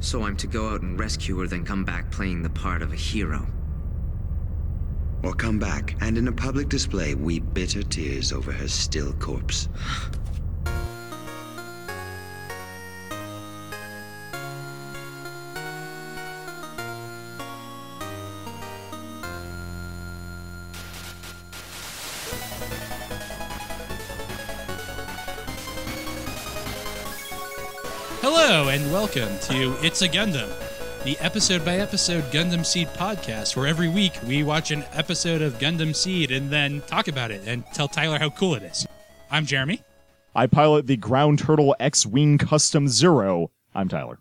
So 0.00 0.24
I'm 0.24 0.36
to 0.38 0.46
go 0.46 0.68
out 0.68 0.80
and 0.80 0.98
rescue 0.98 1.38
her, 1.38 1.46
then 1.46 1.64
come 1.64 1.84
back 1.84 2.10
playing 2.10 2.42
the 2.42 2.50
part 2.50 2.82
of 2.82 2.92
a 2.92 2.96
hero. 2.96 3.46
Or 5.22 5.34
come 5.34 5.58
back 5.58 5.94
and 6.00 6.16
in 6.16 6.28
a 6.28 6.32
public 6.32 6.70
display 6.70 7.14
weep 7.14 7.44
bitter 7.52 7.82
tears 7.82 8.32
over 8.32 8.50
her 8.50 8.66
still 8.68 9.12
corpse. 9.14 9.68
Welcome 29.14 29.38
to 29.40 29.76
It's 29.84 30.02
a 30.02 30.08
Gundam, 30.08 30.48
the 31.02 31.18
episode 31.18 31.64
by 31.64 31.78
episode 31.78 32.22
Gundam 32.30 32.64
Seed 32.64 32.86
podcast, 32.88 33.56
where 33.56 33.66
every 33.66 33.88
week 33.88 34.12
we 34.24 34.44
watch 34.44 34.70
an 34.70 34.84
episode 34.92 35.42
of 35.42 35.54
Gundam 35.54 35.96
Seed 35.96 36.30
and 36.30 36.48
then 36.48 36.80
talk 36.82 37.08
about 37.08 37.32
it 37.32 37.42
and 37.44 37.64
tell 37.72 37.88
Tyler 37.88 38.20
how 38.20 38.30
cool 38.30 38.54
it 38.54 38.62
is. 38.62 38.86
I'm 39.28 39.46
Jeremy. 39.46 39.82
I 40.32 40.46
pilot 40.46 40.86
the 40.86 40.96
Ground 40.96 41.40
Turtle 41.40 41.74
X 41.80 42.06
Wing 42.06 42.38
Custom 42.38 42.86
Zero. 42.86 43.50
I'm 43.74 43.88
Tyler. 43.88 44.20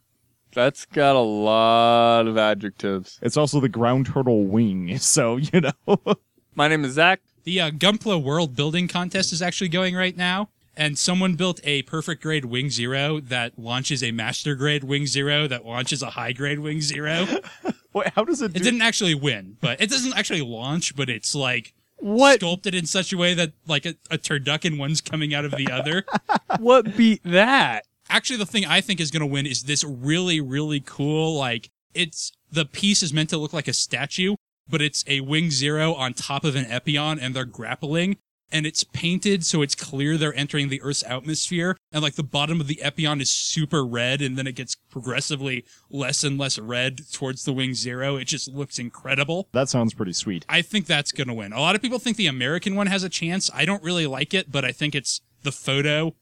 That's 0.54 0.86
got 0.86 1.16
a 1.16 1.20
lot 1.20 2.26
of 2.26 2.40
adjectives. 2.40 3.20
It's 3.22 3.38
also 3.38 3.60
the 3.60 3.70
Ground 3.70 4.08
Turtle 4.08 4.46
Wing, 4.46 4.98
so 4.98 5.38
you 5.38 5.62
know. 5.62 6.02
My 6.56 6.68
name 6.68 6.84
is 6.84 6.94
Zach. 6.94 7.22
The 7.44 7.62
uh, 7.62 7.70
Gunpla 7.70 8.24
World 8.24 8.56
Building 8.56 8.88
Contest 8.88 9.34
is 9.34 9.42
actually 9.44 9.70
going 9.70 9.96
right 9.96 10.18
now, 10.18 10.50
and 10.80 10.98
someone 10.98 11.36
built 11.36 11.60
a 11.66 11.82
perfect 11.84 12.24
grade 12.24 12.46
Wing 12.46 12.70
Zero 12.70 13.20
that 13.20 13.60
launches 13.60 14.02
a 14.02 14.12
master 14.12 14.56
grade 14.56 14.86
Wing 14.86 15.06
Zero 15.06 15.46
that 15.46 15.66
launches 15.66 16.02
a 16.02 16.12
high 16.12 16.32
grade 16.32 16.60
Wing 16.60 16.80
Zero. 16.80 17.28
Wait, 17.94 18.08
how 18.16 18.24
does 18.24 18.42
it? 18.42 18.56
It 18.56 18.64
didn't 18.64 18.82
actually 18.82 19.14
win, 19.14 19.58
but 19.60 19.82
it 19.82 19.90
doesn't 19.90 20.18
actually 20.18 20.42
launch, 20.42 20.96
but 20.96 21.10
it's 21.10 21.36
like 21.36 21.74
What 21.98 22.40
sculpted 22.40 22.74
in 22.74 22.86
such 22.86 23.12
a 23.12 23.18
way 23.18 23.34
that 23.34 23.52
like 23.68 23.86
a, 23.86 23.96
a 24.10 24.18
turducken 24.18 24.80
one's 24.80 25.02
coming 25.02 25.34
out 25.34 25.44
of 25.44 25.52
the 25.52 25.70
other. 25.70 26.06
what 26.60 26.96
beat 26.96 27.22
that? 27.26 27.84
Actually, 28.10 28.38
the 28.38 28.46
thing 28.46 28.66
I 28.66 28.80
think 28.80 29.02
is 29.02 29.12
going 29.12 29.22
to 29.22 29.28
win 29.28 29.46
is 29.46 29.64
this 29.64 29.84
really, 29.84 30.40
really 30.40 30.80
cool. 30.80 31.36
Like, 31.36 31.70
it's 31.94 32.32
the 32.50 32.66
piece 32.66 33.04
is 33.04 33.12
meant 33.12 33.30
to 33.32 33.38
look 33.38 33.52
like 33.52 33.68
a 33.68 33.74
statue, 33.74 34.36
but 34.70 34.82
it's 34.82 35.04
a 35.08 35.20
wing 35.20 35.52
zero 35.52 35.94
on 35.94 36.14
top 36.14 36.46
of 36.46 36.56
an 36.56 36.66
Epyon, 36.66 37.20
and 37.22 37.36
they're 37.36 37.44
grappling. 37.44 38.18
And 38.52 38.66
it's 38.66 38.84
painted 38.84 39.46
so 39.46 39.62
it's 39.62 39.76
clear 39.76 40.18
they're 40.18 40.34
entering 40.34 40.70
the 40.70 40.82
Earth's 40.82 41.04
atmosphere. 41.04 41.78
And 41.92 42.02
like 42.02 42.16
the 42.16 42.24
bottom 42.24 42.60
of 42.60 42.68
the 42.68 42.80
Epyon 42.84 43.22
is 43.22 43.32
super 43.32 43.86
red, 43.86 44.22
and 44.22 44.38
then 44.38 44.48
it 44.48 44.56
gets 44.56 44.76
progressively 44.76 45.66
less 45.90 46.24
and 46.24 46.38
less 46.38 46.58
red 46.58 47.02
towards 47.12 47.46
the 47.46 47.54
wing 47.54 47.74
zero. 47.74 48.16
It 48.16 48.26
just 48.26 48.48
looks 48.48 48.80
incredible. 48.80 49.48
that 49.52 49.70
sounds 49.70 49.94
pretty 49.94 50.14
sweet. 50.14 50.46
I 50.50 50.62
think 50.62 50.86
that's 50.86 51.12
going 51.12 51.28
to 51.28 51.34
win. 51.34 51.54
A 51.54 51.60
lot 51.60 51.76
of 51.76 51.82
people 51.82 52.00
think 52.00 52.18
the 52.18 52.28
American 52.28 52.76
one 52.76 52.88
has 52.88 53.04
a 53.04 53.10
chance. 53.10 53.50
I 53.54 53.66
don't 53.66 53.84
really 53.84 54.08
like 54.08 54.34
it, 54.34 54.52
but 54.52 54.66
I 54.66 54.72
think 54.72 54.96
it's 54.96 55.22
the 55.44 55.52
photo. 55.52 56.16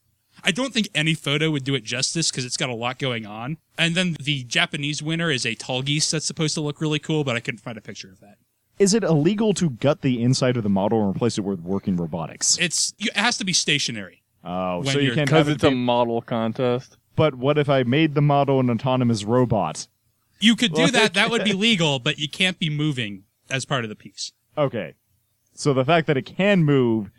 I 0.44 0.52
don't 0.52 0.72
think 0.72 0.88
any 0.94 1.14
photo 1.14 1.50
would 1.50 1.64
do 1.64 1.74
it 1.74 1.82
justice 1.82 2.30
because 2.30 2.44
it's 2.44 2.56
got 2.56 2.68
a 2.68 2.74
lot 2.74 2.98
going 2.98 3.26
on. 3.26 3.56
And 3.76 3.94
then 3.94 4.16
the 4.20 4.44
Japanese 4.44 5.02
winner 5.02 5.30
is 5.30 5.44
a 5.44 5.56
Tallgeese 5.56 6.10
that's 6.10 6.26
supposed 6.26 6.54
to 6.54 6.60
look 6.60 6.80
really 6.80 7.00
cool, 7.00 7.24
but 7.24 7.36
I 7.36 7.40
couldn't 7.40 7.58
find 7.58 7.76
a 7.76 7.80
picture 7.80 8.10
of 8.10 8.20
that. 8.20 8.36
Is 8.78 8.94
it 8.94 9.02
illegal 9.02 9.52
to 9.54 9.70
gut 9.70 10.02
the 10.02 10.22
inside 10.22 10.56
of 10.56 10.62
the 10.62 10.68
model 10.68 11.00
and 11.06 11.14
replace 11.14 11.36
it 11.38 11.42
with 11.42 11.60
working 11.60 11.96
robotics? 11.96 12.56
It's 12.58 12.94
it 12.98 13.16
has 13.16 13.36
to 13.38 13.44
be 13.44 13.52
stationary. 13.52 14.22
Oh, 14.44 14.78
when 14.78 14.86
so 14.86 14.92
you 14.98 15.06
you're- 15.06 15.14
can't 15.16 15.28
Because 15.28 15.38
have 15.46 15.48
it 15.48 15.54
it's 15.56 15.64
a 15.64 15.70
be- 15.70 15.76
model 15.76 16.22
contest. 16.22 16.96
But 17.16 17.34
what 17.34 17.58
if 17.58 17.68
I 17.68 17.82
made 17.82 18.14
the 18.14 18.22
model 18.22 18.60
an 18.60 18.70
autonomous 18.70 19.24
robot? 19.24 19.88
You 20.40 20.54
could 20.54 20.72
do 20.72 20.88
that. 20.92 21.14
That 21.14 21.30
would 21.30 21.42
be 21.42 21.52
legal, 21.68 21.98
but 21.98 22.18
you 22.18 22.28
can't 22.28 22.58
be 22.60 22.70
moving 22.70 23.24
as 23.50 23.64
part 23.64 23.82
of 23.84 23.88
the 23.90 23.96
piece. 23.96 24.30
Okay, 24.56 24.94
so 25.54 25.74
the 25.74 25.84
fact 25.84 26.06
that 26.06 26.16
it 26.16 26.22
can 26.26 26.62
move 26.64 27.10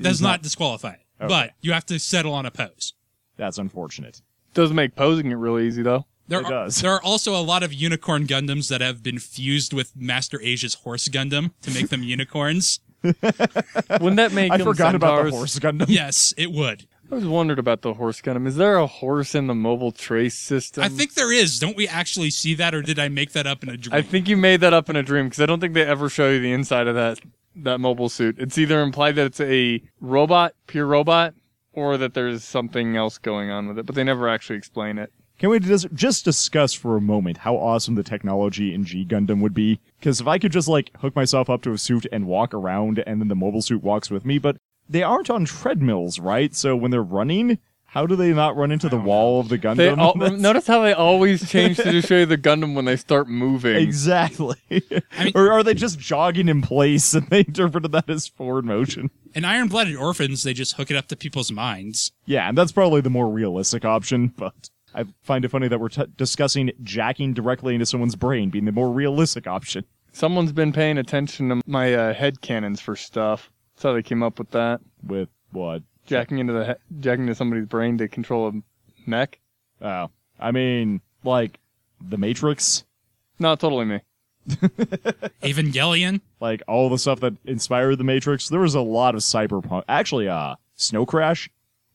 Does 0.00 0.22
not 0.22 0.42
disqualify 0.42 0.92
it, 0.94 1.00
but 1.18 1.52
you 1.60 1.72
have 1.72 1.84
to 1.86 1.98
settle 1.98 2.32
on 2.32 2.46
a 2.46 2.50
pose. 2.50 2.94
That's 3.36 3.58
unfortunate. 3.58 4.22
Does 4.54 4.72
make 4.72 4.94
posing 4.96 5.30
it 5.30 5.34
real 5.34 5.58
easy 5.58 5.82
though. 5.82 6.06
There 6.28 6.40
It 6.40 6.46
are, 6.46 6.50
does. 6.50 6.80
there 6.80 6.92
are 6.92 7.02
also 7.02 7.34
a 7.36 7.42
lot 7.42 7.62
of 7.62 7.72
unicorn 7.72 8.26
Gundams 8.26 8.68
that 8.68 8.80
have 8.80 9.02
been 9.02 9.18
fused 9.18 9.72
with 9.72 9.94
Master 9.96 10.40
Asia's 10.40 10.74
horse 10.74 11.08
Gundam 11.08 11.52
to 11.62 11.70
make 11.72 11.88
them 11.88 12.02
unicorns. 12.04 12.80
Wouldn't 13.02 14.16
that 14.16 14.32
make 14.32 14.52
I 14.52 14.58
them 14.58 14.66
forgot 14.66 14.94
about 14.94 15.24
the 15.24 15.30
horse 15.30 15.58
Gundam. 15.58 15.86
Yes, 15.88 16.32
it 16.36 16.52
would. 16.52 16.86
I 17.10 17.16
was 17.16 17.26
wondered 17.26 17.58
about 17.58 17.82
the 17.82 17.94
horse 17.94 18.22
Gundam. 18.22 18.46
Is 18.46 18.56
there 18.56 18.76
a 18.76 18.86
horse 18.86 19.34
in 19.34 19.46
the 19.46 19.54
mobile 19.54 19.92
trace 19.92 20.34
system? 20.38 20.82
I 20.82 20.88
think 20.88 21.14
there 21.14 21.32
is. 21.32 21.58
Don't 21.58 21.76
we 21.76 21.86
actually 21.86 22.30
see 22.30 22.54
that, 22.54 22.74
or 22.74 22.80
did 22.80 22.98
I 22.98 23.08
make 23.08 23.32
that 23.32 23.46
up 23.46 23.62
in 23.62 23.68
a 23.68 23.76
dream? 23.76 23.94
I 23.94 24.00
think 24.02 24.28
you 24.28 24.36
made 24.36 24.60
that 24.60 24.72
up 24.72 24.88
in 24.88 24.96
a 24.96 25.02
dream 25.02 25.26
because 25.26 25.40
I 25.40 25.46
don't 25.46 25.60
think 25.60 25.74
they 25.74 25.84
ever 25.84 26.08
show 26.08 26.30
you 26.30 26.40
the 26.40 26.52
inside 26.52 26.86
of 26.86 26.94
that 26.94 27.18
that 27.54 27.80
mobile 27.80 28.08
suit. 28.08 28.36
It's 28.38 28.56
either 28.56 28.80
implied 28.80 29.16
that 29.16 29.26
it's 29.26 29.40
a 29.40 29.82
robot, 30.00 30.54
pure 30.68 30.86
robot, 30.86 31.34
or 31.74 31.98
that 31.98 32.14
there's 32.14 32.44
something 32.44 32.96
else 32.96 33.18
going 33.18 33.50
on 33.50 33.68
with 33.68 33.78
it, 33.78 33.84
but 33.84 33.94
they 33.94 34.04
never 34.04 34.26
actually 34.26 34.56
explain 34.56 34.96
it. 34.96 35.12
Can 35.42 35.50
we 35.50 35.58
just, 35.58 35.92
just 35.92 36.24
discuss 36.24 36.72
for 36.72 36.96
a 36.96 37.00
moment 37.00 37.38
how 37.38 37.56
awesome 37.56 37.96
the 37.96 38.04
technology 38.04 38.72
in 38.72 38.84
G 38.84 39.04
Gundam 39.04 39.40
would 39.40 39.52
be? 39.52 39.80
Because 39.98 40.20
if 40.20 40.28
I 40.28 40.38
could 40.38 40.52
just 40.52 40.68
like 40.68 40.96
hook 40.98 41.16
myself 41.16 41.50
up 41.50 41.62
to 41.62 41.72
a 41.72 41.78
suit 41.78 42.06
and 42.12 42.28
walk 42.28 42.54
around, 42.54 43.02
and 43.08 43.20
then 43.20 43.26
the 43.26 43.34
mobile 43.34 43.60
suit 43.60 43.82
walks 43.82 44.08
with 44.08 44.24
me, 44.24 44.38
but 44.38 44.56
they 44.88 45.02
aren't 45.02 45.30
on 45.30 45.44
treadmills, 45.44 46.20
right? 46.20 46.54
So 46.54 46.76
when 46.76 46.92
they're 46.92 47.02
running, 47.02 47.58
how 47.86 48.06
do 48.06 48.14
they 48.14 48.32
not 48.32 48.54
run 48.54 48.70
into 48.70 48.88
the 48.88 48.96
wall 48.96 49.40
of 49.40 49.48
the 49.48 49.58
Gundam? 49.58 49.76
They 49.78 49.88
al- 49.88 50.14
notice 50.38 50.68
how 50.68 50.80
they 50.82 50.92
always 50.92 51.50
change 51.50 51.76
to 51.78 51.90
just 51.90 52.06
show 52.06 52.18
you 52.18 52.26
the 52.26 52.38
Gundam 52.38 52.76
when 52.76 52.84
they 52.84 52.94
start 52.94 53.28
moving. 53.28 53.74
exactly. 53.74 54.54
mean- 54.70 55.32
or 55.34 55.50
are 55.50 55.64
they 55.64 55.74
just 55.74 55.98
jogging 55.98 56.48
in 56.48 56.62
place 56.62 57.14
and 57.14 57.26
they 57.30 57.40
interpreted 57.40 57.90
that 57.90 58.08
as 58.08 58.28
forward 58.28 58.64
motion? 58.64 59.10
in 59.34 59.44
Iron 59.44 59.66
Blooded 59.66 59.96
Orphans, 59.96 60.44
they 60.44 60.54
just 60.54 60.76
hook 60.76 60.90
it 60.90 60.96
up 60.96 61.08
to 61.08 61.16
people's 61.16 61.50
minds. 61.50 62.12
Yeah, 62.26 62.48
and 62.48 62.56
that's 62.56 62.70
probably 62.70 63.00
the 63.00 63.10
more 63.10 63.28
realistic 63.28 63.84
option, 63.84 64.28
but 64.28 64.70
I 64.94 65.04
find 65.22 65.44
it 65.44 65.48
funny 65.48 65.68
that 65.68 65.80
we're 65.80 65.88
t- 65.88 66.04
discussing 66.16 66.70
jacking 66.82 67.32
directly 67.34 67.74
into 67.74 67.86
someone's 67.86 68.16
brain 68.16 68.50
being 68.50 68.64
the 68.66 68.72
more 68.72 68.90
realistic 68.90 69.46
option. 69.46 69.84
Someone's 70.12 70.52
been 70.52 70.72
paying 70.72 70.98
attention 70.98 71.48
to 71.48 71.62
my 71.66 71.94
uh, 71.94 72.12
head 72.14 72.40
cannons 72.42 72.80
for 72.80 72.94
stuff. 72.96 73.50
That's 73.74 73.84
how 73.84 73.92
they 73.94 74.02
came 74.02 74.22
up 74.22 74.38
with 74.38 74.50
that. 74.50 74.80
With 75.06 75.28
what? 75.52 75.82
Jacking 76.06 76.38
into 76.38 76.52
the 76.52 76.64
he- 76.66 77.00
jacking 77.00 77.22
into 77.24 77.34
somebody's 77.34 77.66
brain 77.66 77.96
to 77.98 78.08
control 78.08 78.48
a 78.48 78.52
mech. 79.08 79.38
Oh, 79.80 80.10
I 80.38 80.50
mean, 80.52 81.00
like 81.24 81.58
the 82.00 82.18
Matrix, 82.18 82.84
Not 83.38 83.60
totally 83.60 83.84
me. 83.86 84.00
Evangelion. 85.42 86.20
like 86.40 86.62
all 86.68 86.88
the 86.88 86.98
stuff 86.98 87.20
that 87.20 87.34
inspired 87.44 87.96
the 87.96 88.04
Matrix. 88.04 88.48
There 88.48 88.60
was 88.60 88.74
a 88.74 88.80
lot 88.80 89.14
of 89.14 89.20
cyberpunk. 89.22 89.84
Actually, 89.88 90.28
uh, 90.28 90.56
Snow 90.74 91.06
Crash. 91.06 91.48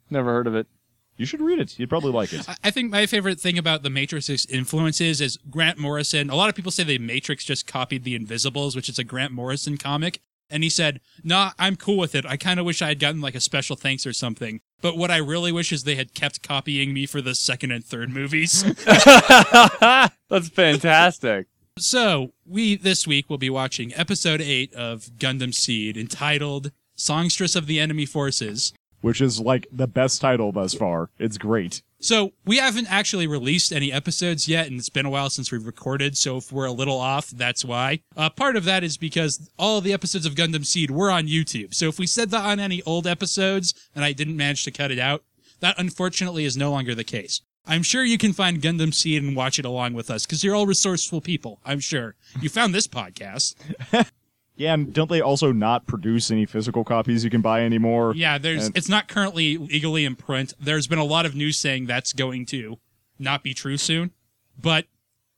Never 0.09 0.31
heard 0.31 0.47
of 0.47 0.55
it. 0.55 0.67
You 1.17 1.25
should 1.25 1.41
read 1.41 1.59
it. 1.59 1.77
You'd 1.79 1.89
probably 1.89 2.11
like 2.11 2.31
it. 2.33 2.47
I- 2.47 2.55
I 2.65 2.71
think 2.71 2.91
my 2.91 3.05
favorite 3.05 3.39
thing 3.39 3.57
about 3.57 3.83
the 3.83 3.89
Matrix's 3.89 4.45
influences 4.45 5.19
is 5.19 5.37
Grant 5.49 5.77
Morrison. 5.77 6.29
A 6.29 6.35
lot 6.35 6.49
of 6.49 6.55
people 6.55 6.71
say 6.71 6.83
the 6.83 6.99
Matrix 6.99 7.43
just 7.43 7.65
copied 7.67 8.03
The 8.03 8.15
Invisibles, 8.15 8.75
which 8.75 8.87
is 8.89 8.99
a 8.99 9.03
Grant 9.03 9.31
Morrison 9.33 9.77
comic. 9.77 10.19
And 10.49 10.63
he 10.63 10.69
said, 10.69 11.01
nah, 11.25 11.51
I'm 11.59 11.75
cool 11.75 11.97
with 11.97 12.15
it. 12.15 12.25
I 12.25 12.37
kind 12.37 12.57
of 12.59 12.65
wish 12.65 12.81
I 12.81 12.87
had 12.87 12.99
gotten 12.99 13.19
like 13.19 13.35
a 13.35 13.41
special 13.41 13.75
thanks 13.75 14.05
or 14.05 14.13
something. 14.13 14.61
But 14.81 14.95
what 14.95 15.11
I 15.11 15.17
really 15.17 15.51
wish 15.51 15.73
is 15.73 15.83
they 15.83 15.95
had 15.95 16.13
kept 16.13 16.41
copying 16.41 16.93
me 16.93 17.05
for 17.05 17.21
the 17.21 17.35
second 17.35 17.71
and 17.71 17.83
third 17.83 18.09
movies. 18.09 18.63
That's 18.85 20.49
fantastic. 20.49 21.47
So, 21.79 22.31
we 22.45 22.75
this 22.75 23.05
week 23.05 23.29
will 23.29 23.37
be 23.37 23.49
watching 23.49 23.93
episode 23.93 24.41
8 24.41 24.73
of 24.73 25.09
Gundam 25.17 25.53
Seed 25.53 25.95
entitled 25.97 26.71
Songstress 26.95 27.55
of 27.55 27.67
the 27.67 27.79
Enemy 27.79 28.05
Forces. 28.07 28.73
Which 29.01 29.21
is 29.21 29.39
like 29.39 29.67
the 29.71 29.87
best 29.87 30.21
title 30.21 30.51
thus 30.51 30.73
far. 30.73 31.09
It's 31.19 31.37
great. 31.37 31.81
So, 31.99 32.33
we 32.45 32.57
haven't 32.57 32.91
actually 32.91 33.25
released 33.25 33.71
any 33.71 33.91
episodes 33.91 34.47
yet, 34.47 34.67
and 34.67 34.77
it's 34.77 34.89
been 34.89 35.07
a 35.07 35.09
while 35.09 35.31
since 35.31 35.51
we've 35.51 35.65
recorded, 35.65 36.15
so 36.15 36.37
if 36.37 36.51
we're 36.51 36.65
a 36.65 36.71
little 36.71 36.99
off, 36.99 37.29
that's 37.31 37.65
why. 37.65 38.01
Uh, 38.15 38.29
part 38.29 38.55
of 38.55 38.65
that 38.65 38.83
is 38.83 38.97
because 38.97 39.49
all 39.57 39.81
the 39.81 39.93
episodes 39.93 40.27
of 40.27 40.35
Gundam 40.35 40.63
Seed 40.63 40.91
were 40.91 41.09
on 41.09 41.25
YouTube, 41.25 41.73
so 41.73 41.87
if 41.87 41.97
we 41.97 42.05
said 42.05 42.29
that 42.29 42.45
on 42.45 42.59
any 42.59 42.83
old 42.83 43.07
episodes 43.07 43.73
and 43.95 44.05
I 44.05 44.13
didn't 44.13 44.37
manage 44.37 44.63
to 44.65 44.71
cut 44.71 44.91
it 44.91 44.99
out, 44.99 45.23
that 45.59 45.79
unfortunately 45.79 46.45
is 46.45 46.55
no 46.55 46.69
longer 46.69 46.93
the 46.93 47.03
case. 47.03 47.41
I'm 47.65 47.83
sure 47.83 48.03
you 48.03 48.19
can 48.19 48.31
find 48.31 48.61
Gundam 48.61 48.93
Seed 48.93 49.23
and 49.23 49.35
watch 49.35 49.57
it 49.57 49.65
along 49.65 49.93
with 49.93 50.11
us, 50.11 50.25
because 50.25 50.43
you're 50.43 50.55
all 50.55 50.67
resourceful 50.67 51.21
people, 51.21 51.59
I'm 51.65 51.79
sure. 51.79 52.15
You 52.41 52.49
found 52.49 52.75
this 52.75 52.87
podcast. 52.87 53.55
Yeah, 54.57 54.73
and 54.73 54.91
don't 54.93 55.09
they 55.09 55.21
also 55.21 55.51
not 55.51 55.85
produce 55.85 56.31
any 56.31 56.45
physical 56.45 56.83
copies 56.83 57.23
you 57.23 57.29
can 57.29 57.41
buy 57.41 57.63
anymore? 57.63 58.13
Yeah, 58.15 58.37
there's 58.37 58.65
And- 58.67 58.77
it's 58.77 58.89
not 58.89 59.07
currently 59.07 59.55
legally 59.57 60.03
in 60.03 60.15
print. 60.15 60.53
There's 60.59 60.87
been 60.87 60.99
a 60.99 61.03
lot 61.05 61.25
of 61.25 61.35
news 61.35 61.57
saying 61.57 61.85
that's 61.85 62.11
going 62.11 62.45
to 62.47 62.79
not 63.19 63.43
be 63.43 63.53
true 63.53 63.77
soon, 63.77 64.11
but 64.59 64.87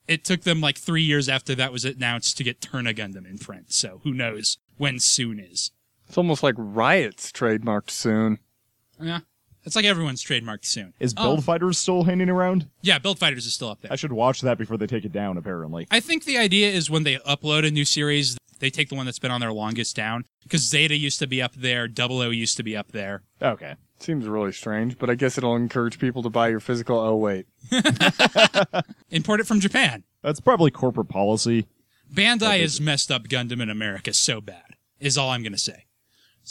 it 0.08 0.24
took 0.24 0.42
them 0.42 0.62
like 0.62 0.78
three 0.78 1.04
years 1.04 1.28
after 1.30 1.54
that 1.56 1.72
was 1.72 1.86
announced 1.86 2.38
to 2.38 2.44
get 2.44 2.62
Turn 2.62 2.88
A 2.88 2.94
Gundam 2.94 3.30
in 3.30 3.38
print. 3.38 3.72
So 3.74 4.00
who 4.04 4.14
knows 4.14 4.58
when 4.78 5.00
soon 5.00 5.40
is? 5.40 5.72
It's 6.08 6.18
almost 6.18 6.42
like 6.42 6.56
Riot's 6.58 7.32
trademarked 7.32 7.92
soon. 7.92 8.40
Yeah, 9.02 9.20
It's 9.66 9.76
like 9.76 9.86
everyone's 9.86 10.24
trademarked 10.24 10.66
soon. 10.66 10.94
Is 11.00 11.14
Build 11.14 11.40
um, 11.40 11.44
Fighters 11.44 11.78
still 11.78 12.04
hanging 12.04 12.30
around? 12.30 12.68
yeah, 12.82 12.98
Build 12.98 13.20
Fighters 13.20 13.46
is 13.46 13.54
still 13.54 13.70
up 13.70 13.82
there. 13.82 13.92
I 13.92 13.96
should 13.96 14.14
watch 14.14 14.42
that 14.42 14.58
before 14.58 14.78
they 14.78 14.88
take 14.88 15.06
it 15.06 15.12
down, 15.12 15.38
apparently. 15.38 15.88
I 15.92 16.00
think 16.00 16.26
the 16.26 16.38
idea 16.38 16.72
is 16.72 16.90
when 16.90 17.04
they 17.04 17.18
upload 17.18 17.68
a 17.68 17.72
new 17.72 17.86
series, 17.86 18.38
they 18.60 18.70
take 18.70 18.90
the 18.90 18.96
one 18.96 19.06
that's 19.06 19.20
been 19.20 19.32
on 19.32 19.42
there 19.42 19.52
longest 19.54 19.96
down. 19.96 20.26
Because 20.44 20.62
Zeta 20.68 20.96
used 20.96 21.20
to 21.20 21.28
be 21.28 21.42
up 21.42 21.54
there, 21.56 21.88
Double 21.88 22.22
O 22.22 22.30
used 22.30 22.58
to 22.58 22.64
be 22.64 22.76
up 22.76 22.92
there. 22.92 23.24
Okay. 23.42 23.76
Seems 24.00 24.26
really 24.28 24.54
strange, 24.54 24.98
but 24.98 25.10
I 25.10 25.16
guess 25.16 25.38
it'll 25.38 25.58
encourage 25.58 26.00
people 26.00 26.24
to 26.24 26.30
buy 26.30 26.48
your 26.48 26.62
physical. 26.62 26.98
Oh 26.98 27.18
wait, 27.18 27.48
Import 29.12 29.42
it 29.42 29.48
from 29.48 29.60
Japan. 29.60 30.04
That's 30.22 30.40
probably 30.40 30.72
corporate 30.72 31.10
policy. 31.10 31.68
Bandai 32.12 32.62
has 32.62 32.80
messed 32.80 33.12
up 33.12 33.24
Gundam 33.28 33.62
in 33.62 33.70
America 33.70 34.14
so 34.14 34.40
bad, 34.40 34.76
is 35.00 35.18
all 35.18 35.30
I'm 35.30 35.44
going 35.44 35.52
to 35.54 35.60
say. 35.60 35.86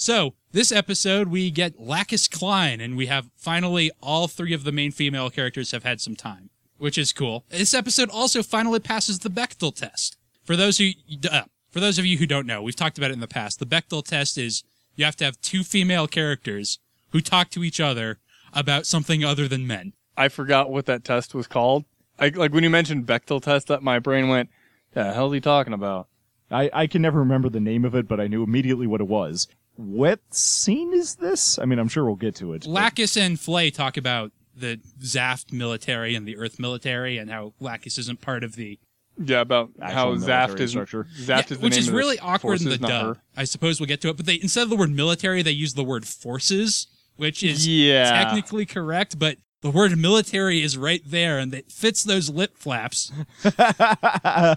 So, 0.00 0.34
this 0.52 0.70
episode, 0.70 1.26
we 1.26 1.50
get 1.50 1.80
Lacus 1.80 2.28
Clyne, 2.28 2.80
and 2.80 2.96
we 2.96 3.06
have 3.06 3.30
finally 3.34 3.90
all 4.00 4.28
three 4.28 4.54
of 4.54 4.62
the 4.62 4.70
main 4.70 4.92
female 4.92 5.28
characters 5.28 5.72
have 5.72 5.82
had 5.82 6.00
some 6.00 6.14
time, 6.14 6.50
which 6.76 6.96
is 6.96 7.12
cool. 7.12 7.44
This 7.48 7.74
episode 7.74 8.08
also 8.08 8.44
finally 8.44 8.78
passes 8.78 9.18
the 9.18 9.28
Bechdel 9.28 9.74
test. 9.74 10.16
For 10.44 10.54
those 10.54 10.78
who, 10.78 10.90
uh, 11.28 11.42
for 11.72 11.80
those 11.80 11.98
of 11.98 12.06
you 12.06 12.16
who 12.16 12.26
don't 12.26 12.46
know, 12.46 12.62
we've 12.62 12.76
talked 12.76 12.96
about 12.96 13.10
it 13.10 13.14
in 13.14 13.18
the 13.18 13.26
past. 13.26 13.58
The 13.58 13.66
Bechdel 13.66 14.04
test 14.04 14.38
is 14.38 14.62
you 14.94 15.04
have 15.04 15.16
to 15.16 15.24
have 15.24 15.40
two 15.40 15.64
female 15.64 16.06
characters 16.06 16.78
who 17.10 17.20
talk 17.20 17.50
to 17.50 17.64
each 17.64 17.80
other 17.80 18.20
about 18.52 18.86
something 18.86 19.24
other 19.24 19.48
than 19.48 19.66
men. 19.66 19.94
I 20.16 20.28
forgot 20.28 20.70
what 20.70 20.86
that 20.86 21.02
test 21.02 21.34
was 21.34 21.48
called. 21.48 21.86
I, 22.20 22.28
like 22.28 22.52
when 22.52 22.62
you 22.62 22.70
mentioned 22.70 23.08
Bechdel 23.08 23.42
test, 23.42 23.66
that 23.66 23.82
my 23.82 23.98
brain 23.98 24.28
went, 24.28 24.48
"The 24.92 25.12
hell 25.12 25.32
are 25.32 25.34
you 25.34 25.40
talking 25.40 25.72
about?" 25.72 26.06
I, 26.52 26.70
I 26.72 26.86
can 26.86 27.02
never 27.02 27.18
remember 27.18 27.48
the 27.48 27.58
name 27.58 27.84
of 27.84 27.96
it, 27.96 28.06
but 28.06 28.20
I 28.20 28.28
knew 28.28 28.44
immediately 28.44 28.86
what 28.86 29.00
it 29.00 29.08
was. 29.08 29.48
What 29.78 30.18
scene 30.34 30.92
is 30.92 31.14
this? 31.14 31.56
I 31.58 31.64
mean, 31.64 31.78
I'm 31.78 31.86
sure 31.86 32.04
we'll 32.04 32.16
get 32.16 32.34
to 32.36 32.52
it. 32.52 32.62
but- 32.64 32.70
Lacus 32.70 33.16
and 33.16 33.38
Flay 33.38 33.70
talk 33.70 33.96
about 33.96 34.32
the 34.56 34.80
Zaft 35.00 35.52
military 35.52 36.16
and 36.16 36.26
the 36.26 36.36
Earth 36.36 36.58
military 36.58 37.16
and 37.16 37.30
how 37.30 37.52
Lacus 37.60 37.96
isn't 37.96 38.20
part 38.20 38.42
of 38.42 38.56
the 38.56 38.76
Yeah, 39.16 39.40
about 39.40 39.70
how 39.80 40.12
Actual 40.12 40.16
Zaft 40.16 40.46
military 40.48 40.64
is 40.64 40.70
structure. 40.72 41.06
Zaft 41.20 41.28
Yeah, 41.28 41.38
is 41.38 41.46
the 41.48 41.58
which 41.58 41.72
name 41.74 41.78
is 41.80 41.88
of 41.88 41.94
really 41.94 42.16
the 42.16 42.22
awkward 42.22 42.60
in 42.60 42.68
the 42.70 42.78
not 42.78 42.88
dub. 42.88 43.16
her. 43.16 43.22
I 43.36 43.44
suppose 43.44 43.78
we'll 43.78 43.86
get 43.86 44.00
to 44.00 44.08
it, 44.08 44.16
but 44.16 44.26
they 44.26 44.40
instead 44.42 44.62
of 44.64 44.70
the 44.70 44.76
word 44.76 44.90
military, 44.90 45.42
they 45.42 45.52
use 45.52 45.74
the 45.74 45.84
word 45.84 46.04
forces, 46.08 46.88
which 47.16 47.44
is 47.44 47.68
Yeah. 47.68 48.10
technically 48.10 48.66
correct, 48.66 49.16
but 49.16 49.38
the 49.60 49.70
word 49.70 49.96
military 49.96 50.60
is 50.60 50.76
right 50.76 51.02
there 51.06 51.38
and 51.38 51.54
it 51.54 51.70
fits 51.70 52.02
those 52.02 52.28
lip 52.28 52.56
flaps. 52.56 53.12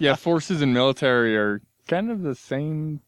yeah, 0.01 0.15
forces 0.15 0.63
and 0.63 0.73
military 0.73 1.37
are 1.37 1.61
kind 1.87 2.09
of 2.09 2.23
the 2.23 2.33
same 2.35 3.01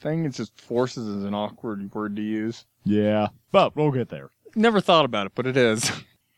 thing. 0.00 0.24
It's 0.24 0.36
just 0.36 0.58
forces 0.60 1.06
is 1.06 1.24
an 1.24 1.34
awkward 1.34 1.92
word 1.92 2.16
to 2.16 2.22
use. 2.22 2.64
Yeah, 2.84 3.28
but 3.52 3.76
we'll 3.76 3.90
get 3.90 4.08
there. 4.08 4.30
Never 4.54 4.80
thought 4.80 5.04
about 5.04 5.26
it, 5.26 5.32
but 5.34 5.46
it 5.46 5.56
is. 5.56 5.90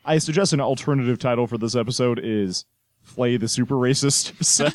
I 0.04 0.18
suggest 0.18 0.52
an 0.52 0.60
alternative 0.60 1.18
title 1.18 1.46
for 1.46 1.58
this 1.58 1.76
episode 1.76 2.18
is 2.22 2.64
Flay 3.02 3.36
the 3.36 3.48
Super 3.48 3.74
Racist. 3.74 4.32
So, 4.44 4.68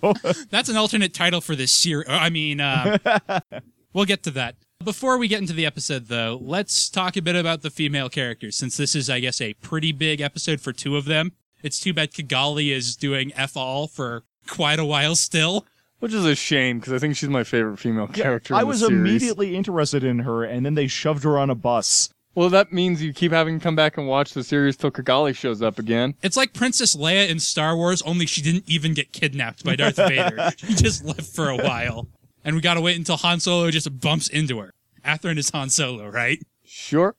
That's 0.49 0.69
an 0.69 0.77
alternate 0.77 1.13
title 1.13 1.41
for 1.41 1.55
this 1.55 1.71
series. 1.71 2.07
I 2.07 2.29
mean, 2.29 2.59
uh, 2.59 2.97
we'll 3.93 4.05
get 4.05 4.23
to 4.23 4.31
that. 4.31 4.55
Before 4.83 5.17
we 5.17 5.27
get 5.27 5.41
into 5.41 5.53
the 5.53 5.65
episode, 5.65 6.07
though, 6.07 6.37
let's 6.41 6.89
talk 6.89 7.17
a 7.17 7.21
bit 7.21 7.35
about 7.35 7.61
the 7.61 7.69
female 7.69 8.09
characters, 8.09 8.55
since 8.55 8.77
this 8.77 8.93
is, 8.95 9.09
I 9.09 9.19
guess, 9.19 9.41
a 9.41 9.53
pretty 9.55 9.91
big 9.91 10.21
episode 10.21 10.61
for 10.61 10.71
two 10.73 10.95
of 10.95 11.05
them. 11.05 11.31
It's 11.63 11.79
too 11.79 11.93
bad 11.93 12.11
Cagalli 12.11 12.71
is 12.71 12.95
doing 12.95 13.33
F 13.35 13.57
all 13.57 13.87
for 13.87 14.23
quite 14.47 14.77
a 14.77 14.85
while 14.85 15.15
still. 15.15 15.65
Which 15.99 16.13
is 16.13 16.25
a 16.25 16.35
shame 16.35 16.79
because 16.79 16.93
I 16.93 16.99
think 16.99 17.15
she's 17.15 17.29
my 17.29 17.43
favorite 17.43 17.77
female 17.77 18.07
character. 18.07 18.53
I 18.53 18.59
in 18.59 18.61
the 18.63 18.67
was 18.67 18.79
series. 18.79 18.93
immediately 18.99 19.55
interested 19.55 20.03
in 20.03 20.19
her, 20.19 20.43
and 20.43 20.65
then 20.65 20.75
they 20.75 20.87
shoved 20.87 21.23
her 21.23 21.37
on 21.37 21.49
a 21.49 21.55
bus. 21.55 22.09
Well, 22.35 22.49
that 22.49 22.73
means 22.73 23.01
you 23.01 23.13
keep 23.13 23.31
having 23.31 23.59
to 23.59 23.63
come 23.63 23.77
back 23.77 23.97
and 23.97 24.05
watch 24.07 24.33
the 24.33 24.43
series 24.43 24.75
till 24.75 24.91
Cagalli 24.91 25.33
shows 25.33 25.61
up 25.61 25.79
again. 25.79 26.15
It's 26.21 26.35
like 26.35 26.53
Princess 26.53 26.93
Leia 26.95 27.29
in 27.29 27.39
Star 27.39 27.77
Wars, 27.77 28.01
only 28.01 28.25
she 28.25 28.41
didn't 28.41 28.65
even 28.67 28.93
get 28.93 29.13
kidnapped 29.13 29.63
by 29.63 29.77
Darth 29.77 29.95
Vader. 29.95 30.51
She 30.57 30.73
just 30.75 31.05
left 31.05 31.23
for 31.33 31.49
a 31.49 31.55
while. 31.55 32.07
And 32.43 32.55
we 32.55 32.61
gotta 32.61 32.81
wait 32.81 32.97
until 32.97 33.15
Han 33.17 33.39
Solo 33.39 33.71
just 33.71 33.99
bumps 34.01 34.27
into 34.27 34.59
her. 34.59 34.73
Athrun 35.05 35.37
is 35.37 35.49
Han 35.51 35.69
Solo, 35.69 36.09
right? 36.09 36.39
Sure. 36.65 37.15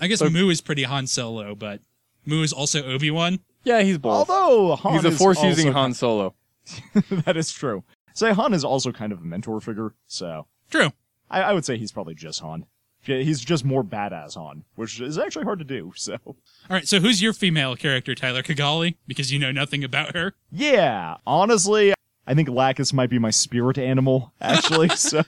I 0.00 0.08
guess 0.08 0.18
So- 0.18 0.28
Mu 0.28 0.50
is 0.50 0.60
pretty 0.60 0.82
Han 0.82 1.06
Solo, 1.06 1.54
but 1.54 1.80
Mu 2.26 2.42
is 2.42 2.52
also 2.52 2.82
Obi 2.84 3.12
Wan. 3.12 3.38
Yeah, 3.62 3.82
he's 3.82 3.96
both. 3.98 4.28
Although 4.28 4.74
Han 4.76 4.94
he's 4.94 5.04
a 5.04 5.08
is 5.08 5.18
force 5.18 5.40
using 5.42 5.68
also- 5.68 5.78
Han 5.78 5.94
Solo. 5.94 6.34
that 7.24 7.36
is 7.36 7.52
true. 7.52 7.84
Say 8.18 8.32
Han 8.32 8.52
is 8.52 8.64
also 8.64 8.90
kind 8.90 9.12
of 9.12 9.20
a 9.20 9.24
mentor 9.24 9.60
figure, 9.60 9.94
so 10.08 10.46
True. 10.72 10.90
I, 11.30 11.42
I 11.42 11.52
would 11.52 11.64
say 11.64 11.78
he's 11.78 11.92
probably 11.92 12.16
just 12.16 12.40
Han. 12.40 12.66
Yeah, 13.04 13.18
He's 13.18 13.40
just 13.40 13.64
more 13.64 13.84
badass 13.84 14.34
Han, 14.34 14.64
which 14.74 15.00
is 15.00 15.16
actually 15.18 15.44
hard 15.44 15.60
to 15.60 15.64
do. 15.64 15.92
So, 15.96 16.16
All 16.24 16.34
right, 16.68 16.88
so 16.88 16.98
who's 16.98 17.22
your 17.22 17.32
female 17.32 17.76
character, 17.76 18.16
Tyler 18.16 18.42
Cagalli? 18.42 18.96
Because 19.06 19.32
you 19.32 19.38
know 19.38 19.52
nothing 19.52 19.84
about 19.84 20.16
her. 20.16 20.34
yeah, 20.50 21.18
honestly, 21.28 21.94
I 22.26 22.34
think 22.34 22.48
Lacus 22.48 22.92
might 22.92 23.08
be 23.08 23.20
my 23.20 23.30
spirit 23.30 23.78
animal, 23.78 24.32
actually. 24.40 24.88
so, 24.88 25.22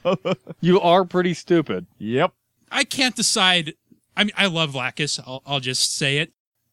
You 0.61 0.81
are 0.81 1.05
pretty 1.05 1.33
stupid. 1.35 1.87
yep. 1.97 2.33
I 2.73 2.83
can't 2.83 3.15
decide. 3.15 3.75
I 4.17 4.25
mean, 4.25 4.33
I 4.37 4.47
love 4.47 4.75
Lacus. 4.75 5.21
I'll, 5.25 5.43
I'll 5.47 5.61
just 5.61 5.95
say 5.97 6.19
it. 6.19 6.33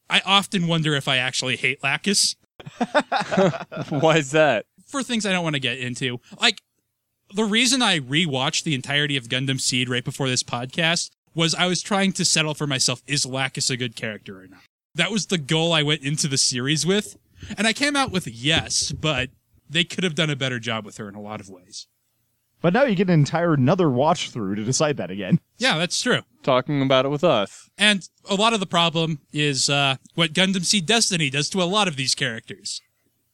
I 0.10 0.24
often 0.26 0.66
wonder 0.66 0.96
if 0.96 1.08
I 1.08 1.18
actually 1.18 1.58
hate 1.58 1.84
Lacus 1.84 2.36
Why 3.90 4.18
is 4.18 4.32
that? 4.32 4.66
For 4.88 5.04
things 5.04 5.26
I 5.26 5.32
don't 5.32 5.44
want 5.44 5.56
to 5.56 5.60
get 5.62 5.78
into. 5.78 6.20
Like, 6.42 6.62
the 7.34 7.44
reason 7.44 7.82
I 7.82 8.00
rewatched 8.00 8.64
the 8.64 8.74
entirety 8.76 9.18
of 9.18 9.28
Gundam 9.28 9.60
Seed 9.60 9.90
right 9.90 10.04
before 10.04 10.30
this 10.30 10.44
podcast 10.44 11.12
was 11.36 11.54
I 11.54 11.68
was 11.68 11.82
trying 11.82 12.14
to 12.14 12.26
settle 12.26 12.54
for 12.54 12.66
myself 12.66 13.04
is 13.06 13.26
Lacus 13.26 13.70
a 13.70 13.78
good 13.78 13.96
character 13.96 14.42
or 14.42 14.48
not? 14.48 14.62
That 14.96 15.12
was 15.12 15.28
the 15.28 15.38
goal 15.38 15.74
I 15.74 15.84
went 15.84 16.02
into 16.02 16.28
the 16.28 16.38
series 16.38 16.86
with. 16.86 17.18
And 17.58 17.68
I 17.68 17.74
came 17.74 17.96
out 17.96 18.12
with 18.12 18.28
yes, 18.28 18.92
but 18.92 19.30
they 19.70 19.84
could 19.84 20.04
have 20.04 20.16
done 20.16 20.30
a 20.30 20.36
better 20.36 20.58
job 20.58 20.86
with 20.86 20.98
her 20.98 21.08
in 21.08 21.16
a 21.16 21.22
lot 21.22 21.40
of 21.40 21.50
ways. 21.50 21.86
But 22.62 22.74
now 22.74 22.84
you 22.84 22.96
get 22.96 23.08
an 23.08 23.14
entire 23.14 23.54
another 23.54 23.90
watch 23.90 24.32
through 24.32 24.56
to 24.56 24.64
decide 24.64 24.98
that 24.98 25.12
again. 25.12 25.40
Yeah, 25.60 25.80
that's 25.80 26.00
true. 26.00 26.22
Talking 26.44 26.84
about 26.84 27.06
it 27.06 27.10
with 27.10 27.24
us. 27.24 27.68
And 27.80 28.08
a 28.30 28.36
lot 28.36 28.54
of 28.54 28.60
the 28.60 28.68
problem 28.68 29.22
is 29.34 29.72
uh, 29.72 29.96
what 30.14 30.34
Gundam 30.34 30.64
Seed 30.64 30.86
Destiny 30.86 31.32
does 31.32 31.50
to 31.50 31.64
a 31.64 31.66
lot 31.66 31.88
of 31.88 31.96
these 31.96 32.14
characters. 32.14 32.80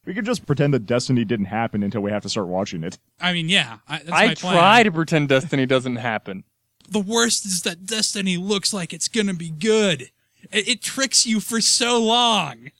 We 0.05 0.13
could 0.13 0.25
just 0.25 0.45
pretend 0.45 0.73
that 0.73 0.85
Destiny 0.85 1.23
didn't 1.23 1.45
happen 1.45 1.81
until 1.81 2.01
we 2.01 2.11
have 2.11 2.23
to 2.23 2.29
start 2.29 2.47
watching 2.47 2.83
it. 2.83 2.99
I 3.21 3.31
mean, 3.33 3.47
yeah, 3.49 3.77
I, 3.87 3.99
that's 3.99 4.11
I 4.11 4.27
my 4.27 4.35
plan. 4.35 4.53
try 4.57 4.83
to 4.83 4.91
pretend 4.91 5.29
Destiny 5.29 5.65
doesn't 5.65 5.95
happen. 5.95 6.43
The 6.89 6.99
worst 6.99 7.45
is 7.45 7.61
that 7.63 7.85
Destiny 7.85 8.35
looks 8.35 8.73
like 8.73 8.93
it's 8.93 9.07
gonna 9.07 9.33
be 9.33 9.49
good. 9.49 10.11
It, 10.51 10.67
it 10.67 10.81
tricks 10.81 11.25
you 11.25 11.39
for 11.39 11.61
so 11.61 12.03
long. 12.03 12.71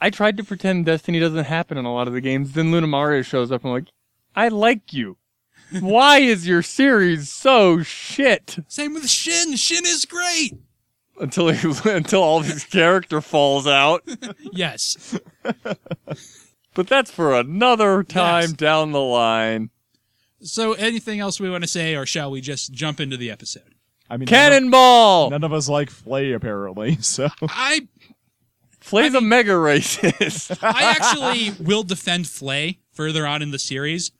I 0.00 0.10
tried 0.10 0.36
to 0.38 0.44
pretend 0.44 0.86
Destiny 0.86 1.20
doesn't 1.20 1.44
happen 1.44 1.78
in 1.78 1.84
a 1.84 1.94
lot 1.94 2.08
of 2.08 2.12
the 2.14 2.20
games. 2.20 2.52
Then 2.52 2.72
Lunamaria 2.72 3.24
shows 3.24 3.52
up 3.52 3.62
and 3.62 3.68
I'm 3.70 3.74
like, 3.74 3.92
I 4.34 4.48
like 4.48 4.92
you. 4.92 5.16
Why 5.80 6.18
is 6.18 6.46
your 6.46 6.62
series 6.62 7.32
so 7.32 7.82
shit? 7.82 8.58
Same 8.68 8.94
with 8.94 9.08
Shinn. 9.08 9.56
Shinn 9.56 9.86
is 9.86 10.04
great. 10.04 10.54
Until 11.20 11.48
he, 11.48 11.72
until 11.90 12.22
all 12.22 12.40
of 12.40 12.46
his 12.46 12.64
character 12.64 13.20
falls 13.20 13.66
out. 13.66 14.02
Yes. 14.52 15.18
But 16.74 16.88
that's 16.88 17.10
for 17.10 17.34
another 17.34 18.02
time 18.02 18.42
Yes. 18.42 18.52
down 18.52 18.92
the 18.92 19.00
line. 19.00 19.70
So, 20.42 20.72
anything 20.74 21.20
else 21.20 21.40
we 21.40 21.48
want 21.48 21.64
to 21.64 21.68
say, 21.68 21.94
or 21.94 22.04
shall 22.04 22.30
we 22.30 22.40
just 22.40 22.72
jump 22.72 23.00
into 23.00 23.16
the 23.16 23.30
episode? 23.30 23.74
I 24.10 24.16
mean, 24.18 24.26
Cannonball! 24.26 25.30
None 25.30 25.36
of, 25.36 25.40
none 25.42 25.50
of 25.50 25.56
us 25.56 25.68
like 25.68 25.88
Flay, 25.90 26.32
apparently. 26.32 26.96
So, 27.00 27.28
I 27.42 27.88
Flay's 28.80 29.14
a 29.14 29.20
mega 29.22 29.52
racist. 29.52 30.58
I 30.62 30.82
actually 30.82 31.52
will 31.64 31.84
defend 31.84 32.26
Flay 32.26 32.80
further 32.92 33.26
on 33.26 33.40
in 33.40 33.50
the 33.50 33.58
series 33.58 34.12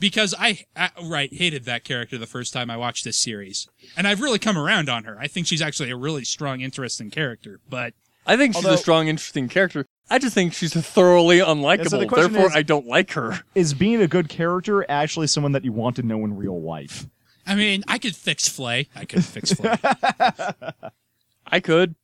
because 0.00 0.34
I, 0.38 0.64
I 0.74 0.90
right 1.04 1.32
hated 1.32 1.64
that 1.66 1.84
character 1.84 2.18
the 2.18 2.26
first 2.26 2.52
time 2.52 2.68
I 2.70 2.76
watched 2.76 3.04
this 3.04 3.16
series, 3.16 3.68
and 3.96 4.08
I've 4.08 4.20
really 4.20 4.40
come 4.40 4.58
around 4.58 4.88
on 4.88 5.04
her. 5.04 5.16
I 5.20 5.28
think 5.28 5.46
she's 5.46 5.62
actually 5.62 5.90
a 5.90 5.96
really 5.96 6.24
strong, 6.24 6.60
interesting 6.62 7.10
character. 7.10 7.60
But 7.68 7.94
I 8.28 8.36
think 8.36 8.54
she's 8.54 8.64
Although- 8.64 8.74
a 8.76 8.78
strong, 8.78 9.08
interesting 9.08 9.48
character. 9.48 9.86
I 10.10 10.18
just 10.18 10.34
think 10.34 10.54
she's 10.54 10.72
thoroughly 10.74 11.38
unlikable. 11.38 11.90
the 12.08 12.14
Therefore, 12.14 12.46
is- 12.46 12.54
I 12.56 12.62
don't 12.62 12.86
like 12.86 13.12
her. 13.12 13.40
is 13.54 13.74
being 13.74 14.00
a 14.00 14.06
good 14.06 14.28
character 14.28 14.88
actually 14.90 15.26
someone 15.26 15.52
that 15.52 15.64
you 15.64 15.72
want 15.72 15.96
to 15.96 16.02
know 16.02 16.24
in 16.24 16.36
real 16.36 16.60
life? 16.62 17.06
I 17.46 17.54
mean, 17.54 17.82
I 17.88 17.98
could 17.98 18.14
fix 18.14 18.46
Flay. 18.48 18.88
I 18.94 19.04
could 19.04 19.24
fix 19.24 19.52
Flay. 19.54 19.74
I 21.46 21.60
could. 21.60 21.94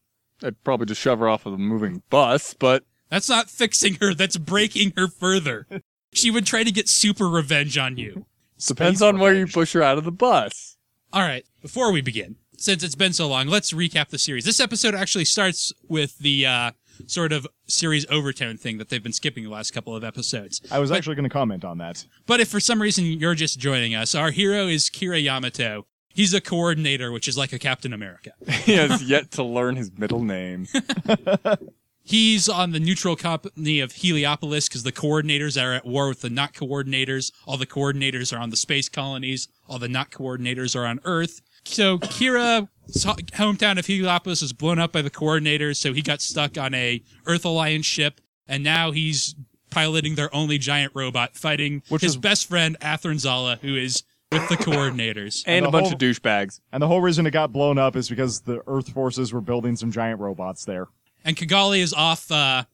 I'd 0.42 0.62
probably 0.64 0.86
just 0.86 1.00
shove 1.00 1.18
her 1.20 1.28
off 1.28 1.46
of 1.46 1.52
a 1.54 1.58
moving 1.58 2.02
bus, 2.10 2.54
but 2.58 2.84
That's 3.08 3.28
not 3.28 3.48
fixing 3.50 3.94
her. 4.00 4.14
That's 4.14 4.36
breaking 4.36 4.92
her 4.96 5.08
further. 5.08 5.66
She 6.12 6.30
would 6.30 6.46
try 6.46 6.64
to 6.64 6.72
get 6.72 6.88
super 6.88 7.28
revenge 7.28 7.78
on 7.78 7.96
you. 7.96 8.26
depends 8.66 8.98
Space 8.98 9.02
on 9.02 9.18
where 9.18 9.34
you 9.34 9.46
push 9.46 9.72
her 9.72 9.82
out 9.82 9.98
of 9.98 10.04
the 10.04 10.12
bus. 10.12 10.76
All 11.12 11.22
right, 11.22 11.44
before 11.62 11.92
we 11.92 12.00
begin, 12.00 12.36
since 12.56 12.82
it's 12.82 12.94
been 12.94 13.12
so 13.12 13.28
long, 13.28 13.46
let's 13.48 13.72
recap 13.72 14.08
the 14.08 14.18
series. 14.18 14.44
This 14.44 14.60
episode 14.60 14.94
actually 14.94 15.24
starts 15.24 15.72
with 15.88 16.18
the 16.18 16.46
uh, 16.46 16.70
sort 17.06 17.32
of 17.32 17.46
series 17.66 18.06
overtone 18.10 18.56
thing 18.56 18.78
that 18.78 18.88
they've 18.88 19.02
been 19.02 19.12
skipping 19.12 19.44
the 19.44 19.50
last 19.50 19.72
couple 19.72 19.94
of 19.94 20.04
episodes. 20.04 20.60
I 20.70 20.78
was 20.78 20.90
But- 20.90 20.98
actually 20.98 21.16
going 21.16 21.28
to 21.28 21.32
comment 21.32 21.64
on 21.64 21.78
that. 21.78 22.04
But 22.26 22.40
if 22.40 22.48
for 22.48 22.60
some 22.60 22.80
reason 22.80 23.04
you're 23.04 23.34
just 23.34 23.58
joining 23.58 23.94
us, 23.94 24.14
our 24.14 24.30
hero 24.30 24.66
is 24.66 24.90
Kira 24.90 25.22
Yamato. 25.22 25.86
He's 26.08 26.32
a 26.32 26.40
coordinator, 26.40 27.10
which 27.10 27.26
is 27.26 27.36
like 27.36 27.52
a 27.52 27.58
Captain 27.58 27.92
America. 27.92 28.32
he 28.48 28.74
has 28.76 29.02
yet 29.02 29.32
to 29.32 29.42
learn 29.42 29.74
his 29.76 29.90
middle 29.98 30.22
name. 30.22 30.66
He's 32.06 32.50
on 32.50 32.72
the 32.72 32.80
neutral 32.80 33.16
company 33.16 33.80
of 33.80 33.92
Heliopolis 33.92 34.68
because 34.68 34.82
the 34.82 34.92
coordinators 34.92 35.60
are 35.60 35.72
at 35.72 35.86
war 35.86 36.08
with 36.08 36.20
the 36.20 36.28
not 36.28 36.52
coordinators. 36.52 37.32
All 37.46 37.56
the 37.56 37.66
coordinators 37.66 38.30
are 38.36 38.38
on 38.40 38.50
the 38.50 38.58
space 38.58 38.90
colonies. 38.90 39.48
All 39.66 39.78
the 39.78 39.88
not 39.88 40.10
coordinators 40.10 40.76
are 40.76 40.84
on 40.84 41.00
Earth. 41.04 41.40
So 41.64 41.98
Kira's 41.98 42.68
hometown 43.04 43.78
of 43.78 43.86
Heliopolis 43.86 44.42
was 44.42 44.52
blown 44.52 44.78
up 44.78 44.92
by 44.92 45.02
the 45.02 45.10
coordinators, 45.10 45.76
so 45.76 45.92
he 45.92 46.02
got 46.02 46.20
stuck 46.20 46.58
on 46.58 46.74
a 46.74 47.02
Earth 47.26 47.44
Alliance 47.44 47.86
ship, 47.86 48.20
and 48.46 48.62
now 48.62 48.90
he's 48.90 49.34
piloting 49.70 50.14
their 50.14 50.32
only 50.34 50.58
giant 50.58 50.92
robot, 50.94 51.36
fighting 51.36 51.82
Which 51.88 52.02
his 52.02 52.12
is- 52.12 52.16
best 52.16 52.48
friend 52.48 52.76
Athrun 52.80 53.18
Zala, 53.18 53.58
who 53.62 53.74
is 53.76 54.02
with 54.30 54.48
the 54.48 54.56
coordinators. 54.56 55.42
And 55.46 55.64
the 55.64 55.68
a 55.68 55.72
bunch 55.72 55.84
whole- 55.86 55.92
of 55.94 55.98
douchebags. 55.98 56.60
And 56.72 56.82
the 56.82 56.86
whole 56.88 57.00
reason 57.00 57.26
it 57.26 57.30
got 57.30 57.52
blown 57.52 57.78
up 57.78 57.96
is 57.96 58.08
because 58.08 58.40
the 58.42 58.62
Earth 58.66 58.90
forces 58.90 59.32
were 59.32 59.40
building 59.40 59.76
some 59.76 59.90
giant 59.90 60.20
robots 60.20 60.64
there. 60.64 60.88
And 61.24 61.36
Cagalli 61.36 61.78
is 61.80 61.94
off 61.94 62.30
uh, 62.30 62.64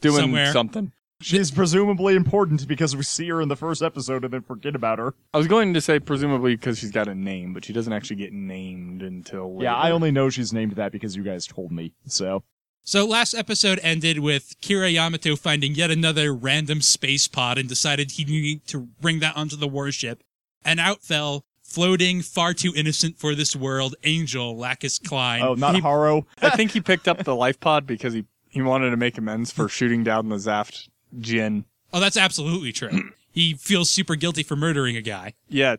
Doing 0.00 0.16
Somewhere. 0.20 0.52
something. 0.52 0.92
She's 1.20 1.50
presumably 1.50 2.14
important 2.14 2.68
because 2.68 2.94
we 2.94 3.02
see 3.02 3.28
her 3.28 3.40
in 3.40 3.48
the 3.48 3.56
first 3.56 3.82
episode 3.82 4.22
and 4.24 4.32
then 4.32 4.42
forget 4.42 4.74
about 4.74 4.98
her. 4.98 5.14
I 5.32 5.38
was 5.38 5.46
going 5.46 5.72
to 5.74 5.80
say 5.80 5.98
presumably 5.98 6.56
because 6.56 6.78
she's 6.78 6.90
got 6.90 7.08
a 7.08 7.14
name, 7.14 7.54
but 7.54 7.64
she 7.64 7.72
doesn't 7.72 7.92
actually 7.92 8.16
get 8.16 8.32
named 8.34 9.02
until 9.02 9.54
later. 9.54 9.64
Yeah, 9.64 9.76
I 9.76 9.92
only 9.92 10.10
know 10.10 10.28
she's 10.28 10.52
named 10.52 10.72
that 10.72 10.92
because 10.92 11.16
you 11.16 11.22
guys 11.22 11.46
told 11.46 11.72
me. 11.72 11.94
So 12.06 12.42
So 12.82 13.06
last 13.06 13.32
episode 13.32 13.80
ended 13.82 14.18
with 14.18 14.60
Kira 14.60 14.92
Yamato 14.92 15.36
finding 15.36 15.74
yet 15.74 15.90
another 15.90 16.34
random 16.34 16.82
space 16.82 17.28
pod 17.28 17.56
and 17.56 17.66
decided 17.68 18.12
he 18.12 18.24
needed 18.24 18.66
to 18.68 18.80
bring 19.00 19.20
that 19.20 19.36
onto 19.36 19.56
the 19.56 19.68
warship. 19.68 20.22
And 20.64 20.78
out 20.78 21.02
fell, 21.02 21.46
floating, 21.62 22.20
far 22.20 22.52
too 22.52 22.74
innocent 22.76 23.18
for 23.18 23.34
this 23.34 23.56
world, 23.56 23.94
Angel 24.04 24.54
Lacus 24.56 24.98
Clyne. 24.98 25.42
Oh, 25.42 25.54
not 25.54 25.76
He- 25.76 25.80
Haro. 25.80 26.26
I 26.42 26.50
think 26.50 26.72
he 26.72 26.80
picked 26.82 27.08
up 27.08 27.24
the 27.24 27.34
life 27.34 27.58
pod 27.58 27.86
because 27.86 28.12
he 28.12 28.26
he 28.48 28.60
wanted 28.62 28.90
to 28.90 28.96
make 28.96 29.16
amends 29.18 29.50
for 29.50 29.68
shooting 29.68 30.02
down 30.04 30.28
the 30.28 30.36
Zaft 30.36 30.88
GINN. 31.20 31.64
Oh, 31.92 32.00
that's 32.00 32.16
absolutely 32.16 32.72
true. 32.72 33.10
he 33.30 33.54
feels 33.54 33.90
super 33.90 34.16
guilty 34.16 34.42
for 34.42 34.56
murdering 34.56 34.96
a 34.96 35.02
guy. 35.02 35.34
Yeah, 35.48 35.76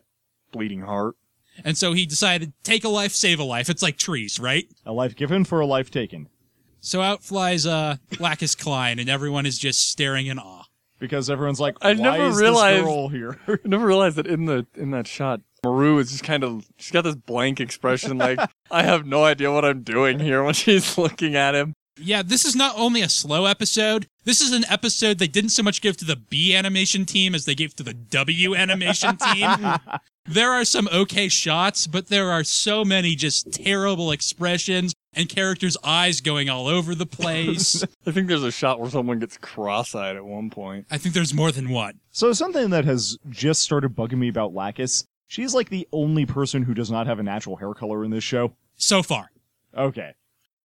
bleeding 0.52 0.82
heart. 0.82 1.16
And 1.64 1.76
so 1.76 1.92
he 1.92 2.06
decided, 2.06 2.52
take 2.62 2.84
a 2.84 2.88
life, 2.88 3.12
save 3.12 3.40
a 3.40 3.44
life. 3.44 3.68
It's 3.68 3.82
like 3.82 3.96
trees, 3.96 4.38
right? 4.38 4.66
A 4.86 4.92
life 4.92 5.16
given 5.16 5.44
for 5.44 5.60
a 5.60 5.66
life 5.66 5.90
taken. 5.90 6.28
So 6.80 7.02
out 7.02 7.22
flies 7.24 7.66
uh, 7.66 7.96
Lacus 8.20 8.54
Clyne, 8.54 8.98
and 9.00 9.08
everyone 9.10 9.44
is 9.46 9.58
just 9.58 9.90
staring 9.90 10.26
in 10.26 10.38
awe. 10.38 10.64
Because 11.00 11.28
everyone's 11.30 11.60
like, 11.60 11.76
I 11.82 11.94
never 11.94 12.28
is 12.28 12.36
realized- 12.36 12.78
this 12.78 12.84
girl 12.84 13.08
here? 13.08 13.38
I 13.48 13.56
never 13.64 13.86
realized 13.86 14.16
that 14.16 14.26
in 14.26 14.46
the 14.46 14.66
in 14.74 14.90
that 14.92 15.06
shot, 15.06 15.40
Murrue 15.64 15.98
is 16.00 16.10
just 16.10 16.24
kind 16.24 16.42
of 16.44 16.66
she's 16.76 16.92
got 16.92 17.02
this 17.02 17.14
blank 17.14 17.60
expression, 17.60 18.18
like 18.18 18.38
I 18.70 18.82
have 18.82 19.06
no 19.06 19.24
idea 19.24 19.52
what 19.52 19.64
I'm 19.64 19.82
doing 19.82 20.18
here 20.20 20.42
when 20.42 20.54
she's 20.54 20.96
looking 20.98 21.36
at 21.36 21.54
him. 21.54 21.74
Yeah, 22.00 22.22
this 22.22 22.44
is 22.44 22.54
not 22.54 22.74
only 22.76 23.02
a 23.02 23.08
slow 23.08 23.46
episode. 23.46 24.06
This 24.24 24.40
is 24.40 24.52
an 24.52 24.64
episode 24.68 25.18
they 25.18 25.26
didn't 25.26 25.50
so 25.50 25.62
much 25.62 25.80
give 25.80 25.96
to 25.98 26.04
the 26.04 26.16
B 26.16 26.54
animation 26.54 27.04
team 27.04 27.34
as 27.34 27.44
they 27.44 27.54
gave 27.54 27.74
to 27.76 27.82
the 27.82 27.94
W 27.94 28.54
animation 28.54 29.16
team. 29.16 29.50
there 30.26 30.52
are 30.52 30.64
some 30.64 30.88
okay 30.92 31.28
shots, 31.28 31.86
but 31.86 32.08
there 32.08 32.30
are 32.30 32.44
so 32.44 32.84
many 32.84 33.14
just 33.14 33.52
terrible 33.52 34.10
expressions 34.10 34.94
and 35.14 35.28
characters' 35.28 35.76
eyes 35.82 36.20
going 36.20 36.48
all 36.48 36.66
over 36.66 36.94
the 36.94 37.06
place. 37.06 37.82
I 38.06 38.12
think 38.12 38.28
there's 38.28 38.44
a 38.44 38.52
shot 38.52 38.78
where 38.80 38.90
someone 38.90 39.18
gets 39.18 39.36
cross-eyed 39.38 40.16
at 40.16 40.24
one 40.24 40.50
point. 40.50 40.86
I 40.90 40.98
think 40.98 41.14
there's 41.14 41.34
more 41.34 41.50
than 41.50 41.70
one. 41.70 42.00
so 42.10 42.32
something 42.32 42.70
that 42.70 42.84
has 42.84 43.18
just 43.30 43.62
started 43.62 43.96
bugging 43.96 44.18
me 44.18 44.28
about 44.28 44.54
Lacus, 44.54 45.04
she's 45.26 45.54
like 45.54 45.70
the 45.70 45.88
only 45.92 46.26
person 46.26 46.62
who 46.62 46.74
does 46.74 46.90
not 46.90 47.06
have 47.06 47.18
a 47.18 47.22
natural 47.22 47.56
hair 47.56 47.74
color 47.74 48.04
in 48.04 48.10
this 48.10 48.24
show. 48.24 48.52
So 48.76 49.02
far. 49.02 49.30
Okay. 49.76 50.14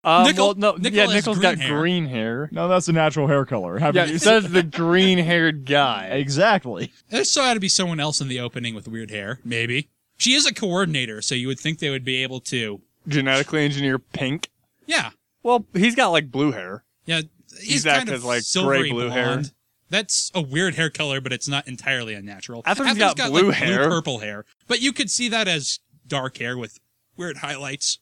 Um, 0.04 0.24
Nicol- 0.24 0.46
well, 0.48 0.54
no, 0.56 0.72
Nicol 0.76 0.96
yeah, 0.96 1.04
has 1.04 1.14
Nicol's 1.14 1.38
green 1.38 1.54
got 1.54 1.58
hair. 1.62 1.78
green 1.78 2.06
hair. 2.06 2.48
No, 2.50 2.66
that's 2.68 2.88
a 2.88 2.92
natural 2.92 3.28
hair 3.28 3.44
color. 3.44 3.78
Haven't 3.78 3.94
Yeah, 4.02 4.04
you- 4.10 4.16
it 4.16 4.22
says 4.22 4.48
the 4.50 4.62
green-haired 4.64 5.64
guy. 5.64 6.06
exactly. 6.12 6.92
There 7.10 7.22
still 7.24 7.44
had 7.44 7.54
to 7.54 7.60
be 7.60 7.68
someone 7.68 8.00
else 8.00 8.20
in 8.20 8.26
the 8.28 8.40
opening 8.40 8.74
with 8.74 8.88
weird 8.88 9.10
hair, 9.10 9.38
maybe. 9.44 9.88
She 10.16 10.34
is 10.34 10.44
a 10.46 10.52
coordinator, 10.54 11.22
so 11.22 11.34
you 11.34 11.46
would 11.48 11.60
think 11.60 11.78
they 11.78 11.90
would 11.90 12.04
be 12.04 12.22
able 12.22 12.40
to. 12.40 12.80
Genetically 13.06 13.64
engineer 13.64 13.98
pink. 13.98 14.48
Yeah, 14.86 15.10
Well, 15.44 15.66
he's 15.74 15.94
got 15.94 16.08
like 16.08 16.30
blue 16.30 16.52
hair. 16.52 16.84
Yeah, 17.06 17.22
he's 17.60 17.82
Zach 17.82 17.98
kind 17.98 18.08
of 18.08 18.22
has, 18.22 18.24
like, 18.24 18.42
gray-blue 18.66 19.08
hair. 19.10 19.42
That's 19.90 20.30
a 20.34 20.40
weird 20.40 20.74
hair 20.74 20.88
color, 20.90 21.20
but 21.20 21.32
it's 21.32 21.48
not 21.48 21.68
entirely 21.68 22.14
unnatural. 22.14 22.62
Athrun's 22.62 22.96
Athrun's 22.98 23.14
got 23.14 23.30
blue 23.30 23.48
like, 23.48 23.56
hair. 23.56 23.88
purple 23.88 24.18
hair, 24.20 24.44
but 24.66 24.80
you 24.80 24.92
could 24.92 25.10
see 25.10 25.28
that 25.28 25.46
as 25.48 25.80
dark 26.06 26.38
hair 26.38 26.56
with 26.56 26.78
weird 27.16 27.38
highlights. 27.38 27.98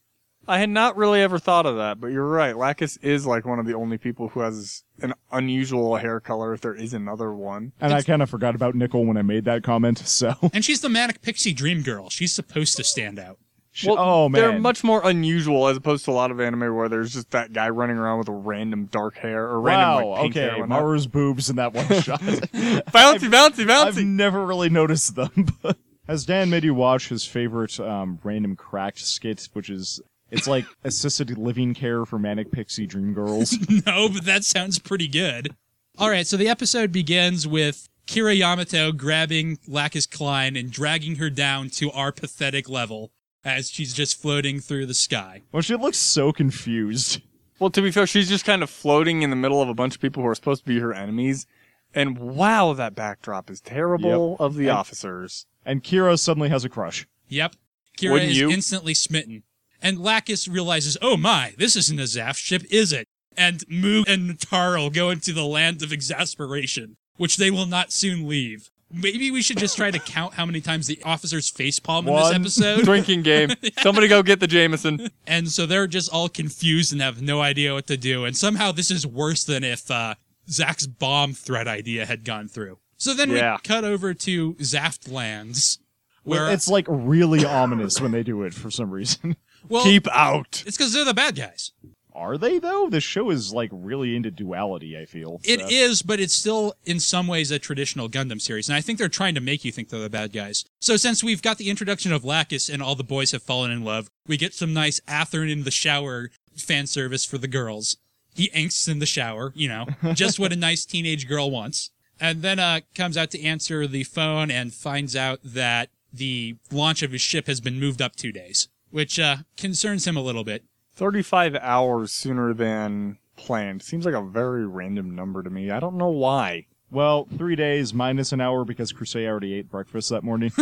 I 0.49 0.59
had 0.59 0.71
not 0.71 0.97
really 0.97 1.21
ever 1.21 1.39
thought 1.39 1.67
of 1.67 1.77
that, 1.77 2.01
but 2.01 2.09
you're 2.09 2.27
right. 2.27 2.57
Lacus 2.57 2.97
is 2.99 3.27
like 3.27 3.45
one 3.45 3.59
of 3.59 3.67
the 3.67 3.75
only 3.75 3.99
people 3.99 4.29
who 4.29 4.41
has 4.41 4.85
an 5.01 5.15
unusual 5.31 5.97
hair 5.97 6.19
color 6.21 6.53
if 6.53 6.61
there 6.61 6.75
is 6.75 6.95
another 6.95 7.33
one. 7.33 7.73
And 7.81 7.93
I 7.93 8.03
kind 8.03 8.23
of 8.23 8.31
forgot 8.31 8.55
about 8.55 8.75
Nicol 8.75 9.05
when 9.05 9.17
I 9.17 9.23
made 9.23 9.45
that 9.45 9.63
comment. 9.63 9.99
So, 9.99 10.35
And 10.53 10.65
she's 10.65 10.81
the 10.81 10.89
manic 10.89 11.23
pixie 11.23 11.53
dream 11.53 11.83
girl. 11.83 12.11
She's 12.11 12.33
supposed 12.33 12.77
to 12.77 12.85
stand 12.85 13.19
out. 13.19 13.39
Well, 13.87 13.99
oh 13.99 14.29
man, 14.29 14.43
They're 14.43 14.59
much 14.59 14.83
more 14.83 15.01
unusual 15.07 15.69
as 15.69 15.77
opposed 15.77 16.05
to 16.07 16.11
a 16.11 16.13
lot 16.13 16.33
of 16.33 16.41
anime 16.41 16.75
where 16.75 16.89
there's 16.89 17.13
just 17.13 17.31
that 17.31 17.53
guy 17.53 17.69
running 17.69 17.97
around 17.97 18.19
with 18.19 18.29
a 18.29 18.33
random 18.33 18.87
dark 18.87 19.17
hair 19.17 19.45
or 19.45 19.61
random 19.61 20.09
wow. 20.09 20.11
like, 20.11 20.23
pink 20.23 20.35
hair. 20.35 20.45
okay, 20.45 20.53
and 20.55 20.61
whatnot. 20.63 20.83
Murrue's 20.83 21.07
boobs 21.07 21.49
in 21.51 21.57
that 21.57 21.73
one 21.73 21.87
shot. 22.03 22.21
bouncy, 22.21 23.31
bouncy, 23.31 23.65
bouncy. 23.65 23.71
I've 23.71 23.97
never 23.99 24.45
really 24.45 24.71
noticed 24.71 25.15
them. 25.15 25.31
But 25.63 25.79
has 26.09 26.25
Dan 26.25 26.51
made 26.51 26.65
you 26.65 26.75
watch 26.75 27.09
his 27.09 27.25
favorite 27.25 27.79
um, 27.79 28.19
random 28.25 28.57
cracked 28.57 28.99
skit, 28.99 29.49
which 29.53 29.71
is 29.71 30.01
it's 30.31 30.47
like 30.49 30.65
assisted 30.85 31.37
living 31.39 31.75
care 31.75 32.05
for 32.05 32.19
manic 32.19 32.51
pixie 32.53 32.87
dream 32.87 33.13
girls? 33.15 33.57
no, 33.87 34.09
but 34.09 34.25
that 34.25 34.45
sounds 34.45 34.79
pretty 34.79 35.09
good. 35.09 35.55
All 35.99 36.09
right, 36.11 36.27
so 36.27 36.37
the 36.37 36.49
episode 36.49 36.93
begins 36.93 37.47
with 37.47 37.89
Kira 38.07 38.37
Yamato 38.37 38.93
grabbing 38.93 39.59
Lacus 39.69 40.07
Clyne 40.07 40.57
and 40.57 40.71
dragging 40.71 41.17
her 41.17 41.31
down 41.31 41.69
to 41.71 41.91
our 41.93 42.13
pathetic 42.13 42.69
level 42.69 43.13
as 43.45 43.71
she's 43.71 43.93
just 43.95 44.21
floating 44.21 44.61
through 44.61 44.87
the 44.87 44.95
sky. 44.95 45.43
well, 45.53 45.63
she 45.63 45.75
looks 45.77 45.99
so 45.99 46.33
confused. 46.33 47.23
Well, 47.59 47.71
to 47.71 47.83
be 47.83 47.91
fair, 47.91 48.07
she's 48.07 48.29
just 48.29 48.45
kind 48.45 48.63
of 48.63 48.71
floating 48.71 49.23
in 49.23 49.31
the 49.31 49.37
middle 49.37 49.61
of 49.61 49.69
a 49.69 49.75
bunch 49.75 49.95
of 49.95 50.01
people 50.01 50.23
who 50.23 50.29
are 50.29 50.35
supposed 50.35 50.63
to 50.65 50.69
be 50.69 50.79
her 50.81 50.93
enemies. 50.95 51.47
And 51.95 52.19
wow, 52.19 52.73
that 52.75 52.95
backdrop 52.95 53.51
is 53.51 53.61
terrible 53.61 54.37
of 54.41 54.55
the 54.55 54.69
And- 54.69 54.79
officers. 54.79 55.47
And 55.67 55.83
Kira 55.85 56.19
suddenly 56.19 56.49
has 56.49 56.65
a 56.65 56.69
crush. 56.71 57.07
Yep. 57.29 57.55
Kira 57.99 58.13
Wouldn't 58.13 58.31
is 58.31 58.39
you? 58.39 58.51
instantly 58.51 58.95
smitten. 58.95 59.43
And 59.83 59.99
Lacus 59.99 60.47
realizes, 60.49 60.97
oh 61.01 61.17
my, 61.17 61.55
this 61.57 61.77
isn't 61.77 61.99
a 61.99 62.03
Zaft 62.05 62.37
ship, 62.37 62.63
is 62.71 62.93
it? 62.93 63.07
And 63.37 63.65
Mu 63.69 64.05
and 64.07 64.29
Natarle 64.31 64.93
go 64.93 65.11
into 65.11 65.33
the 65.33 65.47
land 65.47 65.83
of 65.83 65.93
exasperation, 65.93 66.97
which 67.17 67.37
they 67.37 67.51
will 67.51 67.67
not 67.67 67.93
soon 67.93 68.29
leave. 68.29 68.71
Maybe 68.93 69.31
we 69.31 69.41
should 69.41 69.57
just 69.59 69.77
try 69.77 69.93
to 69.93 70.01
count 70.01 70.35
how 70.35 70.45
many 70.45 70.61
times 70.61 70.89
the 70.89 71.01
officers 71.05 71.51
facepalm 71.51 72.01
in 72.09 72.13
One. 72.13 72.43
this 72.43 72.61
episode. 72.61 72.85
Drinking 72.85 73.23
game. 73.23 73.51
Somebody 73.83 74.09
go 74.09 74.23
get 74.23 74.41
the 74.41 74.49
Jameson. 74.49 75.09
and 75.27 75.49
so 75.49 75.65
they're 75.65 75.87
just 75.87 76.13
all 76.13 76.29
confused 76.29 76.93
and 76.93 77.01
have 77.01 77.23
no 77.23 77.41
idea 77.41 77.73
what 77.73 77.87
to 77.87 77.97
do. 77.97 78.25
And 78.25 78.37
somehow 78.37 78.73
this 78.73 78.91
is 78.91 79.07
worse 79.07 79.45
than 79.45 79.63
if 79.63 79.89
uh, 79.93 80.17
Zach's 80.51 80.87
bomb 80.89 81.35
threat 81.35 81.69
idea 81.69 82.05
had 82.05 82.25
gone 82.25 82.49
through. 82.49 82.79
So 82.97 83.15
then 83.15 83.31
Yeah. 83.31 83.55
we 83.55 83.59
cut 83.63 83.85
over 83.85 84.13
to 84.13 84.55
Zaft 84.55 85.11
lands, 85.11 85.79
where 86.25 86.51
it's 86.51 86.69
like 86.69 86.87
really 86.89 87.45
ominous 87.45 88.01
when 88.01 88.13
they 88.13 88.23
do 88.23 88.43
it 88.43 88.55
for 88.55 88.71
some 88.71 88.91
reason. 88.91 89.37
well, 89.69 89.85
Keep 89.85 90.09
out. 90.09 90.63
it's 90.67 90.77
because 90.77 90.93
they're 90.93 91.05
the 91.05 91.15
bad 91.15 91.37
guys. 91.37 91.73
Are 92.13 92.37
they 92.37 92.59
though? 92.59 92.91
The 92.91 93.01
show 93.01 93.31
is 93.31 93.53
like 93.55 93.71
really 93.73 94.17
into 94.17 94.31
duality. 94.31 94.99
I 94.99 95.07
feel 95.07 95.41
It 95.45 95.61
so. 95.61 95.67
is, 95.71 96.03
but 96.03 96.19
it's 96.21 96.35
still 96.35 96.75
in 96.85 96.99
some 97.01 97.27
ways 97.29 97.51
a 97.51 97.59
traditional 97.59 98.09
Gundam 98.09 98.41
series, 98.41 98.69
and 98.69 98.77
I 98.77 98.81
think 98.81 98.99
they're 98.99 99.09
trying 99.09 99.35
to 99.37 99.41
make 99.41 99.65
you 99.65 99.73
think 99.73 99.89
they're 99.89 100.01
the 100.01 100.11
bad 100.11 100.33
guys. 100.33 100.65
So 100.81 100.97
since 100.97 101.23
we've 101.25 101.41
got 101.41 101.57
the 101.59 101.71
introduction 101.71 102.13
of 102.13 102.25
Lacus 102.25 102.69
and 102.69 102.83
all 102.83 102.95
the 102.97 103.05
boys 103.05 103.31
have 103.33 103.43
fallen 103.43 103.71
in 103.71 103.85
love, 103.85 104.11
we 104.27 104.37
get 104.37 104.55
some 104.55 104.75
nice 104.75 105.01
Athrun 105.09 105.51
in 105.51 105.63
the 105.63 105.71
shower 105.71 106.31
fan 106.57 106.87
service 106.89 107.25
for 107.25 107.39
the 107.39 107.49
girls. 107.49 107.97
He 108.35 108.51
angsts 108.51 108.89
in 108.89 108.99
the 108.99 109.07
shower, 109.07 109.53
you 109.55 109.69
know, 109.69 109.87
just 110.13 110.39
what 110.39 110.53
a 110.53 110.57
nice 110.57 110.85
teenage 110.85 111.27
girl 111.29 111.51
wants. 111.51 111.91
And 112.21 112.43
then 112.43 112.59
uh 112.59 112.81
comes 112.95 113.17
out 113.17 113.31
to 113.31 113.43
answer 113.43 113.87
the 113.87 114.05
phone 114.05 114.51
and 114.51 114.75
finds 114.75 115.17
out 115.17 115.39
that 115.45 115.89
the 116.13 116.57
launch 116.71 117.03
of 117.03 117.13
his 117.13 117.21
ship 117.21 117.47
has 117.47 117.61
been 117.61 117.81
moved 117.81 118.03
up 118.03 118.17
two 118.17 118.33
days, 118.33 118.69
which 118.91 119.19
uh 119.19 119.39
concerns 119.57 120.07
him 120.07 120.17
a 120.17 120.23
little 120.23 120.45
bit. 120.45 120.65
35 120.95 121.57
hours 121.57 122.13
sooner 122.13 122.53
than 122.53 123.19
planned. 123.37 123.83
Seems 123.83 124.05
like 124.05 124.15
a 124.15 124.23
very 124.23 124.67
random 124.67 125.15
number 125.15 125.43
to 125.43 125.51
me. 125.51 125.71
I 125.71 125.81
don't 125.81 125.97
know 125.97 126.11
why. 126.11 126.67
Well, 126.91 127.29
three 127.39 127.57
days 127.57 127.95
minus 127.95 128.33
an 128.33 128.41
hour 128.41 128.65
because 128.65 128.93
Creuset 128.93 129.27
already 129.27 129.55
ate 129.55 129.71
breakfast 129.71 130.11
that 130.11 130.25
morning. 130.25 130.53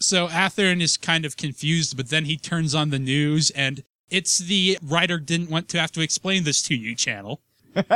So 0.00 0.28
Athrun 0.28 0.82
is 0.82 0.96
kind 0.96 1.24
of 1.24 1.36
confused, 1.36 1.96
but 1.96 2.10
then 2.10 2.24
he 2.24 2.36
turns 2.36 2.74
on 2.74 2.90
the 2.90 2.98
news 2.98 3.50
and 3.50 3.84
it's 4.10 4.38
the 4.38 4.78
writer 4.82 5.18
didn't 5.18 5.50
want 5.50 5.68
to 5.70 5.80
have 5.80 5.92
to 5.92 6.02
explain 6.02 6.44
this 6.44 6.62
to 6.62 6.74
you 6.74 6.94
channel. 6.94 7.40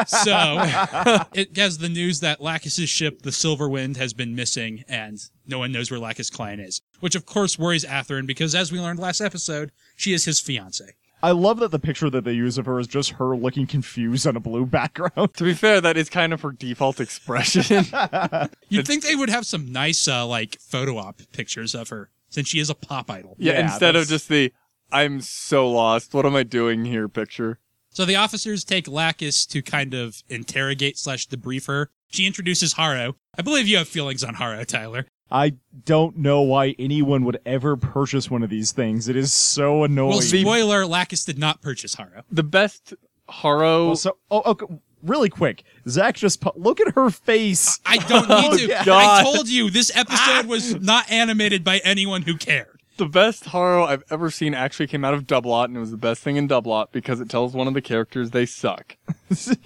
So 0.07 1.25
it 1.35 1.57
has 1.57 1.79
the 1.79 1.89
news 1.89 2.21
that 2.21 2.41
Lacus's 2.41 2.89
ship, 2.89 3.23
the 3.23 3.33
Silver 3.33 3.69
Wind, 3.69 3.97
has 3.97 4.13
been 4.13 4.35
missing 4.35 4.85
and 4.89 5.19
no 5.47 5.59
one 5.59 5.73
knows 5.73 5.91
where 5.91 6.01
Lacus 6.01 6.31
Clyne 6.31 6.61
is. 6.61 6.83
which 7.01 7.15
of 7.15 7.27
course 7.27 7.59
worries 7.59 7.85
Athrun 7.85 8.27
because, 8.27 8.55
as 8.55 8.71
we 8.73 8.81
learned 8.81 8.99
last 8.99 9.21
episode, 9.21 9.73
she 9.97 10.13
is 10.13 10.25
his 10.25 10.41
fiance. 10.41 10.85
I 11.21 11.33
love 11.33 11.59
that 11.59 11.73
the 11.73 11.81
picture 11.81 12.09
that 12.11 12.23
they 12.23 12.33
use 12.33 12.59
of 12.59 12.67
her 12.67 12.79
is 12.79 12.87
just 12.87 13.11
her 13.13 13.37
looking 13.37 13.67
confused 13.67 14.25
on 14.25 14.37
a 14.37 14.41
blue 14.41 14.65
background. 14.65 15.35
To 15.35 15.43
be 15.45 15.53
fair, 15.53 15.81
that 15.81 15.97
is 15.97 16.09
kind 16.09 16.33
of 16.33 16.43
her 16.43 16.53
default 16.53 17.01
expression. 17.01 17.87
You'd 18.69 18.87
think 18.87 19.03
they 19.03 19.17
would 19.17 19.29
have 19.29 19.45
some 19.45 19.73
nice, 19.73 20.07
uh, 20.07 20.25
like, 20.27 20.59
photo 20.61 20.97
op 20.99 21.21
pictures 21.33 21.75
of 21.75 21.89
her, 21.89 22.11
since 22.29 22.47
she 22.47 22.61
is 22.61 22.71
a 22.71 22.75
pop 22.75 23.11
idol. 23.11 23.35
yeah, 23.39 23.55
Yeah, 23.55 23.63
instead 23.65 23.97
of 23.97 24.07
just 24.07 24.29
the 24.29 24.53
"I'm 24.93 25.21
so 25.21 25.69
lost, 25.69 26.15
what 26.15 26.25
am 26.25 26.37
I 26.37 26.45
doing 26.45 26.85
here?" 26.85 27.09
picture. 27.09 27.59
So 27.99 28.05
the 28.05 28.15
officers 28.15 28.63
take 28.63 28.87
Lacus 28.87 29.45
to 29.47 29.61
kind 29.61 29.93
of 29.93 30.23
interrogate 30.29 30.97
slash 30.97 31.27
debrief 31.27 31.67
her. 31.67 31.91
She 32.07 32.29
introduces 32.29 32.75
Haro. 32.75 33.17
I 33.37 33.43
believe 33.43 33.67
you 33.67 33.77
have 33.79 33.89
feelings 33.89 34.23
on 34.23 34.35
Haro, 34.35 34.63
Tyler. 34.63 35.07
I 35.33 35.55
don't 35.85 36.17
know 36.17 36.43
why 36.43 36.77
anyone 36.79 37.25
would 37.25 37.41
ever 37.45 37.77
purchase 37.77 38.31
one 38.31 38.45
of 38.45 38.51
these 38.51 38.71
things. 38.71 39.09
It 39.09 39.17
is 39.17 39.35
so 39.35 39.83
annoying. 39.83 40.11
Well, 40.11 40.21
spoiler, 40.21 40.87
Lacus 40.87 41.25
did 41.25 41.41
not 41.41 41.61
purchase 41.61 41.97
Haro. 41.97 42.23
The 42.31 42.45
best 42.45 42.95
Haro. 43.29 43.87
Well, 43.87 43.97
so, 43.97 44.17
oh, 44.31 44.43
okay, 44.53 44.67
really 45.03 45.29
quick. 45.29 45.65
Zach 45.89 46.15
just 46.15 46.41
pu- 46.41 46.53
look 46.55 46.79
at 46.81 46.95
her 46.95 47.11
face. 47.11 47.81
I 47.85 47.97
don't 47.97 48.29
need 48.29 48.71
oh, 48.71 48.85
to. 48.85 48.93
I 48.95 49.25
told 49.25 49.49
you 49.49 49.71
this 49.71 49.91
episode 49.97 50.47
was 50.47 50.77
not 50.77 51.11
animated 51.11 51.65
by 51.65 51.79
anyone 51.79 52.23
who 52.23 52.37
cared. 52.37 52.78
The 52.99 53.07
best 53.07 53.47
Haro 53.47 53.85
I've 53.85 54.03
ever 54.11 54.31
seen 54.31 54.55
actually 54.55 54.89
came 54.89 55.05
out 55.05 55.15
of 55.15 55.27
Double 55.27 55.53
O, 55.53 55.63
and 55.63 55.77
it 55.77 55.81
was 55.81 55.93
the 55.93 55.97
best 55.97 56.21
thing 56.23 56.37
in 56.37 56.47
Double 56.49 56.73
O 56.73 56.87
because 56.93 57.21
it 57.21 57.29
tells 57.31 57.55
one 57.55 57.67
of 57.69 57.75
the 57.75 57.81
characters 57.81 58.31
they 58.31 58.45
suck. 58.45 58.97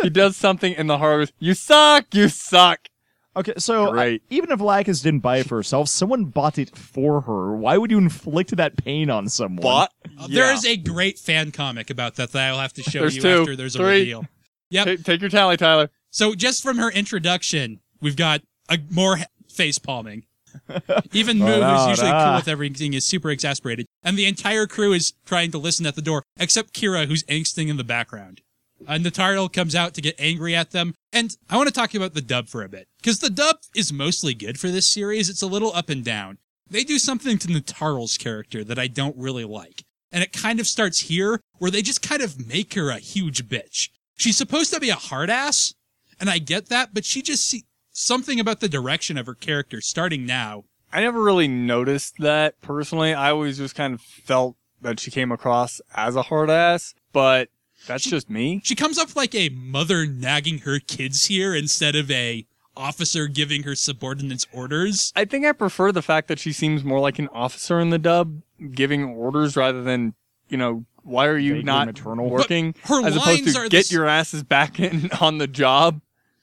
he 0.02 0.10
does 0.10 0.36
something, 0.36 0.74
and 0.76 0.88
the 0.88 0.98
Haro 0.98 1.18
goes, 1.20 1.32
"You 1.38 1.54
suck, 1.54 2.14
you 2.14 2.28
suck." 2.28 2.88
Okay, 3.34 3.54
so 3.56 3.98
I- 3.98 4.20
even 4.28 4.50
if 4.52 4.60
Lacus 4.60 5.00
didn't 5.00 5.20
buy 5.20 5.38
it 5.38 5.46
for 5.48 5.56
herself, 5.56 5.88
someone 5.88 6.26
bought 6.26 6.58
it 6.58 6.76
for 6.76 7.22
her. 7.22 7.56
Why 7.56 7.78
would 7.78 7.90
you 7.90 7.96
inflict 7.96 8.54
that 8.56 8.76
pain 8.76 9.08
on 9.08 9.28
someone? 9.30 9.62
Bot. 9.62 9.90
Uh, 10.20 10.26
There 10.28 10.52
is 10.52 10.66
a 10.66 10.76
great 10.76 11.18
fan 11.18 11.50
comic 11.52 11.88
about 11.88 12.16
that 12.16 12.32
that 12.32 12.48
I'll 12.52 12.60
have 12.60 12.74
to 12.74 12.82
show 12.82 13.00
There's 13.00 13.16
you 13.16 13.22
two, 13.22 13.40
after 13.40 13.56
there's 13.56 13.76
a 13.76 13.82
reveal. 13.82 14.26
Yep. 14.68 14.84
Ta- 14.86 15.02
take 15.04 15.20
your 15.22 15.30
tally, 15.30 15.56
Tyler. 15.56 15.88
So 16.10 16.34
just 16.34 16.62
from 16.62 16.76
her 16.76 16.90
introduction, 16.90 17.80
we've 18.02 18.16
got 18.16 18.42
a 18.68 18.78
more 18.90 19.16
ha- 19.16 19.24
face 19.48 19.78
palming. 19.78 20.24
Even 21.12 21.38
Mu, 21.38 21.46
who's 21.46 21.88
usually 21.88 22.10
cool 22.10 22.34
with 22.34 22.48
everything, 22.48 22.94
is 22.94 23.06
super 23.06 23.30
exasperated, 23.30 23.86
and 24.02 24.16
the 24.16 24.26
entire 24.26 24.66
crew 24.66 24.92
is 24.92 25.12
trying 25.24 25.50
to 25.52 25.58
listen 25.58 25.86
at 25.86 25.94
the 25.94 26.02
door, 26.02 26.22
except 26.38 26.72
Kira, 26.72 27.06
who's 27.06 27.22
angsting 27.24 27.68
in 27.68 27.76
the 27.76 27.84
background. 27.84 28.40
Uh, 28.88 28.92
and 28.92 29.04
Natarle 29.04 29.52
comes 29.52 29.74
out 29.74 29.94
to 29.94 30.00
get 30.00 30.16
angry 30.18 30.54
at 30.54 30.70
them. 30.70 30.94
And 31.12 31.36
I 31.48 31.56
want 31.56 31.68
to 31.68 31.74
talk 31.74 31.94
about 31.94 32.14
the 32.14 32.20
dub 32.20 32.48
for 32.48 32.62
a 32.62 32.68
bit, 32.68 32.88
because 33.00 33.20
the 33.20 33.30
dub 33.30 33.56
is 33.74 33.92
mostly 33.92 34.34
good 34.34 34.58
for 34.58 34.68
this 34.68 34.86
series. 34.86 35.28
It's 35.28 35.42
a 35.42 35.46
little 35.46 35.72
up 35.74 35.88
and 35.88 36.04
down. 36.04 36.38
They 36.68 36.84
do 36.84 36.98
something 36.98 37.38
to 37.38 37.48
Natarle's 37.48 38.16
character 38.16 38.64
that 38.64 38.78
I 38.78 38.86
don't 38.86 39.16
really 39.16 39.44
like. 39.44 39.84
And 40.10 40.22
it 40.22 40.32
kind 40.32 40.60
of 40.60 40.66
starts 40.66 41.00
here, 41.00 41.40
where 41.58 41.70
they 41.70 41.82
just 41.82 42.02
kind 42.02 42.22
of 42.22 42.46
make 42.46 42.74
her 42.74 42.90
a 42.90 42.98
huge 42.98 43.48
bitch. 43.48 43.90
She's 44.16 44.36
supposed 44.36 44.72
to 44.72 44.80
be 44.80 44.90
a 44.90 44.94
hard 44.94 45.30
ass, 45.30 45.74
and 46.20 46.30
I 46.30 46.38
get 46.38 46.68
that, 46.68 46.94
but 46.94 47.04
she 47.04 47.22
just 47.22 47.46
see 47.46 47.64
something 47.92 48.40
about 48.40 48.60
the 48.60 48.68
direction 48.68 49.16
of 49.18 49.26
her 49.26 49.34
character 49.34 49.80
starting 49.80 50.26
now. 50.26 50.64
I 50.92 51.00
never 51.00 51.22
really 51.22 51.48
noticed 51.48 52.16
that 52.18 52.60
personally. 52.60 53.14
I 53.14 53.30
always 53.30 53.56
just 53.58 53.74
kind 53.74 53.94
of 53.94 54.00
felt 54.00 54.56
that 54.82 55.00
she 55.00 55.10
came 55.10 55.30
across 55.32 55.80
as 55.94 56.16
a 56.16 56.22
hard 56.22 56.50
ass, 56.50 56.94
but 57.12 57.48
that's 57.86 58.04
just 58.04 58.28
me. 58.28 58.60
She 58.64 58.74
comes 58.74 58.98
up 58.98 59.14
like 59.16 59.34
a 59.34 59.48
mother 59.50 60.06
nagging 60.06 60.58
her 60.58 60.78
kids 60.80 61.26
here 61.26 61.54
instead 61.54 61.96
of 61.96 62.10
a 62.10 62.46
officer 62.76 63.26
giving 63.26 63.62
her 63.64 63.74
subordinates 63.74 64.46
orders. 64.52 65.12
I 65.16 65.24
think 65.24 65.44
I 65.46 65.52
prefer 65.52 65.92
the 65.92 66.02
fact 66.02 66.28
that 66.28 66.38
she 66.38 66.52
seems 66.52 66.84
more 66.84 67.00
like 67.00 67.18
an 67.18 67.28
officer 67.28 67.78
in 67.80 67.90
the 67.90 67.98
dub, 67.98 68.42
giving 68.74 69.04
orders 69.04 69.56
rather 69.56 69.82
than, 69.82 70.14
you 70.48 70.56
know, 70.56 70.84
why 71.04 71.26
are 71.26 71.36
you 71.38 71.52
Vaguely 71.54 71.64
not 71.64 71.86
maternal. 71.86 72.30
working? 72.30 72.72
But 72.88 72.88
her 73.02 73.06
as 73.06 73.16
opposed 73.16 73.48
to 73.54 73.58
are 73.60 73.68
get 73.68 73.80
s- 73.86 73.92
your 73.92 74.06
asses 74.06 74.42
back 74.42 74.78
in 74.80 75.10
on 75.20 75.38
the 75.38 75.46
job. 75.46 76.00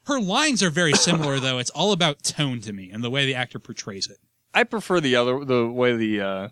Her 0.09 0.19
lines 0.19 0.63
are 0.63 0.71
very 0.71 0.93
similar 0.93 1.39
though. 1.39 1.59
It's 1.59 1.69
all 1.69 1.91
about 1.91 2.23
tone 2.23 2.61
to 2.61 2.73
me 2.73 2.89
and 2.89 3.03
the 3.03 3.11
way 3.11 3.27
the 3.27 3.35
actor 3.35 3.59
portrays 3.59 4.07
it. 4.07 4.17
I 4.55 4.63
prefer 4.63 4.99
the 4.99 5.15
other, 5.15 5.45
the 5.45 5.67
way 5.67 5.95
the 5.95 6.19
uh, 6.19 6.47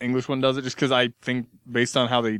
English 0.00 0.28
one 0.28 0.40
does 0.40 0.56
it, 0.56 0.62
just 0.62 0.76
because 0.76 0.92
I 0.92 1.08
think 1.20 1.48
based 1.68 1.96
on 1.96 2.10
how 2.10 2.20
they, 2.20 2.38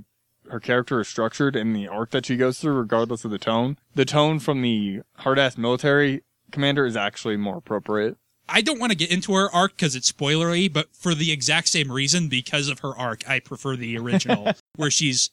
her 0.48 0.60
character 0.60 1.00
is 1.00 1.08
structured 1.08 1.56
and 1.56 1.74
the 1.74 1.88
arc 1.88 2.10
that 2.10 2.26
she 2.26 2.36
goes 2.36 2.60
through, 2.60 2.74
regardless 2.74 3.24
of 3.24 3.32
the 3.32 3.38
tone, 3.40 3.76
the 3.96 4.04
tone 4.04 4.38
from 4.38 4.62
the 4.62 5.00
hard 5.16 5.40
ass 5.40 5.58
military 5.58 6.22
commander 6.52 6.86
is 6.86 6.96
actually 6.96 7.36
more 7.36 7.56
appropriate. 7.56 8.16
I 8.48 8.60
don't 8.60 8.78
want 8.78 8.92
to 8.92 8.96
get 8.96 9.10
into 9.10 9.34
her 9.34 9.50
arc 9.52 9.72
because 9.72 9.96
it's 9.96 10.12
spoilery, 10.12 10.72
but 10.72 10.94
for 10.94 11.12
the 11.12 11.32
exact 11.32 11.70
same 11.70 11.90
reason, 11.90 12.28
because 12.28 12.68
of 12.68 12.78
her 12.80 12.96
arc, 12.96 13.28
I 13.28 13.40
prefer 13.40 13.74
the 13.74 13.98
original, 13.98 14.52
where 14.76 14.92
she's 14.92 15.30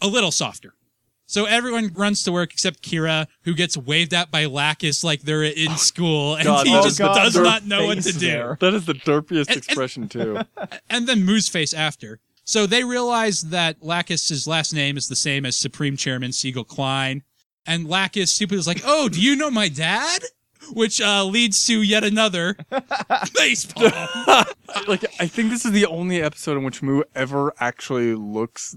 a 0.00 0.08
little 0.08 0.32
softer. 0.32 0.74
So 1.32 1.46
everyone 1.46 1.90
runs 1.94 2.24
to 2.24 2.30
work 2.32 2.52
except 2.52 2.82
Kira, 2.82 3.26
who 3.44 3.54
gets 3.54 3.74
waved 3.74 4.12
at 4.12 4.30
by 4.30 4.44
Lacus 4.44 5.02
like 5.02 5.22
they're 5.22 5.44
in 5.44 5.78
school, 5.78 6.34
and 6.34 6.44
God, 6.44 6.66
he 6.66 6.76
oh 6.76 6.82
just 6.82 6.98
God, 6.98 7.14
does 7.14 7.34
not 7.34 7.64
know 7.64 7.86
what 7.86 8.02
to 8.02 8.12
do. 8.12 8.18
there. 8.18 8.58
That 8.60 8.74
is 8.74 8.84
the 8.84 8.92
derpiest 8.92 9.48
And- 9.48 9.48
and- 9.48 9.56
expression 9.56 10.08
too. 10.10 10.40
And 10.90 11.06
then 11.08 11.24
Mu's 11.24 11.48
face 11.48 11.72
after. 11.72 12.20
So 12.44 12.66
they 12.66 12.84
realize 12.84 13.40
that 13.44 13.82
Lacus's 13.82 14.46
last 14.46 14.74
name 14.74 14.98
is 14.98 15.08
the 15.08 15.16
same 15.16 15.46
as 15.46 15.56
Supreme 15.56 15.96
Chairman 15.96 16.32
Siegel 16.32 16.64
Clyne. 16.64 17.22
And 17.64 17.88
Lacus 17.88 18.30
stupid 18.30 18.58
is 18.58 18.66
like, 18.66 18.82
oh, 18.84 19.08
do 19.08 19.18
you 19.18 19.34
know 19.34 19.50
my 19.50 19.70
dad? 19.70 20.24
Which 20.74 21.00
uh, 21.00 21.24
leads 21.24 21.66
to 21.68 21.80
yet 21.80 22.04
another 22.04 22.56
facepalm. 22.70 24.52
like 24.86 25.04
I 25.18 25.26
think 25.28 25.48
this 25.48 25.64
is 25.64 25.72
the 25.72 25.86
only 25.86 26.20
episode 26.20 26.58
in 26.58 26.62
which 26.64 26.82
Mu 26.82 27.02
ever 27.14 27.54
actually 27.58 28.14
looks 28.14 28.76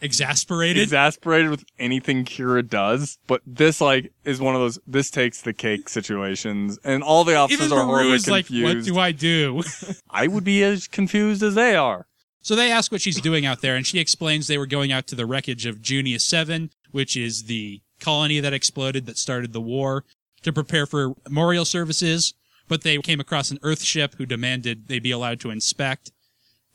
Exasperated. 0.00 0.82
exasperated 0.82 1.50
with 1.50 1.64
anything 1.78 2.24
Kira 2.24 2.68
does. 2.68 3.18
But 3.26 3.42
this 3.46 3.80
like 3.80 4.12
is 4.24 4.40
one 4.40 4.54
of 4.54 4.60
those 4.60 4.78
this 4.86 5.10
takes 5.10 5.42
the 5.42 5.52
cake 5.52 5.88
situations, 5.88 6.78
and 6.84 7.02
all 7.02 7.24
the 7.24 7.34
officers 7.34 7.66
Even 7.66 7.78
are 7.78 7.84
horribly 7.84 8.18
like, 8.30 8.46
confused. 8.46 8.90
what 8.90 8.94
do 8.94 9.00
I 9.00 9.12
do? 9.12 9.62
I 10.10 10.26
would 10.26 10.44
be 10.44 10.62
as 10.62 10.86
confused 10.86 11.42
as 11.42 11.54
they 11.54 11.74
are. 11.76 12.06
so 12.42 12.54
they 12.54 12.70
ask 12.70 12.92
what 12.92 13.00
she's 13.00 13.20
doing 13.20 13.46
out 13.46 13.60
there, 13.62 13.74
and 13.76 13.86
she 13.86 13.98
explains 13.98 14.46
they 14.46 14.58
were 14.58 14.66
going 14.66 14.92
out 14.92 15.06
to 15.08 15.14
the 15.14 15.26
wreckage 15.26 15.66
of 15.66 15.80
Junius 15.82 16.24
7, 16.24 16.70
which 16.90 17.16
is 17.16 17.44
the 17.44 17.80
colony 18.00 18.38
that 18.40 18.52
exploded 18.52 19.06
that 19.06 19.16
started 19.18 19.52
the 19.52 19.60
war, 19.60 20.04
to 20.42 20.52
prepare 20.52 20.86
for 20.86 21.14
memorial 21.24 21.64
services. 21.64 22.34
But 22.68 22.82
they 22.82 22.98
came 22.98 23.20
across 23.20 23.50
an 23.50 23.58
Earth 23.62 23.82
ship 23.82 24.16
who 24.18 24.26
demanded 24.26 24.88
they 24.88 24.98
be 24.98 25.12
allowed 25.12 25.38
to 25.40 25.50
inspect. 25.50 26.10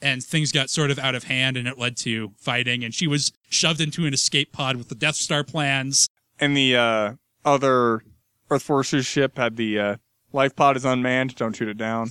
And 0.01 0.23
things 0.23 0.51
got 0.51 0.69
sort 0.69 0.89
of 0.89 0.97
out 0.97 1.13
of 1.13 1.25
hand, 1.25 1.57
and 1.57 1.67
it 1.67 1.77
led 1.77 1.95
to 1.97 2.33
fighting. 2.37 2.83
And 2.83 2.93
she 2.93 3.07
was 3.07 3.31
shoved 3.49 3.79
into 3.79 4.05
an 4.05 4.13
escape 4.13 4.51
pod 4.51 4.77
with 4.77 4.89
the 4.89 4.95
Death 4.95 5.15
Star 5.15 5.43
plans. 5.43 6.07
And 6.39 6.57
the 6.57 6.75
uh, 6.75 7.13
other 7.45 8.01
Earth 8.49 8.63
Forces 8.63 9.05
ship 9.05 9.37
had 9.37 9.57
the 9.57 9.79
uh, 9.79 9.95
life 10.33 10.55
pod 10.55 10.75
is 10.75 10.85
unmanned. 10.85 11.35
Don't 11.35 11.55
shoot 11.55 11.69
it 11.69 11.77
down. 11.77 12.09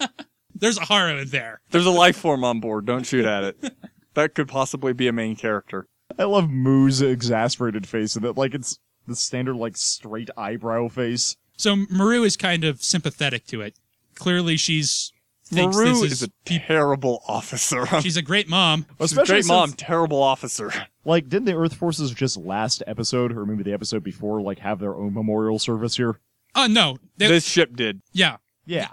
There's 0.54 0.78
a 0.78 0.86
Haro 0.86 1.18
in 1.18 1.28
there. 1.28 1.60
There's 1.70 1.86
a 1.86 1.90
life 1.90 2.16
form 2.16 2.42
on 2.42 2.60
board. 2.60 2.86
Don't 2.86 3.04
shoot 3.04 3.26
at 3.26 3.44
it. 3.44 3.74
That 4.14 4.34
could 4.34 4.48
possibly 4.48 4.94
be 4.94 5.06
a 5.08 5.12
main 5.12 5.36
character. 5.36 5.86
I 6.18 6.24
love 6.24 6.48
Mu's 6.48 7.02
exasperated 7.02 7.86
face, 7.86 8.16
and 8.16 8.24
that 8.24 8.38
like 8.38 8.54
it's 8.54 8.78
the 9.06 9.14
standard 9.14 9.56
like 9.56 9.76
straight 9.76 10.30
eyebrow 10.36 10.88
face. 10.88 11.36
So 11.58 11.76
Murrue 11.76 12.24
is 12.24 12.36
kind 12.36 12.64
of 12.64 12.82
sympathetic 12.82 13.46
to 13.48 13.60
it. 13.60 13.74
Clearly, 14.14 14.56
she's 14.56 15.12
thinks 15.46 15.76
Murrue 15.76 16.02
this 16.02 16.12
is 16.12 16.22
a 16.22 16.28
terrible 16.44 17.22
officer. 17.28 17.86
She's 18.02 18.16
a 18.16 18.22
great 18.22 18.48
mom. 18.48 18.86
She's 18.88 19.00
a 19.00 19.04
Especially 19.04 19.34
great 19.42 19.46
mom, 19.46 19.72
terrible 19.72 20.22
officer. 20.22 20.72
Like, 21.06 21.28
didn't 21.28 21.44
the 21.44 21.54
Earth 21.54 21.74
Forces 21.74 22.10
just 22.10 22.36
last 22.36 22.82
episode, 22.84 23.30
or 23.30 23.46
maybe 23.46 23.62
the 23.62 23.72
episode 23.72 24.02
before, 24.02 24.40
like 24.42 24.58
have 24.58 24.80
their 24.80 24.92
own 24.96 25.14
memorial 25.14 25.60
service 25.60 25.96
here? 25.96 26.18
Oh 26.56 26.66
no, 26.66 26.98
They- 27.16 27.28
This 27.28 27.46
ship 27.46 27.76
did. 27.76 28.02
yeah, 28.12 28.38
Yeah, 28.64 28.88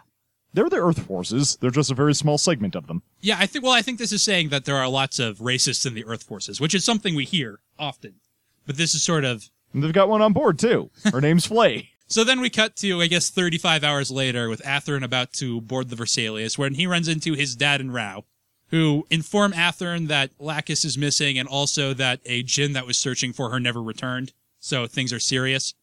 they're 0.53 0.69
the 0.69 0.75
Earth 0.77 0.99
Forces. 1.07 1.57
They're 1.59 1.71
just 1.71 1.89
a 1.89 1.95
very 1.95 2.13
small 2.13 2.37
segment 2.37 2.75
of 2.75 2.85
them. 2.85 3.01
yeah. 3.19 3.37
I 3.39 3.47
think. 3.47 3.65
Well, 3.65 3.73
I 3.73 3.81
think 3.81 3.97
this 3.97 4.11
is 4.11 4.21
saying 4.21 4.49
that 4.49 4.65
there 4.65 4.75
are 4.77 4.87
lots 4.87 5.17
of 5.17 5.39
racists 5.39 5.87
in 5.87 5.95
the 5.95 6.05
Earth 6.05 6.21
forces, 6.21 6.61
which 6.61 6.75
is 6.75 6.83
something 6.85 7.15
we 7.15 7.25
hear 7.25 7.61
often. 7.79 8.13
But 8.67 8.77
this 8.77 8.93
is 8.93 9.01
sort 9.01 9.25
of. 9.25 9.49
And 9.73 9.81
they've 9.83 9.91
got 9.91 10.07
one 10.07 10.21
on 10.21 10.33
board 10.33 10.59
too. 10.59 10.91
Her 11.11 11.19
name's 11.19 11.47
Flay. 11.47 11.92
So 12.07 12.23
then 12.23 12.41
we 12.41 12.49
cut 12.49 12.75
to, 12.77 13.01
I 13.01 13.07
guess, 13.07 13.29
35 13.29 13.83
hours 13.83 14.11
later 14.11 14.49
with 14.49 14.61
Athrun 14.63 15.03
about 15.03 15.33
to 15.33 15.61
board 15.61 15.89
the 15.89 15.95
Vesalius, 15.95 16.57
when 16.57 16.75
he 16.75 16.85
runs 16.85 17.07
into 17.07 17.33
his 17.33 17.55
dad 17.55 17.81
and 17.81 17.93
Rau, 17.93 18.25
who 18.67 19.07
inform 19.09 19.53
Athrun 19.53 20.07
that 20.09 20.31
Lacus 20.39 20.85
is 20.85 20.97
missing 20.97 21.37
and 21.37 21.47
also 21.47 21.93
that 21.93 22.19
a 22.25 22.43
GINN 22.43 22.73
that 22.73 22.85
was 22.85 22.97
searching 22.97 23.33
for 23.33 23.49
her 23.49 23.59
never 23.59 23.81
returned. 23.81 24.33
So 24.59 24.85
things 24.87 25.11
are 25.13 25.19
serious. 25.19 25.73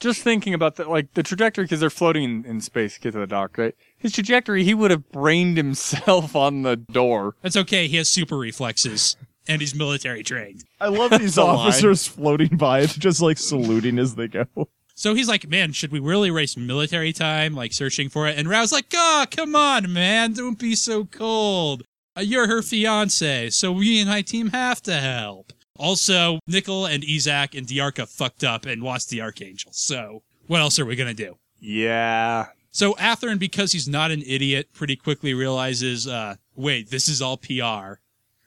Just 0.00 0.22
thinking 0.22 0.54
about 0.54 0.76
the 0.76 0.88
like 0.88 1.12
the 1.12 1.22
trajectory 1.22 1.64
because 1.64 1.80
they're 1.80 1.90
floating 1.90 2.24
in, 2.24 2.44
in 2.46 2.60
space 2.62 2.94
to 2.94 3.00
get 3.00 3.12
to 3.12 3.18
the 3.18 3.26
dock, 3.26 3.58
right? 3.58 3.74
His 3.98 4.12
trajectory, 4.12 4.64
he 4.64 4.72
would 4.72 4.90
have 4.90 5.10
brained 5.12 5.58
himself 5.58 6.34
on 6.46 6.62
the 6.62 6.76
door. 6.76 7.34
That's 7.42 7.56
okay. 7.56 7.86
He 7.86 7.98
has 7.98 8.08
super 8.08 8.38
reflexes 8.38 9.16
and 9.46 9.60
he's 9.60 9.74
military 9.74 10.22
trained. 10.22 10.64
I 10.80 10.88
love 10.88 11.10
these 11.18 11.36
a 11.38 11.44
lie. 11.44 11.50
officers 11.66 12.06
floating 12.06 12.56
by, 12.56 12.86
just 12.86 13.20
like 13.20 13.36
saluting 13.38 13.98
as 13.98 14.14
they 14.14 14.28
go. 14.28 14.46
So 15.00 15.14
he's 15.14 15.28
like, 15.28 15.48
man, 15.48 15.72
should 15.72 15.92
we 15.92 15.98
really 15.98 16.30
waste 16.30 16.58
military 16.58 17.14
time, 17.14 17.54
like 17.54 17.72
searching 17.72 18.10
for 18.10 18.28
it? 18.28 18.36
And 18.36 18.46
Rau's 18.46 18.70
like, 18.70 18.92
oh, 18.92 19.24
come 19.30 19.56
on, 19.56 19.90
man, 19.90 20.34
don't 20.34 20.58
be 20.58 20.74
so 20.74 21.06
cold. 21.06 21.84
Uh, 22.14 22.20
you're 22.20 22.48
her 22.48 22.60
fiance, 22.60 23.48
so 23.48 23.72
we 23.72 23.98
and 23.98 24.10
my 24.10 24.20
team 24.20 24.50
have 24.50 24.82
to 24.82 24.92
help. 24.92 25.54
Also, 25.78 26.38
Nicol 26.46 26.84
and 26.84 27.02
Yzak 27.02 27.56
and 27.56 27.66
Dearka 27.66 28.06
fucked 28.10 28.44
up 28.44 28.66
and 28.66 28.82
lost 28.82 29.08
the 29.08 29.22
Archangel. 29.22 29.70
So 29.72 30.22
what 30.48 30.60
else 30.60 30.78
are 30.78 30.84
we 30.84 30.96
gonna 30.96 31.14
do? 31.14 31.38
Yeah. 31.58 32.48
So 32.70 32.92
Athrun, 32.96 33.38
because 33.38 33.72
he's 33.72 33.88
not 33.88 34.10
an 34.10 34.22
idiot, 34.26 34.68
pretty 34.74 34.96
quickly 34.96 35.32
realizes, 35.32 36.06
uh, 36.06 36.34
wait, 36.54 36.90
this 36.90 37.08
is 37.08 37.22
all 37.22 37.38
PR. 37.38 38.02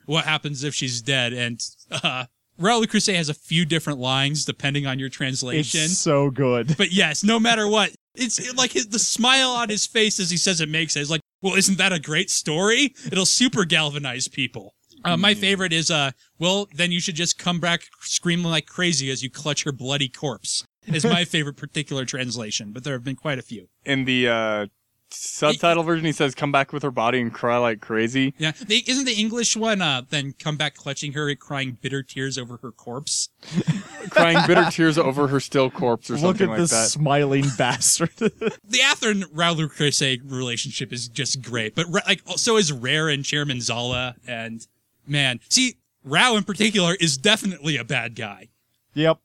What 0.06 0.24
happens 0.24 0.62
if 0.62 0.72
she's 0.72 1.02
dead? 1.02 1.32
And 1.32 1.60
uh, 1.90 2.26
Rau 2.58 2.78
Le 2.78 2.86
Creuset 2.86 3.16
has 3.16 3.28
a 3.28 3.34
few 3.34 3.64
different 3.64 3.98
lines 3.98 4.44
depending 4.44 4.86
on 4.86 4.98
your 4.98 5.08
translation. 5.08 5.80
It's 5.80 5.98
so 5.98 6.30
good. 6.30 6.76
But 6.76 6.92
yes, 6.92 7.24
no 7.24 7.40
matter 7.40 7.68
what, 7.68 7.92
it's 8.14 8.54
like 8.54 8.72
his, 8.72 8.88
the 8.88 8.98
smile 8.98 9.50
on 9.50 9.68
his 9.68 9.86
face 9.86 10.20
as 10.20 10.30
he 10.30 10.36
says 10.36 10.60
it 10.60 10.68
makes 10.68 10.96
it. 10.96 11.00
It's 11.00 11.10
like, 11.10 11.20
well, 11.42 11.54
isn't 11.54 11.78
that 11.78 11.92
a 11.92 11.98
great 11.98 12.30
story? 12.30 12.94
It'll 13.10 13.26
super 13.26 13.64
galvanize 13.64 14.28
people. 14.28 14.74
Uh, 15.04 15.16
my 15.18 15.34
favorite 15.34 15.72
is, 15.72 15.90
uh, 15.90 16.12
well, 16.38 16.66
then 16.74 16.90
you 16.90 16.98
should 16.98 17.14
just 17.14 17.38
come 17.38 17.60
back 17.60 17.82
screaming 18.00 18.46
like 18.46 18.66
crazy 18.66 19.10
as 19.10 19.22
you 19.22 19.28
clutch 19.28 19.64
her 19.64 19.72
bloody 19.72 20.08
corpse. 20.08 20.64
Is 20.86 21.04
my 21.04 21.24
favorite 21.26 21.56
particular 21.56 22.04
translation, 22.06 22.72
but 22.72 22.84
there 22.84 22.94
have 22.94 23.04
been 23.04 23.16
quite 23.16 23.38
a 23.38 23.42
few. 23.42 23.68
In 23.84 24.04
the 24.04 24.28
uh, 24.28 24.66
subtitle 25.14 25.82
version, 25.82 26.04
he 26.06 26.12
says, 26.12 26.34
"Come 26.34 26.52
back 26.52 26.72
with 26.72 26.82
her 26.82 26.90
body 26.90 27.20
and 27.20 27.32
cry 27.32 27.56
like 27.56 27.80
crazy." 27.80 28.34
Yeah, 28.38 28.52
they, 28.66 28.78
isn't 28.86 29.04
the 29.04 29.14
English 29.14 29.56
one? 29.56 29.80
Uh, 29.80 30.02
then 30.08 30.34
come 30.38 30.56
back 30.56 30.74
clutching 30.74 31.12
her, 31.12 31.34
crying 31.34 31.78
bitter 31.80 32.02
tears 32.02 32.36
over 32.38 32.58
her 32.58 32.70
corpse. 32.72 33.28
crying 34.10 34.38
bitter 34.46 34.66
tears 34.70 34.98
over 34.98 35.28
her 35.28 35.40
still 35.40 35.70
corpse 35.70 36.10
or 36.10 36.14
Look 36.14 36.38
something 36.38 36.44
at 36.46 36.50
like 36.50 36.58
this 36.58 36.70
that. 36.70 36.88
smiling 36.88 37.44
bastard. 37.58 38.10
The 38.18 38.78
Athrun 38.80 39.24
Raul 39.32 39.68
Crusade 39.70 40.22
relationship 40.30 40.92
is 40.92 41.08
just 41.08 41.42
great, 41.42 41.74
but 41.74 41.86
Ra- 41.88 42.00
like 42.06 42.22
so 42.36 42.56
is 42.56 42.72
Rare 42.72 43.08
and 43.08 43.24
Chairman 43.24 43.60
Zala, 43.60 44.16
and 44.26 44.66
man, 45.06 45.40
see, 45.48 45.76
Rau 46.04 46.36
in 46.36 46.44
particular 46.44 46.94
is 47.00 47.16
definitely 47.16 47.76
a 47.76 47.84
bad 47.84 48.14
guy. 48.16 48.48
yep. 48.94 49.18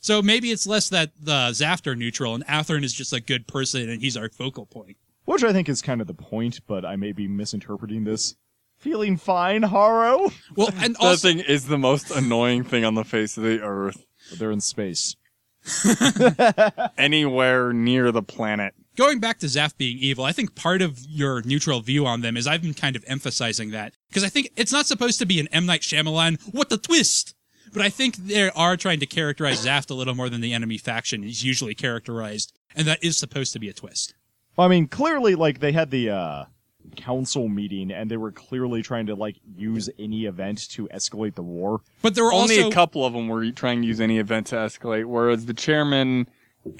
So 0.00 0.22
maybe 0.22 0.52
it's 0.52 0.64
less 0.66 0.88
that 0.90 1.10
the 1.20 1.50
Zaft 1.50 1.86
are 1.88 1.96
neutral 1.96 2.34
and 2.34 2.46
Athrun 2.46 2.84
is 2.84 2.92
just 2.92 3.12
a 3.12 3.20
good 3.20 3.48
person 3.48 3.88
and 3.90 4.00
he's 4.00 4.16
our 4.16 4.28
focal 4.28 4.64
point. 4.64 4.96
Which 5.28 5.44
I 5.44 5.52
think 5.52 5.68
is 5.68 5.82
kind 5.82 6.00
of 6.00 6.06
the 6.06 6.14
point, 6.14 6.60
but 6.66 6.86
I 6.86 6.96
may 6.96 7.12
be 7.12 7.28
misinterpreting 7.28 8.04
this. 8.04 8.34
Feeling 8.78 9.18
fine, 9.18 9.62
Haro? 9.62 10.30
Well, 10.56 10.70
and 10.80 10.94
That 11.00 11.00
also, 11.00 11.28
thing 11.28 11.40
is 11.40 11.66
the 11.66 11.76
most 11.76 12.10
annoying 12.10 12.64
thing 12.64 12.82
on 12.82 12.94
the 12.94 13.04
face 13.04 13.36
of 13.36 13.42
the 13.42 13.60
earth. 13.60 14.06
But 14.30 14.38
they're 14.38 14.50
in 14.50 14.62
space. 14.62 15.16
Anywhere 16.96 17.74
near 17.74 18.10
the 18.10 18.22
planet. 18.22 18.72
going 18.96 19.20
back 19.20 19.38
to 19.40 19.46
Zaf 19.46 19.76
being 19.76 19.98
evil, 19.98 20.24
I 20.24 20.32
think 20.32 20.54
part 20.54 20.80
of 20.80 20.98
your 21.06 21.42
neutral 21.42 21.80
view 21.80 22.06
on 22.06 22.22
them 22.22 22.38
is 22.38 22.46
I've 22.46 22.62
been 22.62 22.72
kind 22.72 22.96
of 22.96 23.04
emphasizing 23.06 23.70
that 23.72 23.92
because 24.08 24.24
I 24.24 24.30
think 24.30 24.50
it's 24.56 24.72
not 24.72 24.86
supposed 24.86 25.18
to 25.18 25.26
be 25.26 25.40
an 25.40 25.48
M 25.48 25.66
Night 25.66 25.82
Shyamalan. 25.82 26.40
What 26.54 26.70
the 26.70 26.78
twist? 26.78 27.34
But 27.70 27.82
I 27.82 27.90
think 27.90 28.16
they 28.16 28.48
are 28.48 28.78
trying 28.78 29.00
to 29.00 29.06
characterize 29.06 29.66
Zaft 29.66 29.90
a 29.90 29.94
little 29.94 30.14
more 30.14 30.30
than 30.30 30.40
the 30.40 30.54
enemy 30.54 30.78
faction 30.78 31.22
is 31.22 31.44
usually 31.44 31.74
characterized, 31.74 32.58
and 32.74 32.86
that 32.88 33.04
is 33.04 33.18
supposed 33.18 33.52
to 33.52 33.58
be 33.58 33.68
a 33.68 33.74
twist. 33.74 34.14
Well, 34.58 34.66
I 34.66 34.70
mean, 34.70 34.88
clearly, 34.88 35.36
like, 35.36 35.60
they 35.60 35.70
had 35.70 35.92
the, 35.92 36.10
uh, 36.10 36.44
council 36.96 37.48
meeting, 37.48 37.92
and 37.92 38.10
they 38.10 38.16
were 38.16 38.32
clearly 38.32 38.82
trying 38.82 39.06
to, 39.06 39.14
like, 39.14 39.36
use 39.56 39.88
any 40.00 40.24
event 40.24 40.68
to 40.70 40.88
escalate 40.92 41.36
the 41.36 41.42
war. 41.44 41.80
But 42.02 42.16
there 42.16 42.24
were 42.24 42.32
Only 42.32 42.56
also 42.56 42.68
a 42.68 42.72
couple 42.72 43.06
of 43.06 43.12
them 43.12 43.28
were 43.28 43.52
trying 43.52 43.82
to 43.82 43.86
use 43.86 44.00
any 44.00 44.18
event 44.18 44.48
to 44.48 44.56
escalate, 44.56 45.04
whereas 45.04 45.46
the 45.46 45.54
chairman 45.54 46.26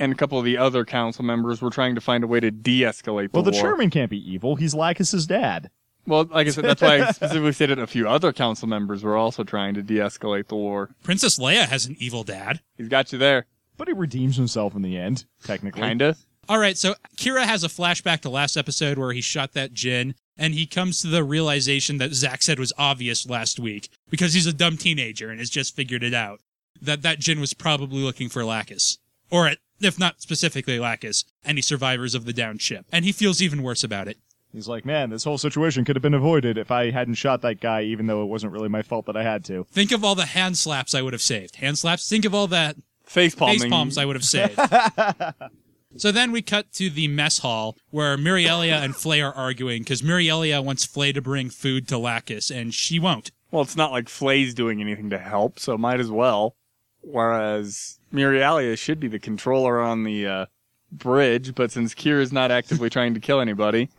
and 0.00 0.12
a 0.12 0.16
couple 0.16 0.40
of 0.40 0.44
the 0.44 0.56
other 0.58 0.84
council 0.84 1.24
members 1.24 1.62
were 1.62 1.70
trying 1.70 1.94
to 1.94 2.00
find 2.00 2.24
a 2.24 2.26
way 2.26 2.40
to 2.40 2.50
de-escalate 2.50 3.30
the 3.30 3.30
Well, 3.34 3.42
the 3.44 3.52
war. 3.52 3.60
chairman 3.62 3.90
can't 3.90 4.10
be 4.10 4.18
evil. 4.32 4.56
He's 4.56 4.74
Lacus's 4.74 5.24
dad. 5.24 5.70
Well, 6.04 6.24
like 6.24 6.48
I 6.48 6.50
said, 6.50 6.64
that's 6.64 6.82
why 6.82 6.96
I 7.00 7.10
specifically 7.12 7.52
stated 7.52 7.78
a 7.78 7.86
few 7.86 8.08
other 8.08 8.32
council 8.32 8.66
members 8.66 9.04
were 9.04 9.16
also 9.16 9.44
trying 9.44 9.74
to 9.74 9.82
de-escalate 9.84 10.48
the 10.48 10.56
war. 10.56 10.90
Princess 11.04 11.38
Leia 11.38 11.66
has 11.68 11.86
an 11.86 11.94
evil 12.00 12.24
dad. 12.24 12.60
He's 12.76 12.88
got 12.88 13.12
you 13.12 13.18
there, 13.20 13.46
But 13.76 13.86
he 13.86 13.94
redeems 13.94 14.34
himself 14.36 14.74
in 14.74 14.82
the 14.82 14.96
end, 14.98 15.26
technically. 15.44 15.82
kinda. 15.82 16.16
All 16.48 16.58
right, 16.58 16.78
so 16.78 16.94
Kira 17.16 17.42
has 17.44 17.62
a 17.62 17.68
flashback 17.68 18.20
to 18.20 18.30
last 18.30 18.56
episode 18.56 18.96
where 18.96 19.12
he 19.12 19.20
shot 19.20 19.52
that 19.52 19.74
GINN, 19.74 20.14
and 20.38 20.54
he 20.54 20.64
comes 20.66 21.02
to 21.02 21.08
the 21.08 21.22
realization 21.22 21.98
that 21.98 22.14
Zach 22.14 22.40
said 22.42 22.58
was 22.58 22.72
obvious 22.78 23.28
last 23.28 23.60
week 23.60 23.90
because 24.08 24.32
he's 24.32 24.46
a 24.46 24.52
dumb 24.52 24.78
teenager 24.78 25.28
and 25.28 25.40
has 25.40 25.50
just 25.50 25.76
figured 25.76 26.02
it 26.02 26.14
out 26.14 26.40
that 26.80 27.02
that 27.02 27.20
GINN 27.20 27.40
was 27.40 27.52
probably 27.52 28.02
looking 28.02 28.28
for 28.30 28.44
Lacus, 28.44 28.96
or 29.30 29.46
at, 29.46 29.58
if 29.80 29.98
not 29.98 30.22
specifically 30.22 30.78
Lacus, 30.78 31.24
any 31.44 31.60
survivors 31.60 32.14
of 32.14 32.24
the 32.24 32.32
downed 32.32 32.62
ship, 32.62 32.86
and 32.90 33.04
he 33.04 33.12
feels 33.12 33.42
even 33.42 33.62
worse 33.62 33.84
about 33.84 34.08
it. 34.08 34.16
He's 34.50 34.68
like, 34.68 34.86
man, 34.86 35.10
this 35.10 35.24
whole 35.24 35.36
situation 35.36 35.84
could 35.84 35.96
have 35.96 36.02
been 36.02 36.14
avoided 36.14 36.56
if 36.56 36.70
I 36.70 36.90
hadn't 36.90 37.14
shot 37.14 37.42
that 37.42 37.60
guy, 37.60 37.82
even 37.82 38.06
though 38.06 38.22
it 38.22 38.26
wasn't 38.26 38.54
really 38.54 38.70
my 38.70 38.80
fault 38.80 39.04
that 39.04 39.16
I 39.16 39.22
had 39.22 39.44
to. 39.46 39.64
Think 39.70 39.92
of 39.92 40.02
all 40.02 40.14
the 40.14 40.24
hand 40.24 40.56
slaps 40.56 40.94
I 40.94 41.02
would 41.02 41.12
have 41.12 41.20
saved. 41.20 41.56
Hand 41.56 41.76
slaps. 41.78 42.08
Think 42.08 42.24
of 42.24 42.34
all 42.34 42.46
that 42.46 42.76
Face 43.04 43.34
palming. 43.34 43.58
face 43.58 43.68
palms 43.70 43.98
I 43.98 44.06
would 44.06 44.16
have 44.16 44.24
saved. 44.24 44.58
so 45.96 46.12
then 46.12 46.32
we 46.32 46.42
cut 46.42 46.72
to 46.74 46.90
the 46.90 47.08
mess 47.08 47.38
hall 47.38 47.76
where 47.90 48.16
Miriallia 48.16 48.82
and 48.82 48.94
Flay 48.94 49.20
are 49.20 49.32
arguing 49.32 49.82
because 49.82 50.02
Miriallia 50.02 50.62
wants 50.62 50.84
Flay 50.84 51.12
to 51.12 51.22
bring 51.22 51.50
food 51.50 51.88
to 51.88 51.98
Lacus 51.98 52.50
and 52.50 52.74
she 52.74 52.98
won't. 52.98 53.30
Well, 53.50 53.62
it's 53.62 53.76
not 53.76 53.92
like 53.92 54.08
Flay's 54.08 54.54
doing 54.54 54.80
anything 54.80 55.10
to 55.10 55.18
help, 55.18 55.58
so 55.58 55.78
might 55.78 56.00
as 56.00 56.10
well. 56.10 56.54
Whereas 57.00 57.98
Miriallia 58.12 58.76
should 58.76 59.00
be 59.00 59.08
the 59.08 59.18
controller 59.18 59.80
on 59.80 60.04
the 60.04 60.26
uh, 60.26 60.46
bridge, 60.92 61.54
but 61.54 61.70
since 61.70 61.94
Kira's 61.94 62.32
not 62.32 62.50
actively 62.50 62.90
trying 62.90 63.14
to 63.14 63.20
kill 63.20 63.40
anybody, 63.40 63.88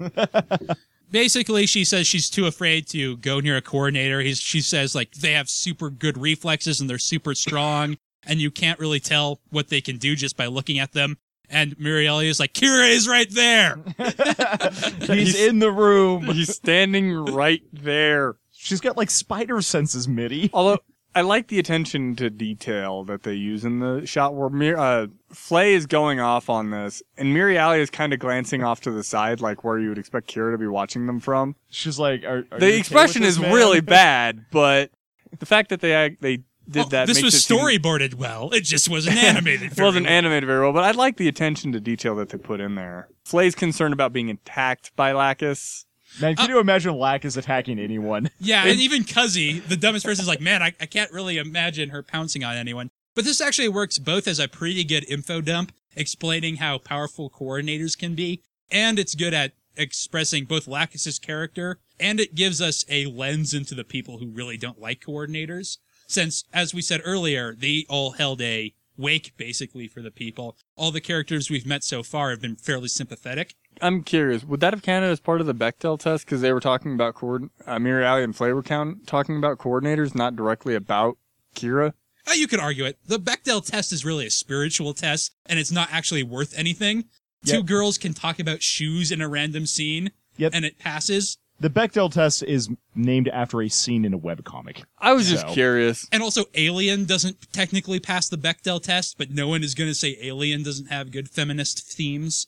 Basically, 1.12 1.65
she 1.65 1.86
says 1.86 2.06
she's 2.06 2.30
too 2.30 2.45
afraid 2.45 2.88
to 2.89 3.17
go 3.17 3.39
near 3.39 3.58
a 3.58 3.62
coordinator. 3.62 4.21
He's, 4.21 4.39
she 4.39 4.62
says 4.62 4.93
like 4.93 5.12
they 5.15 5.34
have 5.34 5.49
super 5.49 5.89
good 5.89 6.17
reflexes 6.17 6.80
and 6.80 6.89
they're 6.89 6.99
super 6.99 7.34
strong, 7.34 7.97
and 8.28 8.39
you 8.39 8.52
can't 8.52 8.80
really 8.80 8.99
tell 8.99 9.39
what 9.49 9.69
they 9.69 9.82
can 9.82 9.97
do 9.97 10.15
just 10.15 10.38
by 10.38 10.45
looking 10.45 10.78
at 10.78 10.91
them. 10.91 11.17
And 11.49 11.77
Miriallia 11.77 12.27
is 12.29 12.39
like, 12.39 12.53
Kira 12.53 12.89
is 12.89 13.07
right 13.07 13.29
there. 13.31 13.77
He's 15.01 15.39
in 15.39 15.59
the 15.59 15.71
room. 15.71 16.23
he's 16.33 16.55
standing 16.55 17.13
right 17.15 17.63
there. 17.73 18.35
She's 18.51 18.81
got 18.81 18.97
like 18.97 19.09
spider 19.09 19.62
senses, 19.62 20.07
Mitty. 20.07 20.49
Although 20.53 20.79
I 21.15 21.21
like 21.21 21.47
the 21.47 21.57
attention 21.57 22.15
to 22.17 22.29
detail 22.29 23.03
that 23.05 23.23
they 23.23 23.33
use 23.33 23.65
in 23.65 23.79
the 23.79 24.05
shot 24.05 24.35
where 24.35 24.49
Mir- 24.49 24.77
uh, 24.77 25.07
Flay 25.31 25.73
is 25.73 25.88
going 25.88 26.19
off 26.19 26.49
on 26.49 26.69
this, 26.69 27.01
and 27.17 27.35
Miriallia 27.35 27.79
is 27.79 27.89
kind 27.89 28.13
of 28.13 28.19
glancing 28.19 28.63
off 28.63 28.81
to 28.81 28.91
the 28.91 29.03
side, 29.03 29.41
like 29.41 29.63
where 29.63 29.79
you 29.79 29.89
would 29.89 29.97
expect 29.97 30.33
Kira 30.33 30.51
to 30.51 30.57
be 30.57 30.67
watching 30.67 31.07
them 31.07 31.19
from. 31.19 31.55
She's 31.69 31.97
like, 31.97 32.23
are, 32.23 32.27
are 32.27 32.35
you 32.35 32.43
okay 32.51 32.59
the 32.59 32.65
with 32.67 32.79
expression 32.79 33.21
this, 33.23 33.35
is 33.35 33.39
man? 33.39 33.53
really 33.53 33.81
bad, 33.81 34.45
but 34.51 34.91
the 35.39 35.45
fact 35.47 35.69
that 35.69 35.81
they 35.81 36.15
they 36.19 36.43
did 36.69 36.79
Well, 36.79 36.89
that 36.89 37.08
this 37.08 37.17
makes 37.17 37.25
was 37.25 37.34
it 37.36 37.39
seem- 37.39 37.58
storyboarded 37.58 38.13
well. 38.15 38.49
It 38.51 38.63
just 38.63 38.89
wasn't 38.89 39.17
animated. 39.23 39.71
It 39.73 39.82
wasn't 39.82 40.05
well. 40.05 40.13
animated 40.13 40.45
very 40.47 40.62
well, 40.62 40.73
but 40.73 40.84
I 40.84 40.91
like 40.91 41.17
the 41.17 41.27
attention 41.27 41.71
to 41.73 41.79
detail 41.79 42.15
that 42.17 42.29
they 42.29 42.38
put 42.38 42.60
in 42.60 42.75
there. 42.75 43.10
Flay's 43.25 43.55
concerned 43.55 43.93
about 43.93 44.13
being 44.13 44.29
attacked 44.29 44.95
by 44.95 45.12
Lacus. 45.13 45.86
Man, 46.21 46.36
can 46.36 46.45
uh, 46.49 46.53
you 46.55 46.60
imagine 46.60 46.95
Lacus 46.95 47.38
attacking 47.38 47.77
anyone? 47.79 48.29
Yeah, 48.39 48.65
and 48.65 48.79
even 48.79 49.03
Kuzzey, 49.03 49.63
the 49.67 49.77
dumbest 49.77 50.05
person, 50.05 50.23
is 50.23 50.27
like, 50.27 50.41
man, 50.41 50.63
I, 50.63 50.73
I 50.82 50.86
can't 50.88 51.12
really 51.12 51.38
imagine 51.38 51.89
her 51.89 52.01
pouncing 52.01 52.43
on 52.43 52.55
anyone. 52.55 52.89
But 53.15 53.25
this 53.25 53.41
actually 53.41 53.69
works 53.69 53.99
both 53.99 54.27
as 54.27 54.39
a 54.39 54.47
pretty 54.47 54.84
good 54.84 55.05
info 55.10 55.41
dump, 55.41 55.71
explaining 55.95 56.55
how 56.58 56.77
powerful 56.79 57.29
coordinators 57.29 57.97
can 57.97 58.15
be, 58.15 58.41
and 58.71 58.97
it's 58.97 59.13
good 59.13 59.34
at 59.34 59.53
expressing 59.77 60.45
both 60.45 60.67
Lacus's 60.67 61.19
character, 61.19 61.79
and 61.99 62.19
it 62.19 62.34
gives 62.36 62.60
us 62.62 62.86
a 62.89 63.05
lens 63.05 63.53
into 63.53 63.75
the 63.75 63.84
people 63.84 64.17
who 64.17 64.27
really 64.29 64.58
don't 64.58 64.79
like 64.82 65.01
coordinators. 65.01 65.77
Since, 66.09 66.43
as 66.51 66.73
we 66.73 66.81
said 66.81 67.01
earlier, 67.05 67.53
they 67.53 67.85
all 67.87 68.11
held 68.11 68.41
a 68.41 68.73
wake 68.97 69.33
basically 69.37 69.87
for 69.87 70.01
the 70.01 70.09
people. 70.11 70.57
All 70.75 70.91
the 70.91 70.99
characters 70.99 71.49
we've 71.49 71.67
met 71.67 71.83
so 71.83 72.01
far 72.01 72.31
have 72.31 72.41
been 72.41 72.55
fairly 72.55 72.87
sympathetic. 72.87 73.53
I'm 73.79 74.03
curious, 74.03 74.43
would 74.43 74.59
that 74.59 74.73
have 74.73 74.81
counted 74.81 75.07
as 75.07 75.19
part 75.19 75.39
of 75.39 75.47
the 75.47 75.53
Bechdel 75.53 75.99
test? 75.99 76.25
Because 76.25 76.41
they 76.41 76.51
were 76.51 76.59
talking 76.59 76.93
about 76.95 77.13
coord- 77.13 77.49
uh, 77.65 77.79
and 77.79 78.35
Flay 78.35 78.51
were 78.51 78.63
count- 78.63 79.05
talking 79.07 79.37
about 79.37 79.59
coordinators, 79.59 80.15
not 80.15 80.35
directly 80.35 80.73
about 80.75 81.17
Kira. 81.55 81.93
Uh, 82.27 82.33
you 82.33 82.47
could 82.47 82.59
argue 82.59 82.85
it. 82.85 82.97
The 83.05 83.19
Bechdel 83.19 83.63
test 83.65 83.93
is 83.93 84.03
really 84.03 84.25
a 84.25 84.31
spiritual 84.31 84.93
test, 84.93 85.31
and 85.45 85.59
it's 85.59 85.71
not 85.71 85.89
actually 85.91 86.23
worth 86.23 86.57
anything. 86.57 87.05
Two 87.45 87.63
girls 87.63 87.97
can 87.97 88.13
talk 88.13 88.37
about 88.39 88.61
shoes 88.61 89.11
in 89.11 89.21
a 89.21 89.29
random 89.29 89.65
scene, 89.65 90.11
Yep. 90.37 90.51
and 90.55 90.65
it 90.65 90.77
passes. 90.77 91.37
The 91.61 91.69
Bechdel 91.69 92.11
test 92.11 92.43
is 92.43 92.69
named 92.95 93.27
after 93.27 93.61
a 93.61 93.67
scene 93.69 94.05
in 94.05 94.13
a 94.13 94.19
webcomic. 94.19 94.83
I 94.97 95.13
was 95.13 95.29
just 95.29 95.45
So- 95.47 95.53
curious. 95.53 96.07
And 96.11 96.23
also, 96.23 96.45
Alien 96.55 97.05
doesn't 97.05 97.51
technically 97.51 97.99
pass 97.99 98.29
the 98.29 98.37
Bechdel 98.37 98.81
test, 98.81 99.17
but 99.17 99.31
no 99.31 99.47
one 99.47 99.63
is 99.63 99.75
going 99.75 99.89
to 99.89 99.93
say 99.95 100.17
Alien 100.21 100.63
doesn't 100.63 100.87
have 100.87 101.11
good 101.11 101.29
feminist 101.29 101.85
themes. 101.91 102.47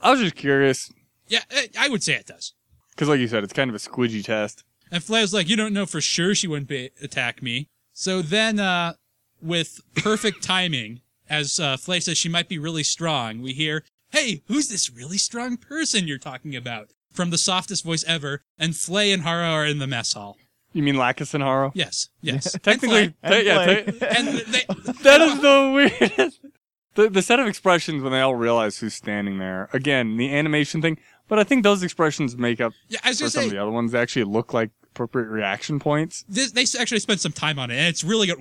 I 0.00 0.10
was 0.10 0.20
just 0.20 0.36
curious. 0.36 0.90
Yeah, 1.28 1.42
I- 1.50 1.68
I 1.78 1.88
would 1.88 2.02
say 2.02 2.14
it 2.14 2.26
does. 2.26 2.54
Because, 2.90 3.08
like 3.08 3.20
you 3.20 3.28
said, 3.28 3.44
it's 3.44 3.52
kind 3.52 3.68
of 3.68 3.74
a 3.76 3.78
squidgy 3.78 4.24
test. 4.24 4.64
And 4.90 5.02
Flay's 5.04 5.34
like, 5.34 5.48
you 5.48 5.56
don't 5.56 5.74
know 5.74 5.84
for 5.84 6.00
sure 6.00 6.34
she 6.34 6.46
wouldn't 6.46 6.68
be, 6.68 6.90
attack 7.02 7.42
me. 7.42 7.68
So 7.92 8.22
then, 8.22 8.58
uh, 8.60 8.94
with 9.42 9.80
perfect 9.96 10.42
timing, 10.42 11.00
As 11.28 11.58
uh, 11.58 11.76
Flay 11.76 11.98
says 11.98 12.16
she 12.16 12.28
might 12.28 12.48
be 12.48 12.56
really 12.58 12.84
strong, 12.84 13.42
we 13.42 13.52
hear, 13.52 13.82
Hey, 14.12 14.42
who's 14.46 14.68
this 14.68 14.88
really 14.88 15.18
strong 15.18 15.56
person 15.56 16.06
you're 16.06 16.18
talking 16.18 16.54
about? 16.54 16.90
From 17.16 17.30
the 17.30 17.38
softest 17.38 17.82
voice 17.84 18.04
ever, 18.06 18.42
and 18.58 18.76
Flay 18.76 19.10
and 19.10 19.22
Haro 19.22 19.48
are 19.48 19.66
in 19.66 19.78
the 19.78 19.86
mess 19.86 20.12
hall. 20.12 20.36
You 20.74 20.82
mean 20.82 20.96
Lacus 20.96 21.32
and 21.32 21.42
Haro? 21.42 21.72
Yes, 21.74 22.10
yes. 22.20 22.52
And 22.54 22.62
Technically, 22.62 23.14
Flay. 23.24 23.40
te- 23.40 23.46
yeah, 23.46 23.64
Flay. 23.64 23.84
te- 23.84 24.06
And 24.06 24.28
they, 24.28 24.64
that 25.02 25.20
is 25.22 25.40
the 25.40 25.72
weirdest. 25.74 26.40
The, 26.94 27.08
the 27.10 27.22
set 27.22 27.40
of 27.40 27.46
expressions 27.46 28.02
when 28.02 28.12
they 28.12 28.20
all 28.20 28.34
realize 28.34 28.78
who's 28.78 28.94
standing 28.94 29.38
there. 29.38 29.68
Again, 29.72 30.16
the 30.18 30.34
animation 30.34 30.80
thing. 30.82 30.98
But 31.28 31.38
I 31.38 31.44
think 31.44 31.62
those 31.62 31.82
expressions 31.82 32.36
make 32.36 32.60
up 32.60 32.72
yeah, 32.88 33.00
I 33.02 33.08
was 33.08 33.20
for 33.20 33.28
some 33.30 33.40
say, 33.42 33.46
of 33.46 33.52
the 33.52 33.58
other 33.62 33.70
ones. 33.70 33.92
They 33.92 33.98
actually 33.98 34.24
look 34.24 34.52
like 34.54 34.70
appropriate 34.84 35.28
reaction 35.28 35.78
points. 35.78 36.24
this, 36.28 36.52
they 36.52 36.64
actually 36.80 37.00
spent 37.00 37.20
some 37.20 37.32
time 37.32 37.58
on 37.58 37.70
it, 37.70 37.76
and 37.76 37.86
it's 37.88 38.04
really 38.04 38.26
good 38.28 38.38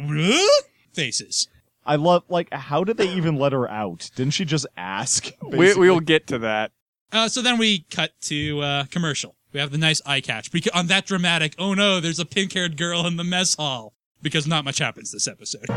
faces. 0.93 1.47
I 1.85 1.95
love 1.97 2.23
like 2.29 2.53
how 2.53 2.83
did 2.83 2.97
they 2.97 3.09
even 3.13 3.35
let 3.37 3.53
her 3.53 3.69
out? 3.69 4.09
Didn't 4.15 4.33
she 4.33 4.45
just 4.45 4.65
ask? 4.75 5.31
We, 5.41 5.73
we'll 5.75 5.99
get 5.99 6.27
to 6.27 6.39
that. 6.39 6.71
Uh, 7.11 7.27
so 7.29 7.41
then 7.41 7.57
we 7.57 7.85
cut 7.91 8.11
to 8.21 8.59
uh, 8.61 8.85
commercial. 8.85 9.35
We 9.53 9.59
have 9.59 9.71
the 9.71 9.77
nice 9.77 10.01
eye 10.05 10.21
catch 10.21 10.51
because 10.51 10.71
on 10.73 10.87
that 10.87 11.05
dramatic. 11.05 11.55
Oh 11.57 11.73
no, 11.73 11.99
there's 11.99 12.19
a 12.19 12.25
pink-haired 12.25 12.77
girl 12.77 13.05
in 13.07 13.15
the 13.15 13.23
mess 13.23 13.55
hall 13.55 13.93
because 14.21 14.45
not 14.47 14.65
much 14.65 14.79
happens 14.79 15.11
this 15.11 15.27
episode. 15.27 15.69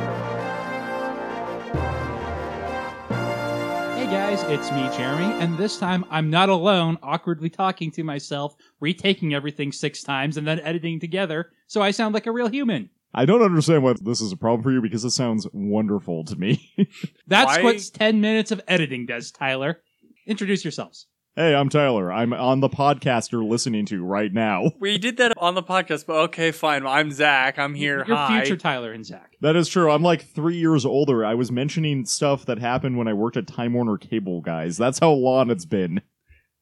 Hey 3.94 4.06
guys, 4.06 4.42
it's 4.44 4.72
me, 4.72 4.88
Jeremy, 4.96 5.32
and 5.40 5.56
this 5.58 5.78
time 5.78 6.04
I'm 6.10 6.28
not 6.30 6.48
alone, 6.48 6.98
awkwardly 7.02 7.50
talking 7.50 7.90
to 7.92 8.02
myself, 8.02 8.56
retaking 8.80 9.32
everything 9.34 9.70
six 9.70 10.02
times, 10.02 10.36
and 10.38 10.46
then 10.46 10.58
editing 10.60 10.98
together, 10.98 11.50
so 11.68 11.80
I 11.82 11.92
sound 11.92 12.14
like 12.14 12.26
a 12.26 12.32
real 12.32 12.48
human. 12.48 12.90
I 13.14 13.26
don't 13.26 13.42
understand 13.42 13.82
why 13.84 13.94
this 14.00 14.20
is 14.20 14.32
a 14.32 14.36
problem 14.36 14.62
for 14.62 14.72
you 14.72 14.80
because 14.82 15.04
it 15.04 15.10
sounds 15.10 15.46
wonderful 15.52 16.24
to 16.24 16.36
me. 16.36 16.72
That's 17.26 17.56
Why- 17.58 17.62
what 17.62 17.90
10 17.94 18.20
minutes 18.20 18.50
of 18.50 18.60
editing 18.66 19.06
does, 19.06 19.30
Tyler. 19.30 19.82
Introduce 20.26 20.64
yourselves. 20.64 21.06
Hey, 21.36 21.54
I'm 21.54 21.68
Tyler. 21.68 22.12
I'm 22.12 22.32
on 22.32 22.60
the 22.60 22.68
podcast 22.68 23.32
you're 23.32 23.44
listening 23.44 23.86
to 23.86 24.04
right 24.04 24.32
now. 24.32 24.72
We 24.80 24.98
did 24.98 25.16
that 25.18 25.34
on 25.38 25.54
the 25.54 25.62
podcast, 25.62 26.06
but 26.06 26.16
okay, 26.24 26.50
fine. 26.52 26.86
I'm 26.86 27.10
Zach. 27.10 27.58
I'm 27.58 27.74
here. 27.74 28.04
Your 28.06 28.16
Hi. 28.16 28.40
future 28.40 28.56
Tyler 28.56 28.92
and 28.92 29.04
Zach. 29.04 29.36
That 29.40 29.56
is 29.56 29.68
true. 29.68 29.90
I'm 29.90 30.02
like 30.02 30.22
three 30.24 30.56
years 30.56 30.84
older. 30.86 31.24
I 31.24 31.34
was 31.34 31.50
mentioning 31.50 32.04
stuff 32.04 32.46
that 32.46 32.58
happened 32.58 32.96
when 32.96 33.08
I 33.08 33.12
worked 33.12 33.36
at 33.36 33.46
Time 33.46 33.74
Warner 33.74 33.96
Cable, 33.98 34.40
guys. 34.40 34.76
That's 34.76 34.98
how 34.98 35.10
long 35.10 35.50
it's 35.50 35.64
been. 35.64 36.00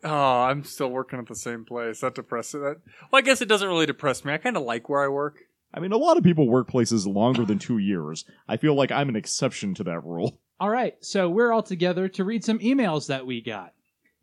Oh, 0.04 0.10
I'm 0.42 0.64
still 0.64 0.88
working 0.88 1.18
at 1.18 1.26
the 1.26 1.34
same 1.34 1.64
place. 1.64 2.00
That 2.00 2.14
depresses 2.14 2.60
that. 2.62 2.76
Well, 3.10 3.18
I 3.18 3.22
guess 3.22 3.40
it 3.40 3.48
doesn't 3.48 3.68
really 3.68 3.86
depress 3.86 4.24
me. 4.24 4.32
I 4.32 4.38
kind 4.38 4.56
of 4.56 4.62
like 4.62 4.88
where 4.88 5.02
I 5.02 5.08
work. 5.08 5.38
I 5.74 5.80
mean, 5.80 5.92
a 5.92 5.96
lot 5.98 6.16
of 6.16 6.24
people 6.24 6.48
work 6.48 6.68
places 6.68 7.06
longer 7.06 7.44
than 7.44 7.58
two 7.58 7.78
years. 7.78 8.24
I 8.48 8.56
feel 8.56 8.74
like 8.74 8.90
I'm 8.92 9.08
an 9.08 9.16
exception 9.16 9.74
to 9.74 9.84
that 9.84 10.04
rule. 10.04 10.38
All 10.58 10.70
right, 10.70 10.94
so 11.00 11.28
we're 11.28 11.52
all 11.52 11.62
together 11.62 12.08
to 12.08 12.24
read 12.24 12.42
some 12.44 12.58
emails 12.60 13.08
that 13.08 13.26
we 13.26 13.42
got. 13.42 13.74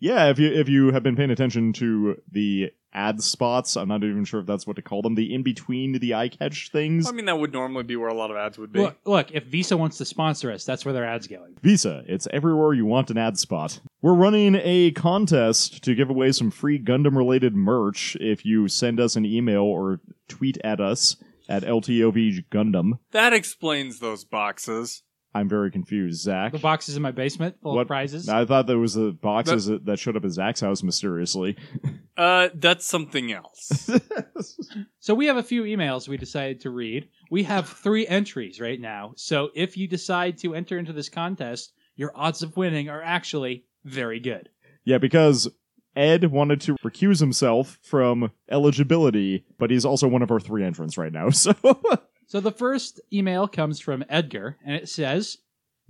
Yeah, 0.03 0.25
if 0.25 0.37
you 0.37 0.51
if 0.51 0.67
you 0.67 0.91
have 0.91 1.01
been 1.01 1.15
paying 1.15 1.31
attention 1.31 1.71
to 1.73 2.21
the 2.29 2.73
ad 2.91 3.23
spots, 3.23 3.77
I'm 3.77 3.87
not 3.87 4.03
even 4.03 4.25
sure 4.25 4.41
if 4.41 4.45
that's 4.45 4.67
what 4.67 4.75
to 4.75 4.81
call 4.81 5.01
them. 5.01 5.15
The 5.15 5.33
in 5.33 5.43
between 5.43 5.93
the 5.93 6.13
eye 6.13 6.27
catch 6.27 6.71
things. 6.71 7.07
I 7.07 7.13
mean, 7.13 7.23
that 7.27 7.39
would 7.39 7.53
normally 7.53 7.83
be 7.83 7.95
where 7.95 8.09
a 8.09 8.13
lot 8.13 8.29
of 8.29 8.35
ads 8.35 8.57
would 8.57 8.73
be. 8.73 8.81
Look, 8.81 8.97
look, 9.05 9.31
if 9.31 9.45
Visa 9.45 9.77
wants 9.77 9.97
to 9.99 10.05
sponsor 10.05 10.51
us, 10.51 10.65
that's 10.65 10.83
where 10.83 10.93
their 10.93 11.05
ad's 11.05 11.27
going. 11.27 11.55
Visa, 11.61 12.03
it's 12.05 12.27
everywhere 12.31 12.73
you 12.73 12.85
want 12.85 13.11
an 13.11 13.17
ad 13.17 13.37
spot. 13.37 13.79
We're 14.01 14.13
running 14.13 14.59
a 14.61 14.91
contest 14.91 15.81
to 15.85 15.95
give 15.95 16.09
away 16.09 16.33
some 16.33 16.51
free 16.51 16.83
Gundam 16.83 17.15
related 17.15 17.55
merch 17.55 18.17
if 18.19 18.45
you 18.45 18.67
send 18.67 18.99
us 18.99 19.15
an 19.15 19.25
email 19.25 19.61
or 19.61 20.01
tweet 20.27 20.57
at 20.65 20.81
us 20.81 21.15
at 21.47 21.63
LTOV 21.63 22.43
Gundam. 22.51 22.99
That 23.11 23.31
explains 23.31 23.99
those 23.99 24.25
boxes. 24.25 25.03
I'm 25.35 25.49
very 25.49 25.71
confused, 25.71 26.21
Zach. 26.21 26.51
The 26.51 26.59
boxes 26.59 26.95
in 26.95 27.01
my 27.01 27.11
basement 27.11 27.55
full 27.61 27.75
What- 27.75 27.81
of 27.83 27.87
prizes. 27.87 28.29
I 28.29 28.45
thought 28.45 28.67
there 28.67 28.77
was 28.77 28.93
the 28.93 29.11
boxes 29.11 29.65
that, 29.65 29.85
that 29.85 29.97
showed 29.97 30.15
up 30.15 30.25
at 30.25 30.31
Zach's 30.31 30.59
house 30.61 30.83
mysteriously. 30.83 31.57
Uh, 32.15 32.49
that's 32.53 32.85
something 32.85 33.31
else. 33.31 33.89
So 34.99 35.15
we 35.15 35.25
have 35.25 35.37
a 35.37 35.43
few 35.43 35.63
emails 35.63 36.07
we 36.07 36.15
decided 36.17 36.61
to 36.61 36.69
read. 36.69 37.09
We 37.31 37.41
have 37.43 37.67
three 37.67 38.05
entries 38.07 38.61
right 38.61 38.79
now. 38.79 39.13
So 39.17 39.49
if 39.55 39.75
you 39.77 39.87
decide 39.87 40.37
to 40.39 40.53
enter 40.55 40.77
into 40.77 40.93
this 40.93 41.09
contest, 41.09 41.73
your 41.95 42.11
odds 42.15 42.41
of 42.43 42.55
winning 42.55 42.87
are 42.87 43.01
actually 43.01 43.65
very 43.83 44.19
good. 44.19 44.49
Yeah, 44.85 44.99
because 44.99 45.49
Ed 45.95 46.31
wanted 46.31 46.61
to 46.61 46.75
recuse 46.85 47.19
himself 47.19 47.79
from 47.81 48.31
eligibility, 48.49 49.45
but 49.57 49.71
he's 49.71 49.85
also 49.85 50.07
one 50.07 50.21
of 50.21 50.31
our 50.31 50.39
three 50.39 50.63
entrants 50.63 50.97
right 50.97 51.11
now. 51.11 51.29
So 51.33 51.53
So 52.27 52.39
the 52.39 52.51
first 52.51 52.99
email 53.11 53.47
comes 53.47 53.79
from 53.79 54.03
Edgar, 54.09 54.57
and 54.65 54.75
it 54.75 54.89
says, 54.89 55.37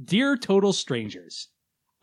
Dear 0.03 0.35
total 0.37 0.73
strangers, 0.73 1.49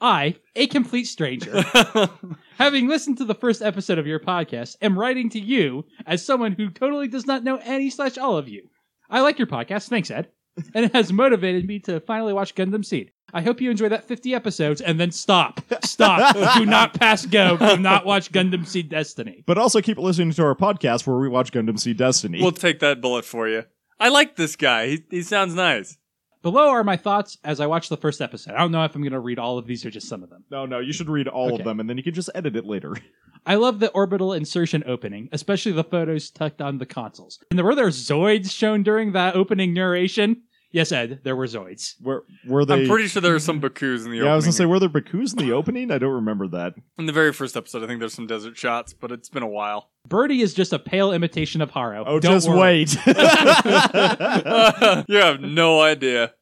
I, 0.01 0.37
a 0.57 0.67
complete 0.67 1.05
stranger, 1.05 1.63
having 2.59 2.89
listened 2.89 3.19
to 3.19 3.25
the 3.25 3.35
first 3.35 3.61
episode 3.61 3.99
of 3.99 4.07
your 4.07 4.21
podcast, 4.21 4.77
am 4.81 4.99
writing 4.99 5.29
to 5.31 5.41
you 5.41 5.85
as 6.07 6.25
someone 6.25 6.53
who 6.53 6.71
totally 6.71 7.09
does 7.09 7.27
not 7.27 7.45
know 7.45 7.61
any 7.63 7.91
slash 7.91 8.17
all 8.17 8.39
of 8.39 8.49
you. 8.49 8.69
I 9.11 9.21
like 9.21 9.39
your 9.39 9.49
podcast, 9.49 9.89
thanks 9.89 10.11
Ed, 10.11 10.29
and 10.75 10.87
it 10.87 10.95
has 10.95 11.13
motivated 11.13 11.67
me 11.67 11.81
to 11.81 12.01
finally 12.01 12.33
watch 12.33 12.55
Gundam 12.55 12.85
Seed. 12.85 13.11
I 13.35 13.43
hope 13.43 13.61
you 13.61 13.71
enjoy 13.71 13.89
that 13.91 14.05
50 14.05 14.35
episodes 14.35 14.81
and 14.81 14.99
then 14.99 15.11
stop. 15.11 15.61
Stop. 15.85 16.37
Do 16.59 16.67
not 16.67 16.95
pass 16.99 17.27
go. 17.27 17.57
Do 17.57 17.77
not 17.77 18.05
watch 18.05 18.33
Gundam 18.33 18.67
Seed 18.67 18.89
Destiny. 18.89 19.45
But 19.47 19.59
also 19.59 19.81
keep 19.81 19.99
listening 19.99 20.33
to 20.33 20.43
our 20.43 20.55
podcast 20.55 21.07
where 21.07 21.19
we 21.19 21.29
watch 21.29 21.53
Gundam 21.53 21.79
Seed 21.79 21.97
Destiny. 21.97 22.41
we'll 22.41 22.53
take 22.53 22.81
that 22.81 23.01
bullet 23.01 23.25
for 23.25 23.49
you. 23.49 23.65
I 24.01 24.09
like 24.09 24.37
this 24.37 24.57
guy. 24.57 24.89
He, 24.89 25.05
he 25.11 25.23
sounds 25.23 25.55
nice. 25.55 25.97
Below 26.43 26.71
are 26.71 26.83
my 26.83 26.97
thoughts 26.97 27.37
as 27.45 27.61
I 27.61 27.67
watch 27.67 27.91
the 27.91 27.99
first 27.99 28.23
episode. 28.23 28.55
I 28.55 28.59
don't 28.61 28.73
know 28.73 28.83
if 28.85 28.95
I'm 28.95 29.03
going 29.03 29.13
to 29.13 29.21
read 29.21 29.39
all 29.39 29.59
of 29.59 29.67
these 29.67 29.85
or 29.85 29.91
just 29.91 30.09
some 30.09 30.23
of 30.23 30.31
them. 30.31 30.43
no, 30.51 30.65
no, 30.65 30.79
you 30.79 30.93
should 30.95 31.11
read 31.11 31.29
all 31.29 31.49
Okay. 31.53 31.57
of 31.59 31.65
them 31.65 31.81
and 31.81 31.89
then 31.89 31.99
you 31.99 32.03
can 32.03 32.15
just 32.15 32.31
edit 32.35 32.57
it 32.57 32.65
later. 32.65 32.97
I 33.47 33.57
love 33.57 33.79
the 33.79 33.91
orbital 33.91 34.33
insertion 34.33 34.83
opening, 34.87 35.29
especially 35.33 35.73
the 35.73 35.85
photos 35.85 36.31
tucked 36.31 36.63
on 36.63 36.79
the 36.79 36.87
consoles. 36.87 37.39
And 37.51 37.59
there 37.59 37.65
were 37.65 37.75
there 37.75 37.89
Zoids 37.89 38.51
shown 38.51 38.83
during 38.83 39.13
that 39.13 39.35
opening 39.37 39.75
narration. 39.75 40.43
Yes, 40.73 40.93
Ed, 40.93 41.21
there 41.25 41.35
were 41.35 41.47
Zoids. 41.47 41.95
Were 42.01 42.25
were 42.47 42.65
they 42.65 42.83
I'm 42.83 42.89
pretty 42.89 43.09
sure 43.09 43.21
there 43.21 43.35
are 43.35 43.41
some 43.41 43.61
Bakus 43.61 44.05
in 44.05 44.13
the 44.13 44.19
opening. 44.19 44.25
Yeah, 44.25 44.33
I 44.33 44.37
was 44.37 44.45
gonna 44.45 44.53
say 44.53 44.67
were 44.67 44.79
there 44.79 44.89
Bakus 44.89 45.33
in 45.33 45.39
the 45.45 45.53
opening? 45.53 45.91
I 45.91 45.99
don't 45.99 46.13
remember 46.13 46.47
that. 46.49 46.75
in 46.99 47.07
the 47.07 47.13
very 47.13 47.33
first 47.33 47.57
episode, 47.57 47.83
I 47.83 47.89
think 47.89 47.99
there's 47.99 48.15
some 48.15 48.29
desert 48.29 48.57
shots, 48.57 48.93
but 48.93 49.11
it's 49.11 49.29
been 49.29 49.43
a 49.43 49.49
while. 49.49 49.91
Birdy 50.09 50.43
is 50.43 50.55
just 50.55 50.73
a 50.73 50.79
pale 50.79 51.13
imitation 51.13 51.61
of 51.61 51.71
Haro. 51.71 52.05
Oh, 52.07 52.21
Don't 52.21 52.33
just 52.33 52.49
worry. 52.49 52.61
wait. 52.61 52.97
you 55.09 55.17
have 55.17 55.41
no 55.41 55.81
idea. 55.81 56.33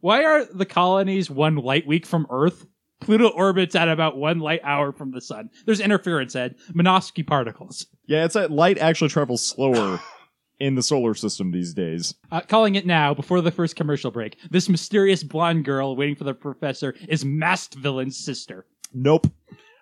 Why 0.00 0.24
are 0.24 0.44
the 0.44 0.66
colonies 0.66 1.30
one 1.30 1.56
light 1.56 1.86
week 1.86 2.06
from 2.06 2.26
Earth? 2.30 2.66
Pluto 3.00 3.28
orbits 3.28 3.74
at 3.74 3.88
about 3.88 4.16
one 4.16 4.38
light 4.38 4.60
hour 4.64 4.92
from 4.92 5.10
the 5.10 5.20
sun. 5.20 5.50
There's 5.66 5.80
interference, 5.80 6.34
Ed. 6.36 6.56
Minovsky 6.72 7.26
particles. 7.26 7.86
yeah, 8.06 8.24
it's 8.24 8.34
that 8.34 8.50
light 8.50 8.78
actually 8.78 9.10
travels 9.10 9.44
slower 9.44 10.00
in 10.60 10.74
the 10.74 10.82
solar 10.82 11.14
system 11.14 11.50
these 11.50 11.74
days. 11.74 12.14
Uh, 12.30 12.40
calling 12.40 12.74
it 12.74 12.86
now, 12.86 13.12
before 13.14 13.40
the 13.40 13.50
first 13.50 13.76
commercial 13.76 14.10
break. 14.10 14.36
This 14.50 14.68
mysterious 14.68 15.22
blonde 15.22 15.64
girl 15.64 15.96
waiting 15.96 16.14
for 16.14 16.24
the 16.24 16.34
professor 16.34 16.94
is 17.08 17.24
masked 17.24 17.74
villain's 17.74 18.16
sister. 18.16 18.66
Nope. 18.94 19.26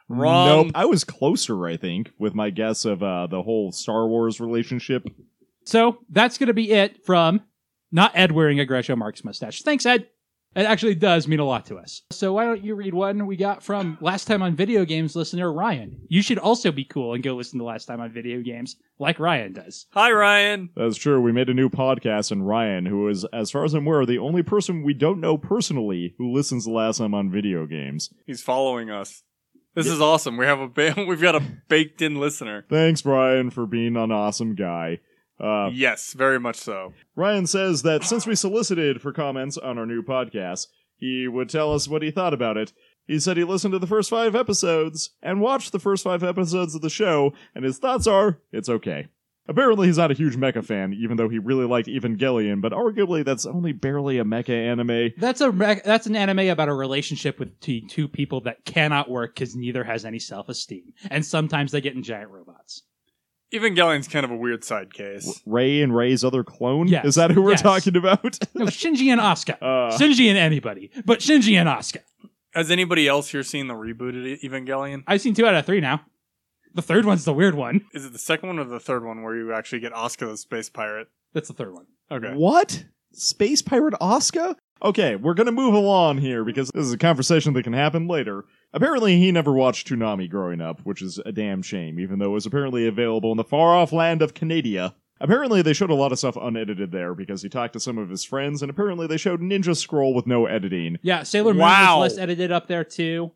Wrong. 0.08 0.66
Nope. 0.66 0.72
I 0.74 0.86
was 0.86 1.04
closer, 1.04 1.66
I 1.66 1.76
think, 1.76 2.10
with 2.18 2.34
my 2.34 2.50
guess 2.50 2.84
of 2.84 3.02
uh, 3.02 3.26
the 3.28 3.42
whole 3.42 3.72
Star 3.72 4.08
Wars 4.08 4.40
relationship. 4.40 5.06
So 5.64 5.98
that's 6.08 6.38
going 6.38 6.48
to 6.48 6.54
be 6.54 6.72
it 6.72 7.04
from 7.04 7.42
not 7.92 8.12
Ed 8.14 8.32
wearing 8.32 8.58
a 8.58 8.64
Groucho 8.64 8.96
Marx 8.96 9.22
mustache. 9.24 9.62
Thanks, 9.62 9.86
Ed. 9.86 10.08
It 10.56 10.66
actually 10.66 10.96
does 10.96 11.28
mean 11.28 11.38
a 11.38 11.44
lot 11.44 11.66
to 11.66 11.76
us. 11.76 12.02
So 12.10 12.32
why 12.32 12.44
don't 12.44 12.64
you 12.64 12.74
read 12.74 12.92
one 12.92 13.26
we 13.26 13.36
got 13.36 13.62
from 13.62 13.96
last 14.00 14.24
time 14.24 14.42
on 14.42 14.56
video 14.56 14.84
games 14.84 15.14
listener 15.14 15.52
Ryan? 15.52 16.00
You 16.08 16.22
should 16.22 16.38
also 16.38 16.72
be 16.72 16.84
cool 16.84 17.14
and 17.14 17.22
go 17.22 17.34
listen 17.36 17.60
to 17.60 17.64
last 17.64 17.84
time 17.84 18.00
on 18.00 18.10
video 18.12 18.40
games 18.40 18.74
like 18.98 19.20
Ryan 19.20 19.52
does. 19.52 19.86
Hi, 19.92 20.10
Ryan. 20.10 20.70
That's 20.74 20.96
true. 20.96 21.20
We 21.20 21.30
made 21.30 21.50
a 21.50 21.54
new 21.54 21.68
podcast, 21.70 22.32
and 22.32 22.46
Ryan, 22.46 22.86
who 22.86 23.08
is, 23.08 23.24
as 23.32 23.52
far 23.52 23.64
as 23.64 23.74
I'm 23.74 23.86
aware, 23.86 24.04
the 24.04 24.18
only 24.18 24.42
person 24.42 24.82
we 24.82 24.92
don't 24.92 25.20
know 25.20 25.38
personally 25.38 26.16
who 26.18 26.32
listens 26.32 26.64
the 26.64 26.72
last 26.72 26.98
time 26.98 27.14
on 27.14 27.30
video 27.30 27.64
games. 27.64 28.10
He's 28.26 28.42
following 28.42 28.90
us. 28.90 29.22
This 29.76 29.86
is 29.86 30.00
awesome. 30.00 30.36
We 30.36 30.46
have 30.46 30.58
a 30.58 30.66
ba- 30.66 30.94
we've 31.08 31.22
got 31.22 31.36
a 31.36 31.42
baked 31.68 32.02
in 32.02 32.18
listener. 32.18 32.66
Thanks, 32.68 33.02
Brian, 33.02 33.50
for 33.50 33.66
being 33.66 33.96
an 33.96 34.10
awesome 34.10 34.56
guy. 34.56 34.98
Uh, 35.40 35.70
Yes, 35.72 36.12
very 36.12 36.38
much 36.38 36.56
so. 36.56 36.92
Ryan 37.16 37.46
says 37.46 37.82
that 37.82 38.04
since 38.04 38.26
we 38.26 38.34
solicited 38.34 39.00
for 39.00 39.12
comments 39.12 39.56
on 39.56 39.78
our 39.78 39.86
new 39.86 40.02
podcast, 40.02 40.66
he 40.96 41.26
would 41.28 41.48
tell 41.48 41.72
us 41.72 41.88
what 41.88 42.02
he 42.02 42.10
thought 42.10 42.34
about 42.34 42.56
it. 42.56 42.72
He 43.06 43.18
said 43.18 43.36
he 43.36 43.44
listened 43.44 43.72
to 43.72 43.78
the 43.78 43.86
first 43.86 44.10
five 44.10 44.36
episodes 44.36 45.10
and 45.22 45.40
watched 45.40 45.72
the 45.72 45.78
first 45.80 46.04
five 46.04 46.22
episodes 46.22 46.74
of 46.74 46.82
the 46.82 46.90
show, 46.90 47.32
and 47.54 47.64
his 47.64 47.78
thoughts 47.78 48.06
are 48.06 48.38
it's 48.52 48.68
okay. 48.68 49.08
Apparently, 49.48 49.88
he's 49.88 49.98
not 49.98 50.12
a 50.12 50.14
huge 50.14 50.36
mecha 50.36 50.64
fan, 50.64 50.92
even 50.92 51.16
though 51.16 51.28
he 51.28 51.40
really 51.40 51.64
liked 51.64 51.88
Evangelion, 51.88 52.60
but 52.60 52.70
arguably 52.70 53.24
that's 53.24 53.46
only 53.46 53.72
barely 53.72 54.18
a 54.18 54.24
mecha 54.24 54.50
anime. 54.50 55.12
That's 55.16 55.40
a 55.40 55.50
rec- 55.50 55.82
that's 55.82 56.06
an 56.06 56.14
anime 56.14 56.50
about 56.50 56.68
a 56.68 56.74
relationship 56.74 57.40
with 57.40 57.58
t- 57.58 57.80
two 57.80 58.06
people 58.06 58.42
that 58.42 58.64
cannot 58.64 59.10
work 59.10 59.34
because 59.34 59.56
neither 59.56 59.82
has 59.82 60.04
any 60.04 60.20
self 60.20 60.48
esteem, 60.48 60.92
and 61.10 61.26
sometimes 61.26 61.72
they 61.72 61.80
get 61.80 61.96
in 61.96 62.04
giant 62.04 62.30
robots. 62.30 62.82
Evangelion's 63.52 64.06
kind 64.08 64.24
of 64.24 64.30
a 64.30 64.36
weird 64.36 64.62
side 64.64 64.92
case. 64.94 65.42
Ray 65.46 65.82
and 65.82 65.94
Ray's 65.94 66.22
other 66.24 66.44
clone? 66.44 66.86
Yes. 66.88 67.04
Is 67.04 67.14
that 67.16 67.30
who 67.32 67.42
we're 67.42 67.50
Yes. 67.52 67.62
talking 67.62 67.96
about? 67.96 68.38
No, 68.54 68.66
Shinji 68.66 69.06
and 69.10 69.20
Asuka. 69.20 69.56
Uh. 69.60 69.96
Shinji 69.98 70.28
and 70.28 70.38
anybody, 70.38 70.90
but 71.04 71.20
Shinji 71.20 71.54
and 71.54 71.68
Asuka. 71.68 71.98
Has 72.54 72.70
anybody 72.70 73.06
else 73.08 73.28
here 73.30 73.42
seen 73.42 73.68
the 73.68 73.74
rebooted 73.74 74.42
Evangelion? 74.42 75.02
I've 75.06 75.20
seen 75.20 75.34
two 75.34 75.46
out 75.46 75.54
of 75.54 75.64
three 75.66 75.80
now. 75.80 76.02
The 76.74 76.82
third 76.82 77.04
one's 77.04 77.24
the 77.24 77.32
weird 77.32 77.54
one. 77.54 77.84
Is 77.94 78.04
it 78.04 78.12
the 78.12 78.18
second 78.18 78.48
one 78.48 78.58
or 78.58 78.64
the 78.64 78.78
third 78.80 79.04
one 79.04 79.22
where 79.22 79.36
you 79.36 79.52
actually 79.52 79.80
get 79.80 79.92
Oscar 79.92 80.26
the 80.26 80.36
space 80.36 80.68
pirate? 80.68 81.08
That's 81.32 81.48
the 81.48 81.54
third 81.54 81.72
one. 81.74 81.86
Okay. 82.10 82.32
What? 82.34 82.84
Space 83.12 83.60
Pirate 83.62 83.94
Oscar? 84.00 84.54
Okay, 84.82 85.16
we're 85.16 85.34
gonna 85.34 85.52
move 85.52 85.74
along 85.74 86.18
here 86.18 86.44
because 86.44 86.70
this 86.74 86.86
is 86.86 86.92
a 86.92 86.98
conversation 86.98 87.52
that 87.54 87.64
can 87.64 87.72
happen 87.72 88.08
later. 88.08 88.44
Apparently, 88.72 89.18
he 89.18 89.30
never 89.32 89.52
watched 89.52 89.88
Toonami 89.88 90.30
growing 90.30 90.60
up, 90.60 90.80
which 90.84 91.02
is 91.02 91.18
a 91.26 91.32
damn 91.32 91.60
shame, 91.62 91.98
even 92.00 92.18
though 92.18 92.26
it 92.26 92.34
was 92.34 92.46
apparently 92.46 92.86
available 92.86 93.30
in 93.30 93.36
the 93.36 93.44
far 93.44 93.74
off 93.76 93.92
land 93.92 94.22
of 94.22 94.32
Canada. 94.34 94.94
Apparently, 95.22 95.60
they 95.60 95.74
showed 95.74 95.90
a 95.90 95.94
lot 95.94 96.12
of 96.12 96.18
stuff 96.18 96.36
unedited 96.40 96.92
there 96.92 97.14
because 97.14 97.42
he 97.42 97.48
talked 97.50 97.74
to 97.74 97.80
some 97.80 97.98
of 97.98 98.08
his 98.08 98.24
friends, 98.24 98.62
and 98.62 98.70
apparently, 98.70 99.06
they 99.06 99.18
showed 99.18 99.40
Ninja 99.40 99.76
Scroll 99.76 100.14
with 100.14 100.26
no 100.26 100.46
editing. 100.46 100.98
Yeah, 101.02 101.24
Sailor 101.24 101.52
Moon 101.52 101.60
Wow. 101.62 101.98
was 102.00 102.12
less 102.14 102.22
edited 102.22 102.50
up 102.50 102.68
there 102.68 102.84
too. 102.84 103.32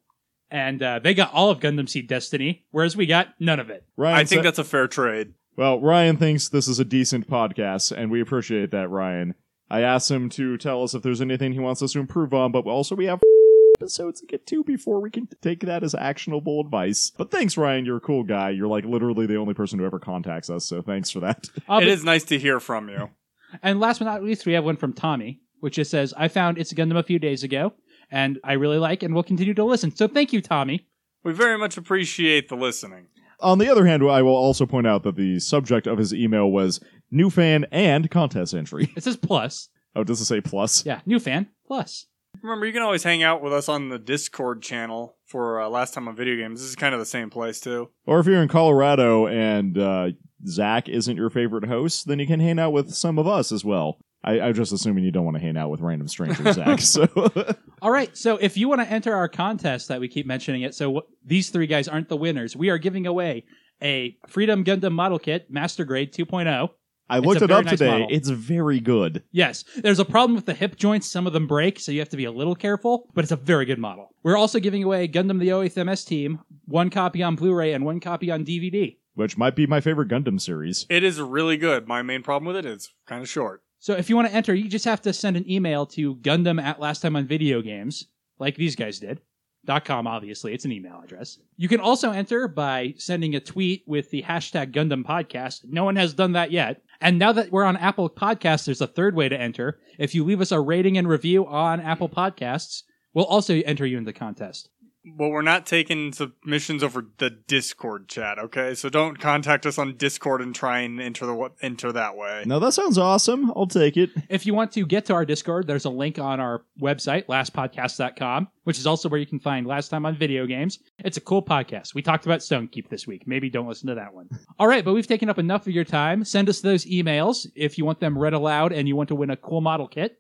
And 0.51 0.83
uh, 0.83 1.01
they 1.01 1.15
got 1.15 1.33
all 1.35 1.51
of 1.51 1.59
Gundam 1.61 1.89
Seed 1.89 2.07
Destiny, 2.07 2.65
whereas 2.71 2.97
we 2.97 3.07
got 3.07 3.29
none 3.41 3.59
of 3.61 3.71
it. 3.71 3.85
Ryan 3.97 4.15
I 4.17 4.19
think 4.21 4.29
said- 4.39 4.45
that's 4.45 4.59
a 4.59 4.65
fair 4.65 4.87
trade. 4.89 5.35
Well, 5.57 5.81
Ryan 5.81 6.17
thinks 6.17 6.49
this 6.49 6.67
is 6.69 6.81
a 6.81 6.85
decent 6.85 7.29
podcast, 7.29 7.93
and 7.97 8.11
we 8.11 8.21
appreciate 8.21 8.71
that, 8.73 8.89
Ryan. 8.89 9.35
I 9.75 9.81
asked 9.81 10.09
him 10.09 10.29
to 10.31 10.57
tell 10.57 10.85
us 10.85 10.95
if 10.95 11.03
there's 11.03 11.21
anything 11.21 11.53
he 11.53 11.59
wants 11.59 11.83
us 11.83 11.95
to 11.95 11.99
improve 11.99 12.33
on, 12.33 12.53
but 12.53 12.65
also 12.65 12.95
we 12.95 13.07
have 13.07 13.21
episodes 13.81 14.21
to 14.21 14.27
get 14.27 14.47
to 14.47 14.63
before 14.63 15.01
we 15.01 15.11
can 15.11 15.27
take 15.43 15.63
that 15.63 15.83
as 15.83 15.97
actionable 15.97 16.61
advice. 16.61 17.11
But 17.19 17.33
thanks, 17.33 17.57
Ryan. 17.57 17.85
You're 17.85 17.97
a 17.97 18.01
cool 18.01 18.23
guy. 18.23 18.51
You're 18.51 18.69
like 18.69 18.85
literally 18.85 19.27
the 19.27 19.35
only 19.35 19.53
person 19.53 19.81
who 19.81 19.85
ever 19.85 19.99
contacts 19.99 20.49
us, 20.49 20.65
so 20.65 20.81
thanks 20.81 21.11
for 21.11 21.19
that. 21.21 21.49
Uh, 21.69 21.79
it 21.79 21.81
but- 21.81 21.89
is 21.89 22.05
nice 22.05 22.23
to 22.25 22.39
hear 22.39 22.61
from 22.61 22.89
you. 22.89 23.11
And 23.63 23.79
last 23.81 23.99
but 23.99 24.05
not 24.07 24.23
least, 24.25 24.47
we 24.47 24.53
have 24.55 24.65
one 24.65 24.77
from 24.77 24.93
Tommy, 24.93 25.41
which 25.61 25.75
just 25.77 25.91
says, 25.91 26.13
I 26.17 26.27
found 26.27 26.59
It's 26.59 26.71
a 26.73 26.75
Gundam 26.75 26.99
a 26.99 27.05
few 27.05 27.19
days 27.21 27.45
ago, 27.45 27.73
and 28.11 28.39
I 28.45 28.55
really 28.55 28.79
like 28.79 29.03
and 29.05 29.13
will 29.15 29.23
continue 29.23 29.55
to 29.55 29.65
listen. 29.65 29.95
So 29.95 30.09
thank 30.09 30.33
you, 30.33 30.41
Tommy. 30.41 30.89
We 31.23 31.33
very 31.33 31.57
much 31.57 31.77
appreciate 31.77 32.49
the 32.49 32.57
listening. 32.57 33.07
On 33.45 33.59
the 33.59 33.69
other 33.71 33.85
hand, 33.85 34.03
I 34.03 34.23
will 34.23 34.35
also 34.35 34.65
point 34.65 34.87
out 34.87 35.03
that 35.03 35.17
the 35.17 35.39
subject 35.39 35.87
of 35.87 35.99
his 35.99 36.15
email 36.15 36.51
was 36.51 36.81
new 37.11 37.29
fan 37.29 37.67
and 37.71 38.11
contest 38.11 38.55
entry. 38.55 38.91
It 38.97 39.05
says 39.05 39.19
plus. 39.19 39.69
Oh, 39.95 40.03
does 40.03 40.21
it 40.21 40.25
say 40.25 40.41
plus? 40.41 40.85
Yeah, 40.87 41.01
new 41.05 41.21
fan, 41.21 41.51
plus. 41.67 42.07
Remember, 42.43 42.67
you 42.67 42.73
can 42.73 42.83
always 42.83 43.05
hang 43.05 43.23
out 43.23 43.43
with 43.43 43.53
us 43.53 43.69
on 43.69 43.91
the 43.91 43.99
Discord 43.99 44.63
channel 44.63 45.17
for 45.27 45.61
uh, 45.61 45.69
Last 45.69 45.95
Time 45.95 46.09
on 46.09 46.17
Video 46.17 46.37
Games. 46.37 46.61
This 46.61 46.71
is 46.71 46.75
kind 46.75 46.95
of 46.95 47.01
the 47.01 47.07
same 47.07 47.31
place, 47.31 47.61
too. 47.61 47.91
Or 48.07 48.19
if 48.19 48.27
you're 48.27 48.43
in 48.43 48.49
Colorado 48.49 49.29
and 49.29 49.79
uh, 49.79 50.09
Zach 50.47 50.89
isn't 50.89 51.17
your 51.17 51.31
favorite 51.31 51.67
host, 51.67 52.09
then 52.09 52.19
you 52.19 52.27
can 52.27 52.41
hang 52.41 52.59
out 52.59 52.73
with 52.73 52.93
some 52.95 53.19
of 53.19 53.29
us 53.29 53.53
as 53.53 53.65
well. 53.65 53.99
I, 54.25 54.41
I'm 54.41 54.55
just 54.55 54.73
assuming 54.73 55.05
you 55.05 55.11
don't 55.11 55.25
want 55.25 55.37
to 55.37 55.43
hang 55.43 55.57
out 55.57 55.71
with 55.71 55.81
random 55.81 56.09
strangers, 56.09 56.55
Zach. 56.55 56.81
So 56.81 57.07
All 57.83 57.91
right, 57.91 58.17
so 58.17 58.37
if 58.39 58.57
you 58.57 58.69
want 58.69 58.81
to 58.81 58.91
enter 58.91 59.15
our 59.15 59.29
contest 59.29 59.89
that 59.89 60.01
we 60.01 60.09
keep 60.09 60.27
mentioning 60.27 60.63
it, 60.63 60.75
so 60.75 60.91
what, 60.91 61.05
these 61.25 61.51
three 61.51 61.67
guys 61.67 61.87
aren't 61.89 62.09
the 62.09 62.17
winners. 62.17 62.57
We 62.57 62.71
are 62.71 62.79
giving 62.79 63.07
away 63.07 63.45
a 63.83 64.17
Freedom 64.27 64.65
Gundam 64.65 64.93
model 64.93 65.19
kit, 65.19 65.51
Master 65.51 65.85
Grade 65.85 66.13
2.0. 66.13 66.71
I 67.07 67.19
It's 67.19 67.27
looked 67.27 67.43
a 67.43 67.45
it 67.45 67.49
very 67.49 67.59
up 67.61 67.65
nice 67.67 67.79
today. 67.79 67.91
model. 67.91 68.07
It's 68.11 68.31
very 68.31 68.81
good. 68.81 69.23
Yes, 69.31 69.65
there's 69.77 69.99
a 69.99 70.07
problem 70.07 70.35
with 70.35 70.47
the 70.47 70.55
hip 70.55 70.77
joints. 70.77 71.07
Some 71.11 71.27
of 71.27 71.35
them 71.35 71.47
break, 71.47 71.79
so 71.79 71.93
you 71.93 71.99
have 71.99 72.09
to 72.09 72.17
be 72.17 72.25
a 72.25 72.33
little 72.33 72.55
careful, 72.55 73.11
but 73.13 73.25
it's 73.25 73.33
a 73.33 73.37
very 73.37 73.67
good 73.67 73.79
model. 73.79 74.09
We're 74.23 74.39
also 74.39 74.59
giving 74.59 74.83
away 74.83 75.07
Gundam 75.07 75.39
the 75.39 75.49
08th 75.49 75.85
MS 75.85 76.05
Team, 76.07 76.41
one 76.65 76.89
copy 76.89 77.23
on 77.23 77.37
Blu 77.37 77.53
ray 77.53 77.75
and 77.75 77.85
one 77.85 78.01
copy 78.01 78.31
on 78.31 78.43
DVD. 78.47 78.97
Which 79.17 79.37
might 79.37 79.55
be 79.55 79.67
my 79.67 79.81
favorite 79.83 80.09
Gundam 80.09 80.41
series. 80.41 80.87
It 80.89 81.05
is 81.05 81.21
really 81.21 81.59
good. 81.59 81.87
My 81.87 82.01
main 82.01 82.23
problem 82.23 82.47
with 82.47 82.57
it 82.57 82.65
is 82.65 82.91
kind 83.07 83.21
of 83.21 83.29
short. 83.29 83.63
So 83.85 83.93
if 83.93 84.09
you 84.09 84.17
want 84.17 84.29
to 84.29 84.35
enter, 84.35 84.55
you 84.55 84.67
just 84.67 84.87
have 84.87 85.03
to 85.03 85.13
send 85.13 85.37
an 85.37 85.51
email 85.51 85.85
to 85.89 86.15
Gundam 86.15 86.59
at 86.59 86.81
last 86.81 87.03
time 87.03 87.17
on 87.17 87.27
video 87.27 87.61
games, 87.61 88.07
like 88.39 88.57
these 88.57 88.77
guys 88.77 88.99
did. 88.99 89.21
Dot 89.67 89.85
com, 89.85 90.07
obviously, 90.07 90.55
it's 90.55 90.65
an 90.65 90.73
email 90.73 91.03
address. 91.05 91.39
You 91.59 91.69
can 91.69 91.81
also 91.81 92.11
enter 92.11 92.49
by 92.49 92.95
sending 92.97 93.35
a 93.35 93.41
tweet 93.41 93.85
with 93.87 94.11
the 94.11 94.23
hashtag 94.23 94.73
Gundam 94.73 95.05
Podcast. 95.05 95.67
No 95.67 95.85
one 95.85 95.97
has 95.97 96.15
done 96.15 96.33
that 96.33 96.51
yet. 96.51 96.81
And 97.03 97.19
now 97.19 97.33
that 97.33 97.53
we're 97.53 97.65
on 97.65 97.77
Apple 97.77 98.09
Podcasts, 98.09 98.65
there's 98.65 98.81
a 98.81 98.87
third 98.87 99.15
way 99.15 99.29
to 99.29 99.39
enter. 99.39 99.79
If 99.99 100.15
you 100.15 100.25
leave 100.25 100.41
us 100.41 100.51
a 100.51 100.61
rating 100.61 100.97
and 100.97 101.07
review 101.07 101.47
on 101.47 101.79
Apple 101.79 102.09
Podcasts, 102.09 102.85
we'll 103.13 103.27
also 103.27 103.53
enter 103.67 103.85
you 103.85 103.99
in 103.99 104.05
the 104.05 104.15
contest. 104.15 104.71
But 105.07 105.29
we're 105.29 105.43
not 105.43 105.67
taking 105.67 106.13
submissions 106.13 106.83
over 106.83 107.07
the 107.19 107.29
Discord 107.29 108.09
chat, 108.09 108.39
okay? 108.39 108.75
So 108.75 108.89
don't 108.89 109.19
contact 109.19 109.67
us 109.67 109.79
on 109.79 109.97
Discord 109.97 110.41
and 110.41 110.55
try 110.55 110.81
and 110.81 111.01
enter 111.01 111.27
the 111.27 111.51
enter 111.61 111.93
that 111.93 112.17
way. 112.17 112.45
Now 112.47 112.59
that 112.59 112.73
sounds 112.73 112.97
awesome. 112.97 113.51
I'll 113.55 113.67
take 113.67 113.99
it. 113.99 114.11
If 114.31 114.47
you 114.47 114.55
want 114.55 114.73
to 114.73 114.87
get 114.87 115.05
to 115.07 115.13
our 115.15 115.27
Discord, 115.27 115.67
there's 115.67 115.85
a 115.85 115.91
link 115.91 116.19
on 116.19 116.41
our 116.41 116.63
website, 116.81 117.27
lastpodcast.com, 117.27 118.49
which 118.65 118.79
is 118.79 118.87
also 118.87 119.11
where 119.11 119.21
you 119.21 119.27
can 119.27 119.41
find 119.41 119.67
Last 119.67 119.89
Time 119.89 120.07
on 120.07 120.17
Video 120.17 120.47
Games. 120.47 120.79
It's 120.99 121.19
a 121.19 121.21
cool 121.21 121.43
podcast. 121.43 121.95
We 121.95 122.01
talked 122.01 122.25
about 122.25 122.41
Stonekeep 122.41 122.89
this 122.89 123.07
week. 123.07 123.27
Maybe 123.27 123.51
don't 123.51 123.69
listen 123.69 123.89
to 123.89 123.97
that 123.97 124.15
one. 124.15 124.31
All 124.59 124.67
right, 124.67 124.85
but 124.85 124.95
we've 124.95 125.07
taken 125.07 125.29
up 125.29 125.39
enough 125.39 125.67
of 125.67 125.75
your 125.75 125.85
time. 125.85 126.25
Send 126.25 126.49
us 126.49 126.61
those 126.61 126.87
emails 126.87 127.47
if 127.55 127.77
you 127.77 127.85
want 127.85 128.01
them 128.01 128.19
read 128.19 128.33
aloud 128.33 128.73
and 128.73 128.89
you 128.89 128.97
want 128.97 129.09
to 129.09 129.15
win 129.15 129.31
a 129.31 129.37
cool 129.37 129.61
model 129.61 129.87
kit. 129.87 130.19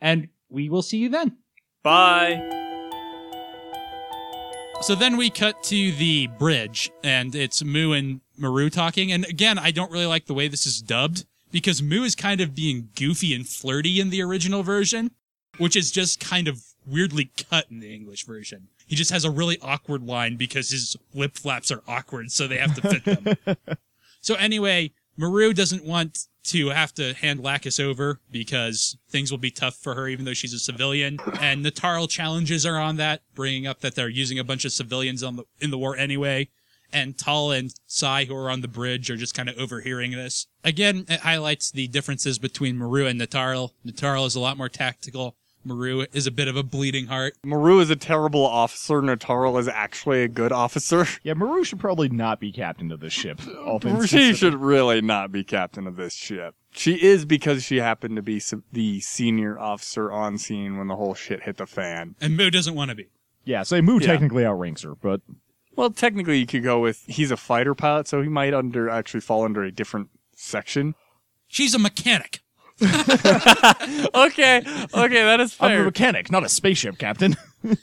And 0.00 0.28
we 0.48 0.68
will 0.68 0.82
see 0.82 0.98
you 0.98 1.08
then. 1.08 1.36
Bye. 1.82 2.65
So 4.82 4.94
then 4.94 5.16
we 5.16 5.30
cut 5.30 5.62
to 5.64 5.92
the 5.92 6.28
bridge, 6.38 6.90
and 7.02 7.34
it's 7.34 7.64
Mu 7.64 7.92
and 7.92 8.20
Murrue 8.38 8.70
talking. 8.70 9.10
And 9.10 9.24
again, 9.24 9.58
I 9.58 9.70
don't 9.70 9.90
really 9.90 10.06
like 10.06 10.26
the 10.26 10.34
way 10.34 10.48
this 10.48 10.66
is 10.66 10.80
dubbed 10.80 11.24
because 11.50 11.82
Mu 11.82 12.04
is 12.04 12.14
kind 12.14 12.40
of 12.40 12.54
being 12.54 12.90
goofy 12.94 13.34
and 13.34 13.48
flirty 13.48 13.98
in 13.98 14.10
the 14.10 14.22
original 14.22 14.62
version, 14.62 15.10
which 15.58 15.74
is 15.74 15.90
just 15.90 16.20
kind 16.20 16.46
of 16.46 16.62
weirdly 16.86 17.30
cut 17.50 17.66
in 17.70 17.80
the 17.80 17.92
English 17.92 18.26
version. 18.26 18.68
He 18.86 18.94
just 18.94 19.10
has 19.10 19.24
a 19.24 19.30
really 19.30 19.58
awkward 19.60 20.04
line 20.04 20.36
because 20.36 20.70
his 20.70 20.96
lip 21.14 21.34
flaps 21.34 21.72
are 21.72 21.82
awkward, 21.88 22.30
so 22.30 22.46
they 22.46 22.58
have 22.58 22.74
to 22.76 22.82
fit 22.82 23.04
them. 23.04 23.56
so 24.20 24.34
anyway, 24.36 24.92
Murrue 25.18 25.54
doesn't 25.54 25.84
want 25.84 26.28
to 26.46 26.68
have 26.68 26.92
to 26.94 27.14
hand 27.14 27.40
Lacus 27.40 27.80
over 27.80 28.20
because 28.30 28.96
things 29.08 29.30
will 29.30 29.38
be 29.38 29.50
tough 29.50 29.76
for 29.76 29.94
her, 29.94 30.08
even 30.08 30.24
though 30.24 30.34
she's 30.34 30.54
a 30.54 30.58
civilian. 30.58 31.18
And 31.40 31.64
the 31.64 31.70
challenges 32.06 32.64
are 32.64 32.78
on 32.78 32.96
that, 32.96 33.22
bringing 33.34 33.66
up 33.66 33.80
that 33.80 33.94
they're 33.94 34.08
using 34.08 34.38
a 34.38 34.44
bunch 34.44 34.64
of 34.64 34.72
civilians 34.72 35.22
the 35.36 35.44
in 35.60 35.70
the 35.70 35.78
war 35.78 35.96
anyway. 35.96 36.48
And 36.92 37.18
Tolle 37.18 37.50
and 37.50 37.74
Sai, 37.86 38.26
who 38.26 38.36
are 38.36 38.48
on 38.48 38.60
the 38.60 38.68
bridge, 38.68 39.10
are 39.10 39.16
just 39.16 39.34
kind 39.34 39.48
of 39.48 39.58
overhearing 39.58 40.12
this. 40.12 40.46
Again, 40.62 41.04
it 41.08 41.20
highlights 41.20 41.70
the 41.72 41.88
differences 41.88 42.38
between 42.38 42.76
Murrue 42.76 43.10
and 43.10 43.20
Natarle. 43.20 43.70
Natarle 43.84 44.26
is 44.26 44.36
a 44.36 44.40
lot 44.40 44.56
more 44.56 44.68
tactical. 44.68 45.36
Murrue 45.66 46.06
is 46.12 46.26
a 46.26 46.30
bit 46.30 46.46
of 46.48 46.56
a 46.56 46.62
bleeding 46.62 47.06
heart. 47.06 47.34
Murrue 47.44 47.80
is 47.80 47.90
a 47.90 47.96
terrible 47.96 48.46
officer. 48.46 49.02
Natarle 49.02 49.58
is 49.58 49.66
actually 49.68 50.22
a 50.22 50.28
good 50.28 50.52
officer. 50.52 51.06
Yeah, 51.22 51.34
Murrue 51.34 51.64
should 51.64 51.80
probably 51.80 52.08
not 52.08 52.38
be 52.40 52.52
captain 52.52 52.92
of 52.92 53.00
this 53.00 53.12
ship. 53.12 53.40
All 53.66 53.78
things 53.80 54.08
She 54.08 54.16
considered. 54.28 54.36
should 54.36 54.54
really 54.60 55.00
not 55.00 55.32
be 55.32 55.42
captain 55.42 55.86
of 55.86 55.96
this 55.96 56.14
ship. 56.14 56.54
She 56.70 56.94
is 57.02 57.24
because 57.24 57.64
she 57.64 57.78
happened 57.78 58.16
to 58.16 58.22
be 58.22 58.40
the 58.72 59.00
senior 59.00 59.58
officer 59.58 60.12
on 60.12 60.38
scene 60.38 60.76
when 60.78 60.86
the 60.88 60.96
whole 60.96 61.14
shit 61.14 61.42
hit 61.42 61.56
the 61.56 61.66
fan. 61.66 62.14
And 62.20 62.36
Mu 62.36 62.50
doesn't 62.50 62.74
want 62.74 62.90
to 62.90 62.94
be. 62.94 63.08
Yeah, 63.44 63.62
say 63.64 63.80
Mu 63.80 63.98
Yeah. 64.00 64.06
technically 64.06 64.44
outranks 64.44 64.82
her, 64.82 64.94
but 64.94 65.20
Well, 65.74 65.90
technically, 65.90 66.38
you 66.38 66.46
could 66.46 66.62
go 66.62 66.78
with 66.80 67.02
he's 67.06 67.30
a 67.30 67.36
fighter 67.36 67.74
pilot, 67.74 68.06
so 68.08 68.22
he 68.22 68.28
might 68.28 68.54
under 68.54 68.88
actually 68.88 69.20
fall 69.20 69.44
under 69.44 69.62
a 69.64 69.72
different 69.72 70.10
section. 70.34 70.94
She's 71.48 71.74
a 71.74 71.78
mechanic. 71.78 72.40
okay, 72.82 74.62
okay, 74.64 75.22
that 75.24 75.40
is 75.40 75.54
fair. 75.54 75.68
I'm 75.70 75.80
a 75.80 75.84
mechanic, 75.84 76.30
not 76.30 76.44
a 76.44 76.48
spaceship 76.48 76.98
captain. 76.98 77.36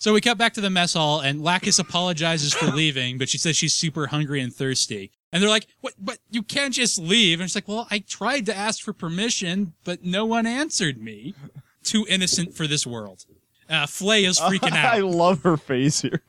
So 0.00 0.12
we 0.12 0.20
cut 0.20 0.38
back 0.38 0.54
to 0.54 0.60
the 0.60 0.70
mess 0.70 0.94
hall, 0.94 1.20
and 1.20 1.42
Lacus 1.42 1.80
apologizes 1.80 2.54
for 2.54 2.66
leaving, 2.66 3.18
but 3.18 3.28
she 3.28 3.36
says 3.36 3.56
she's 3.56 3.74
super 3.74 4.06
hungry 4.06 4.40
and 4.40 4.54
thirsty. 4.54 5.10
And 5.32 5.42
they're 5.42 5.50
like, 5.50 5.66
"What? 5.80 5.94
But 5.98 6.18
you 6.30 6.44
can't 6.44 6.72
just 6.72 7.00
leave." 7.00 7.40
And 7.40 7.50
she's 7.50 7.56
like, 7.56 7.66
"Well, 7.66 7.88
I 7.90 7.98
tried 7.98 8.46
to 8.46 8.56
ask 8.56 8.80
for 8.80 8.92
permission, 8.92 9.74
but 9.82 10.04
no 10.04 10.24
one 10.24 10.46
answered 10.46 11.02
me. 11.02 11.34
Too 11.82 12.06
innocent 12.08 12.54
for 12.54 12.68
this 12.68 12.86
world." 12.86 13.24
Uh, 13.68 13.86
Flay 13.86 14.24
is 14.24 14.38
freaking 14.38 14.72
out. 14.76 14.94
I 14.94 15.00
love 15.00 15.42
her 15.42 15.56
face 15.56 16.00
here. 16.00 16.22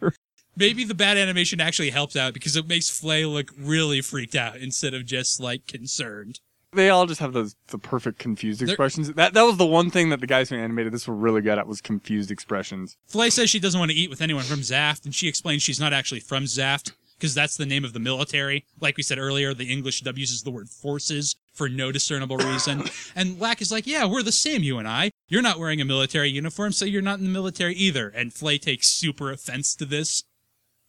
Maybe 0.58 0.84
the 0.84 0.96
bad 0.96 1.18
animation 1.18 1.62
actually 1.62 1.92
helps 1.92 2.16
out 2.16 2.34
because 2.34 2.56
it 2.56 2.68
makes 2.68 2.90
Flay 2.90 3.24
look 3.24 3.52
really 3.58 4.02
freaked 4.02 4.36
out 4.36 4.58
instead 4.58 4.96
of 4.96 5.06
just 5.06 5.40
like 5.40 5.68
concerned. 5.68 6.40
They 6.72 6.90
all 6.90 7.08
just 7.08 7.20
have 7.20 7.34
those 7.34 7.56
the 7.68 7.80
perfect 7.80 8.20
confused 8.20 8.62
expressions. 8.62 9.12
That 9.14 9.34
that 9.34 9.42
was 9.42 9.58
the 9.58 9.66
one 9.66 9.90
thing 9.90 10.10
that 10.10 10.20
the 10.20 10.28
guys 10.28 10.50
who 10.50 10.56
animated 10.56 10.94
this 10.94 11.08
were 11.08 11.16
really 11.16 11.42
good 11.42 11.58
at 11.58 11.68
was 11.68 11.82
confused 11.82 12.30
expressions. 12.30 12.96
Flay 13.08 13.30
says 13.32 13.50
she 13.50 13.60
doesn't 13.60 13.80
want 13.80 13.92
to 13.92 13.98
eat 13.98 14.10
with 14.10 14.22
anyone 14.22 14.44
from 14.44 14.60
Zaft, 14.60 15.06
and 15.06 15.16
she 15.16 15.28
explains 15.28 15.64
she's 15.64 15.80
not 15.80 15.94
actually 15.94 16.20
from 16.20 16.44
Zaft 16.44 16.92
because 17.18 17.34
that's 17.34 17.58
the 17.58 17.66
name 17.66 17.84
of 17.84 17.94
the 17.94 18.00
military. 18.00 18.66
Like 18.80 18.98
we 18.98 19.04
said 19.04 19.18
earlier, 19.18 19.54
the 19.54 19.72
English 19.72 20.02
dub 20.02 20.18
uses 20.18 20.44
the 20.44 20.52
word 20.52 20.70
forces 20.70 21.36
for 21.54 21.68
no 21.68 21.92
discernible 21.92 22.38
reason. 22.38 22.84
and 23.16 23.40
Lack 23.40 23.62
is 23.62 23.72
like, 23.72 23.88
"Yeah, 23.88 24.06
we're 24.06 24.24
the 24.24 24.32
same, 24.32 24.64
you 24.64 24.78
and 24.78 24.88
I. 24.88 25.12
You're 25.28 25.42
not 25.42 25.60
wearing 25.60 25.82
a 25.82 25.86
military 25.86 26.30
uniform, 26.30 26.72
so 26.72 26.86
you're 26.86 27.02
not 27.02 27.20
in 27.20 27.26
the 27.26 27.32
military 27.32 27.74
either." 27.74 28.10
And 28.10 28.32
Flay 28.32 28.58
takes 28.58 28.88
super 28.88 29.32
offense 29.32 29.76
to 29.76 29.86
this, 29.86 30.24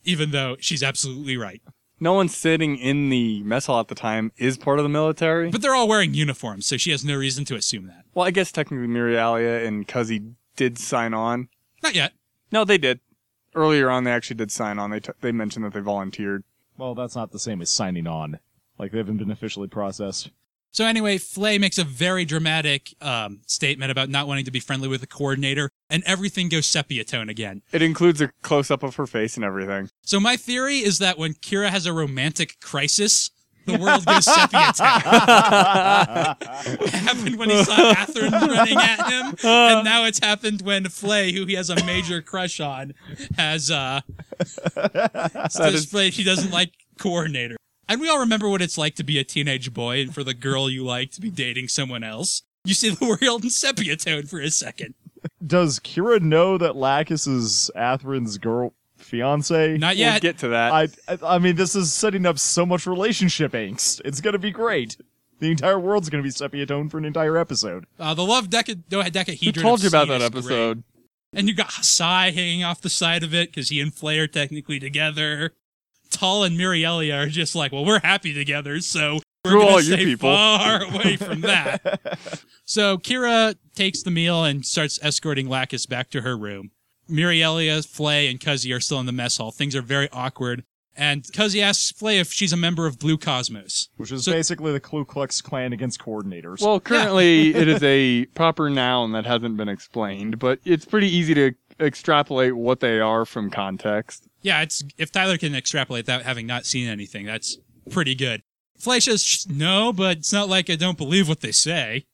even 0.04 0.30
though 0.30 0.56
she's 0.60 0.82
absolutely 0.82 1.36
right. 1.36 1.62
No 2.02 2.14
one 2.14 2.28
sitting 2.28 2.76
in 2.76 3.10
the 3.10 3.42
mess 3.42 3.66
hall 3.66 3.78
at 3.80 3.88
the 3.88 3.94
time 3.94 4.32
is 4.38 4.56
part 4.56 4.78
of 4.78 4.82
the 4.84 4.88
military. 4.88 5.50
But 5.50 5.60
they're 5.60 5.74
all 5.74 5.86
wearing 5.86 6.14
uniforms, 6.14 6.66
so 6.66 6.76
she 6.78 6.90
has 6.92 7.04
no 7.04 7.14
reason 7.14 7.44
to 7.46 7.56
assume 7.56 7.86
that. 7.88 8.04
well, 8.14 8.26
I 8.26 8.30
guess 8.30 8.50
technically 8.50 8.86
Miriallia 8.88 9.66
and 9.66 9.86
Kuzzey 9.86 10.34
did 10.56 10.78
sign 10.78 11.12
on. 11.14 11.48
Not 11.82 11.94
yet. 11.94 12.12
No, 12.50 12.64
they 12.64 12.78
did. 12.78 13.00
Earlier 13.54 13.90
on, 13.90 14.04
they 14.04 14.12
actually 14.12 14.36
did 14.36 14.50
sign 14.50 14.78
on. 14.78 14.90
They 14.90 15.00
t- 15.00 15.12
they 15.20 15.32
mentioned 15.32 15.64
that 15.64 15.72
they 15.74 15.80
volunteered. 15.80 16.44
Well, 16.78 16.94
that's 16.94 17.16
not 17.16 17.32
the 17.32 17.38
same 17.38 17.60
as 17.60 17.68
signing 17.70 18.06
on. 18.06 18.38
Like 18.78 18.92
they 18.92 18.98
haven't 18.98 19.18
been 19.18 19.30
officially 19.30 19.68
processed. 19.68 20.30
So 20.72 20.84
anyway, 20.84 21.18
Flay 21.18 21.58
makes 21.58 21.78
a 21.78 21.84
very 21.84 22.24
dramatic 22.24 22.94
um, 23.00 23.40
statement 23.46 23.90
about 23.90 24.08
not 24.08 24.28
wanting 24.28 24.44
to 24.44 24.50
be 24.52 24.60
friendly 24.60 24.88
with 24.88 25.00
the 25.00 25.06
coordinator, 25.06 25.70
and 25.88 26.02
everything 26.06 26.48
goes 26.48 26.66
sepia 26.66 27.04
tone 27.04 27.28
again. 27.28 27.62
It 27.72 27.82
includes 27.82 28.20
a 28.20 28.30
close 28.42 28.70
up 28.70 28.82
of 28.82 28.94
her 28.96 29.06
face 29.06 29.36
and 29.36 29.44
everything. 29.44 29.90
So 30.02 30.20
my 30.20 30.36
theory 30.36 30.78
is 30.78 30.98
that 30.98 31.18
when 31.18 31.34
Kira 31.34 31.70
has 31.70 31.86
a 31.86 31.92
romantic 31.92 32.60
crisis, 32.60 33.30
the 33.66 33.78
world 33.78 34.04
goes 34.06 34.24
sepia 34.24 34.72
tone. 34.72 34.86
it 36.84 36.90
happened 36.90 37.36
when 37.36 37.50
he 37.50 37.64
saw 37.64 37.92
Athrun 37.92 38.30
running 38.30 38.78
at 38.78 39.10
him, 39.10 39.34
and 39.42 39.84
now 39.84 40.04
it's 40.04 40.20
happened 40.20 40.62
when 40.62 40.88
Flay, 40.88 41.32
who 41.32 41.46
he 41.46 41.54
has 41.54 41.68
a 41.68 41.84
major 41.84 42.22
crush 42.22 42.60
on, 42.60 42.94
has 43.36 43.72
uh, 43.72 44.00
displayed 45.56 46.12
he 46.14 46.22
doesn't 46.22 46.52
like 46.52 46.72
coordinator. 46.98 47.56
And 47.90 48.00
we 48.00 48.08
all 48.08 48.20
remember 48.20 48.48
what 48.48 48.62
it's 48.62 48.78
like 48.78 48.94
to 48.94 49.04
be 49.04 49.18
a 49.18 49.24
teenage 49.24 49.74
boy 49.74 50.00
and 50.00 50.14
for 50.14 50.22
the 50.22 50.32
girl 50.32 50.70
you 50.70 50.84
like 50.84 51.10
to 51.10 51.20
be 51.20 51.28
dating 51.28 51.66
someone 51.66 52.04
else. 52.04 52.42
You 52.64 52.72
see 52.72 52.90
the 52.90 53.18
world 53.22 53.42
in 53.42 53.50
sepia 53.50 53.96
tone 53.96 54.26
for 54.26 54.40
a 54.40 54.48
second. 54.50 54.94
Does 55.44 55.80
Kira 55.80 56.20
know 56.20 56.56
that 56.56 56.76
Lacus 56.76 57.26
is 57.26 57.68
Athrun's 57.74 58.38
girl 58.38 58.74
fiance? 58.96 59.76
Not 59.76 59.94
We'll 59.96 59.98
yet. 59.98 60.22
get 60.22 60.38
to 60.38 60.48
that. 60.48 60.72
I, 60.72 60.88
I 61.08 61.18
I 61.34 61.38
mean, 61.40 61.56
this 61.56 61.74
is 61.74 61.92
setting 61.92 62.26
up 62.26 62.38
so 62.38 62.64
much 62.64 62.86
relationship 62.86 63.52
angst. 63.52 64.00
It's 64.04 64.20
gonna 64.20 64.38
be 64.38 64.52
great. 64.52 64.96
The 65.40 65.50
entire 65.50 65.80
world's 65.80 66.08
gonna 66.10 66.22
be 66.22 66.30
sepia 66.30 66.66
tone 66.66 66.88
for 66.90 66.98
an 66.98 67.04
entire 67.04 67.36
episode. 67.36 67.86
Uh, 67.98 68.14
the 68.14 68.22
love 68.24 68.48
deca- 68.50 68.82
dodecahedron. 68.88 69.52
Who 69.54 69.68
told 69.68 69.82
you 69.82 69.88
about 69.88 70.06
that 70.08 70.18
that 70.20 70.34
is 70.38 70.46
great. 70.46 70.54
episode? 70.54 70.84
And 71.32 71.48
you 71.48 71.54
got 71.54 71.68
Hasai 71.70 72.32
hanging 72.32 72.62
off 72.62 72.80
the 72.80 72.88
side 72.90 73.22
of 73.24 73.34
it 73.34 73.50
because 73.50 73.68
he 73.68 73.80
and 73.80 73.92
Flay 73.92 74.18
are 74.18 74.26
technically 74.26 74.78
together. 74.78 75.54
Tolle 76.10 76.44
and 76.44 76.58
Miriallia 76.58 77.24
are 77.24 77.28
just 77.28 77.54
like, 77.54 77.72
well, 77.72 77.84
we're 77.84 78.00
happy 78.00 78.32
together, 78.34 78.80
so 78.80 79.20
we're 79.44 79.50
Screw 79.52 79.60
gonna 79.60 79.70
all 79.72 79.80
you 79.80 79.92
stay 79.94 80.04
people. 80.04 80.30
far 80.34 80.82
away 80.94 81.16
from 81.16 81.40
that. 81.42 82.40
so 82.64 82.98
Kira 82.98 83.54
takes 83.74 84.02
the 84.02 84.10
meal 84.10 84.44
and 84.44 84.64
starts 84.66 84.98
escorting 85.02 85.48
Lacus 85.48 85.86
back 85.86 86.10
to 86.10 86.20
her 86.22 86.36
room. 86.36 86.70
Miriallia, 87.08 87.84
Flay, 87.86 88.28
and 88.30 88.38
Kuzzey 88.38 88.74
are 88.74 88.80
still 88.80 89.00
in 89.00 89.06
the 89.06 89.12
mess 89.12 89.38
hall. 89.38 89.50
Things 89.50 89.74
are 89.74 89.82
very 89.82 90.08
awkward. 90.12 90.64
And 90.96 91.22
Kuzzey 91.22 91.62
asks 91.62 91.90
Flay 91.92 92.18
if 92.18 92.32
she's 92.32 92.52
a 92.52 92.56
member 92.56 92.86
of 92.86 92.98
Blue 92.98 93.16
Cosmos. 93.16 93.88
Which 93.96 94.12
is 94.12 94.24
So- 94.24 94.32
basically 94.32 94.72
the 94.72 94.80
Ku 94.80 95.04
Klux 95.04 95.40
Klan 95.40 95.72
against 95.72 95.98
coordinators. 96.00 96.60
Well, 96.60 96.78
currently 96.80 97.54
it 97.54 97.68
is 97.68 97.82
a 97.82 98.26
proper 98.34 98.68
noun 98.68 99.12
that 99.12 99.24
hasn't 99.24 99.56
been 99.56 99.68
explained, 99.68 100.38
but 100.38 100.58
it's 100.64 100.84
pretty 100.84 101.08
easy 101.08 101.32
to 101.34 101.52
extrapolate 101.80 102.56
what 102.56 102.80
they 102.80 103.00
are 103.00 103.24
from 103.24 103.50
context. 103.50 104.26
Yeah, 104.42 104.62
it's 104.62 104.82
if 104.98 105.12
Tyler 105.12 105.38
can 105.38 105.54
extrapolate 105.54 106.06
that 106.06 106.22
having 106.22 106.46
not 106.46 106.66
seen 106.66 106.88
anything, 106.88 107.26
that's 107.26 107.58
pretty 107.90 108.14
good. 108.14 108.42
Flay 108.78 109.00
says 109.00 109.46
no, 109.50 109.92
but 109.92 110.18
it's 110.18 110.32
not 110.32 110.48
like 110.48 110.70
I 110.70 110.76
don't 110.76 110.96
believe 110.98 111.28
what 111.28 111.40
they 111.40 111.52
say. 111.52 112.06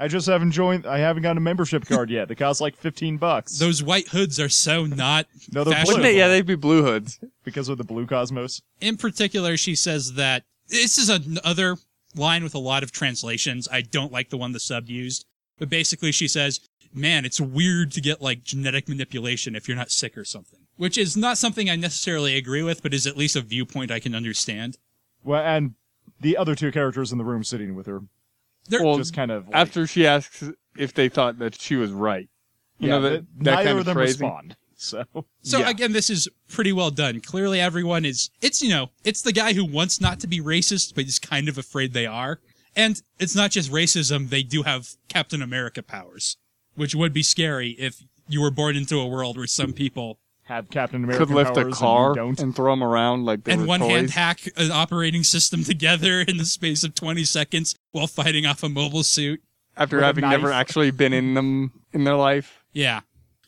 I 0.00 0.06
just 0.06 0.28
haven't 0.28 0.52
joined. 0.52 0.86
I 0.86 0.98
haven't 0.98 1.22
gotten 1.24 1.38
a 1.38 1.40
membership 1.40 1.84
card 1.86 2.08
yet. 2.10 2.28
They 2.28 2.34
cost 2.36 2.60
like 2.60 2.76
fifteen 2.76 3.16
bucks. 3.16 3.58
Those 3.58 3.82
white 3.82 4.08
hoods 4.08 4.38
are 4.38 4.48
so 4.48 4.86
not 4.86 5.26
No, 5.52 5.64
they're 5.64 5.74
fashionable. 5.74 5.98
Wouldn't 5.98 6.02
they? 6.14 6.18
Yeah, 6.18 6.28
they'd 6.28 6.46
be 6.46 6.54
blue 6.54 6.82
hoods. 6.82 7.18
because 7.44 7.68
of 7.68 7.78
the 7.78 7.84
Blue 7.84 8.06
Cosmos. 8.06 8.60
In 8.80 8.96
particular, 8.96 9.56
she 9.56 9.74
says 9.74 10.14
that 10.14 10.44
this 10.68 10.98
is 10.98 11.08
another 11.08 11.76
line 12.14 12.42
with 12.44 12.54
a 12.54 12.58
lot 12.60 12.82
of 12.82 12.92
translations. 12.92 13.68
I 13.70 13.80
don't 13.82 14.12
like 14.12 14.30
the 14.30 14.36
one 14.36 14.52
the 14.52 14.60
sub 14.60 14.88
used, 14.88 15.24
but 15.58 15.68
basically 15.68 16.12
she 16.12 16.28
says, 16.28 16.60
"Man, 16.98 17.24
it's 17.24 17.40
weird 17.40 17.92
to 17.92 18.00
get 18.00 18.20
like 18.20 18.44
genetic 18.44 18.88
manipulation 18.88 19.54
if 19.56 19.68
you're 19.68 19.76
not 19.76 19.90
sick 19.90 20.18
or 20.18 20.24
something," 20.24 20.60
which 20.76 20.98
is 20.98 21.16
not 21.16 21.38
something 21.38 21.70
I 21.70 21.76
necessarily 21.76 22.36
agree 22.36 22.62
with, 22.62 22.82
but 22.82 22.92
is 22.92 23.06
at 23.06 23.16
least 23.16 23.36
a 23.36 23.40
viewpoint 23.40 23.90
I 23.90 24.00
can 24.00 24.14
understand. 24.14 24.76
Well, 25.24 25.42
and 25.44 25.74
the 26.20 26.36
other 26.36 26.54
two 26.54 26.70
characters 26.72 27.12
in 27.12 27.18
the 27.18 27.24
room 27.24 27.44
sitting 27.44 27.74
with 27.74 27.86
her, 27.86 28.02
They're, 28.68 28.82
Well, 28.82 28.98
just 28.98 29.14
kind 29.14 29.30
of 29.30 29.46
like, 29.46 29.56
After 29.56 29.86
she 29.86 30.06
asks 30.06 30.44
if 30.76 30.92
they 30.92 31.08
thought 31.08 31.38
that 31.38 31.60
she 31.60 31.76
was 31.76 31.90
right. 31.90 32.28
You 32.78 32.88
yeah, 32.88 32.94
know, 32.94 33.00
that, 33.02 33.12
that 33.38 33.44
neither 33.44 33.56
kind 33.56 33.68
of 33.70 33.78
of 33.78 33.84
them 33.86 33.94
phrasing. 33.94 34.26
respond. 34.26 34.56
So 34.76 35.04
So 35.42 35.58
Yeah. 35.60 35.70
again, 35.70 35.92
this 35.92 36.08
is 36.10 36.28
pretty 36.48 36.72
well 36.72 36.90
done. 36.90 37.20
Clearly, 37.20 37.60
everyone 37.60 38.04
is. 38.04 38.30
It's 38.40 38.62
you 38.62 38.68
know, 38.68 38.90
it's 39.04 39.22
the 39.22 39.32
guy 39.32 39.52
who 39.54 39.64
wants 39.64 40.00
not 40.00 40.20
to 40.20 40.26
be 40.28 40.40
racist, 40.40 40.94
but 40.94 41.06
is 41.06 41.18
kind 41.18 41.48
of 41.48 41.58
afraid 41.58 41.92
they 41.94 42.06
are. 42.06 42.40
And 42.76 43.00
it's 43.18 43.34
not 43.34 43.50
just 43.50 43.72
racism; 43.72 44.28
they 44.28 44.44
do 44.44 44.62
have 44.62 44.90
Captain 45.08 45.42
America 45.42 45.82
powers, 45.82 46.36
which 46.78 46.94
would 46.94 47.12
be 47.12 47.22
scary 47.22 47.70
if 47.72 48.02
you 48.28 48.40
were 48.40 48.50
born 48.50 48.76
into 48.76 48.98
a 48.98 49.06
world 49.06 49.36
where 49.36 49.46
some 49.46 49.72
people 49.72 50.18
have 50.44 50.70
Captain 50.70 51.04
America 51.04 51.26
Could 51.26 51.34
lift 51.34 51.56
a 51.58 51.70
car 51.70 52.08
and 52.08 52.16
don't. 52.16 52.40
and 52.40 52.56
throw 52.56 52.72
them 52.72 52.82
around 52.82 53.24
like 53.26 53.44
they 53.44 53.52
and 53.52 53.62
were 53.62 53.66
one 53.66 53.80
hand 53.80 54.10
hack 54.10 54.40
an 54.56 54.70
operating 54.70 55.22
system 55.24 55.62
together 55.72 56.20
in 56.20 56.38
the 56.38 56.44
space 56.46 56.84
of 56.84 56.94
20 56.94 57.24
seconds 57.24 57.74
while 57.92 58.06
fighting 58.06 58.46
off 58.46 58.62
a 58.62 58.68
mobile 58.68 59.02
suit. 59.02 59.42
after 59.76 60.00
having 60.00 60.22
never 60.28 60.50
actually 60.50 60.90
been 60.90 61.12
in 61.12 61.34
them 61.34 61.72
in 61.92 62.04
their 62.04 62.16
life. 62.16 62.64
Yeah. 62.72 63.00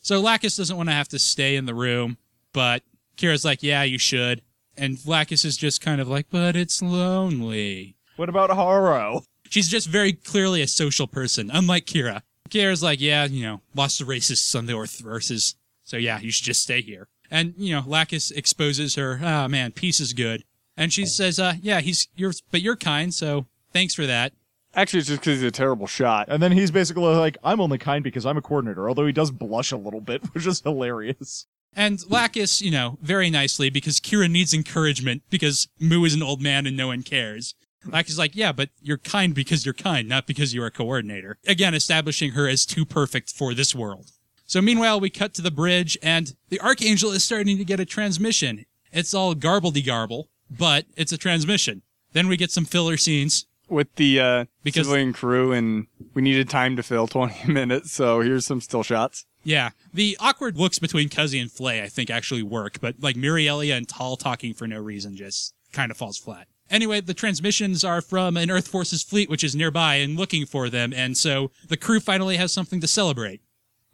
So 0.02 0.20
Lacus 0.20 0.56
doesn't 0.56 0.76
want 0.76 0.88
to 0.88 0.94
have 0.94 1.08
to 1.08 1.18
stay 1.18 1.56
in 1.56 1.66
the 1.66 1.74
room, 1.74 2.16
but 2.52 2.82
Kira's 3.16 3.44
like, 3.44 3.62
yeah, 3.62 3.82
you 3.82 3.98
should. 3.98 4.42
And 4.76 4.98
Lacus 5.06 5.44
is 5.44 5.56
just 5.56 5.80
kind 5.82 6.00
of 6.00 6.08
like, 6.08 6.26
but 6.30 6.56
it's 6.56 6.80
lonely. 6.80 7.96
What 8.16 8.28
about 8.28 8.50
Haro? 8.50 9.24
She's 9.48 9.68
just 9.68 9.88
very 9.88 10.12
clearly 10.12 10.62
a 10.62 10.66
social 10.66 11.06
person, 11.06 11.50
unlike 11.52 11.84
Kira. 11.86 12.22
Kira's 12.50 12.82
like, 12.82 13.00
yeah, 13.00 13.24
you 13.24 13.44
know, 13.44 13.60
lots 13.74 14.00
of 14.00 14.08
racists 14.08 14.56
on 14.56 14.66
the 14.66 14.76
Earth 14.76 14.98
versus. 14.98 15.54
So 15.84 15.96
yeah, 15.96 16.20
you 16.20 16.30
should 16.30 16.44
just 16.44 16.62
stay 16.62 16.82
here. 16.82 17.08
And, 17.30 17.54
you 17.56 17.74
know, 17.74 17.82
Lacus 17.86 18.30
exposes 18.30 18.96
her, 18.96 19.20
ah, 19.22 19.46
man, 19.48 19.72
peace 19.72 20.00
is 20.00 20.12
good. 20.12 20.44
And 20.76 20.92
she 20.92 21.06
says, 21.06 21.38
uh, 21.38 21.54
yeah, 21.60 21.80
he's, 21.80 22.08
you're, 22.16 22.32
but 22.50 22.62
you're 22.62 22.76
kind, 22.76 23.14
so 23.14 23.46
thanks 23.72 23.94
for 23.94 24.06
that. 24.06 24.32
Actually, 24.74 25.00
it's 25.00 25.08
just 25.08 25.20
because 25.20 25.40
he's 25.40 25.48
a 25.48 25.50
terrible 25.50 25.86
shot. 25.86 26.26
And 26.28 26.42
then 26.42 26.52
he's 26.52 26.70
basically 26.70 27.14
like, 27.14 27.36
I'm 27.42 27.60
only 27.60 27.78
kind 27.78 28.02
because 28.02 28.24
I'm 28.24 28.36
a 28.36 28.42
coordinator, 28.42 28.88
although 28.88 29.06
he 29.06 29.12
does 29.12 29.30
blush 29.30 29.72
a 29.72 29.76
little 29.76 30.00
bit, 30.00 30.22
which 30.32 30.46
is 30.46 30.60
hilarious. 30.60 31.46
And 31.74 32.00
Lacus, 32.08 32.60
you 32.60 32.70
know, 32.70 32.98
very 33.00 33.30
nicely, 33.30 33.70
because 33.70 34.00
Kira 34.00 34.30
needs 34.30 34.52
encouragement 34.52 35.22
because 35.30 35.68
Mu 35.78 36.04
is 36.04 36.14
an 36.14 36.22
old 36.22 36.40
man 36.40 36.66
and 36.66 36.76
no 36.76 36.88
one 36.88 37.02
cares. 37.02 37.54
Lacus 37.86 38.12
is 38.12 38.18
like, 38.18 38.36
yeah, 38.36 38.52
but 38.52 38.70
you're 38.82 38.98
kind 38.98 39.34
because 39.34 39.64
you're 39.64 39.72
kind, 39.74 40.08
not 40.08 40.26
because 40.26 40.54
you're 40.54 40.66
a 40.66 40.70
coordinator. 40.70 41.38
Again, 41.46 41.74
establishing 41.74 42.32
her 42.32 42.48
as 42.48 42.66
too 42.66 42.84
perfect 42.84 43.32
for 43.32 43.54
this 43.54 43.74
world. 43.74 44.10
So 44.46 44.60
meanwhile, 44.60 44.98
we 45.00 45.10
cut 45.10 45.32
to 45.34 45.42
the 45.42 45.50
bridge 45.50 45.96
and 46.02 46.34
the 46.48 46.60
Archangel 46.60 47.12
is 47.12 47.22
starting 47.24 47.56
to 47.58 47.64
get 47.64 47.80
a 47.80 47.84
transmission. 47.84 48.66
It's 48.92 49.14
all 49.14 49.34
garbledy 49.34 49.84
garble, 49.86 50.28
but 50.50 50.86
it's 50.96 51.12
a 51.12 51.18
transmission. 51.18 51.82
Then 52.12 52.26
we 52.28 52.36
get 52.36 52.50
some 52.50 52.64
filler 52.64 52.96
scenes. 52.96 53.46
with 53.68 53.94
the 53.94 54.18
uh, 54.20 54.44
Because- 54.64 54.86
civilian 54.88 55.12
crew, 55.12 55.52
and 55.52 55.86
we 56.12 56.22
needed 56.22 56.50
time 56.50 56.74
to 56.76 56.82
fill 56.82 57.06
20 57.08 57.52
minutes, 57.52 57.92
so 57.92 58.20
here's 58.20 58.44
some 58.44 58.60
still 58.60 58.82
shots. 58.82 59.24
Yeah, 59.44 59.70
the 59.94 60.18
awkward 60.20 60.58
looks 60.58 60.78
between 60.80 61.08
Kuzzey 61.08 61.40
and 61.40 61.50
Flay, 61.50 61.80
I 61.82 61.88
think, 61.88 62.10
actually 62.10 62.42
work, 62.42 62.78
but 62.80 62.96
like 63.00 63.16
Miriallia 63.16 63.74
and 63.76 63.88
Tolle 63.88 64.16
talking 64.18 64.52
for 64.52 64.66
no 64.66 64.78
reason 64.80 65.16
just 65.16 65.54
kind 65.72 65.90
of 65.90 65.96
falls 65.96 66.18
flat. 66.18 66.46
Anyway, 66.70 67.00
the 67.00 67.14
transmissions 67.14 67.82
are 67.82 68.00
from 68.00 68.36
an 68.36 68.50
Earth 68.50 68.68
Forces 68.68 69.02
fleet 69.02 69.28
which 69.28 69.42
is 69.42 69.56
nearby 69.56 69.96
and 69.96 70.16
looking 70.16 70.46
for 70.46 70.68
them, 70.70 70.92
and 70.92 71.16
so 71.18 71.50
the 71.68 71.76
crew 71.76 71.98
finally 72.00 72.36
has 72.36 72.52
something 72.52 72.80
to 72.80 72.86
celebrate. 72.86 73.40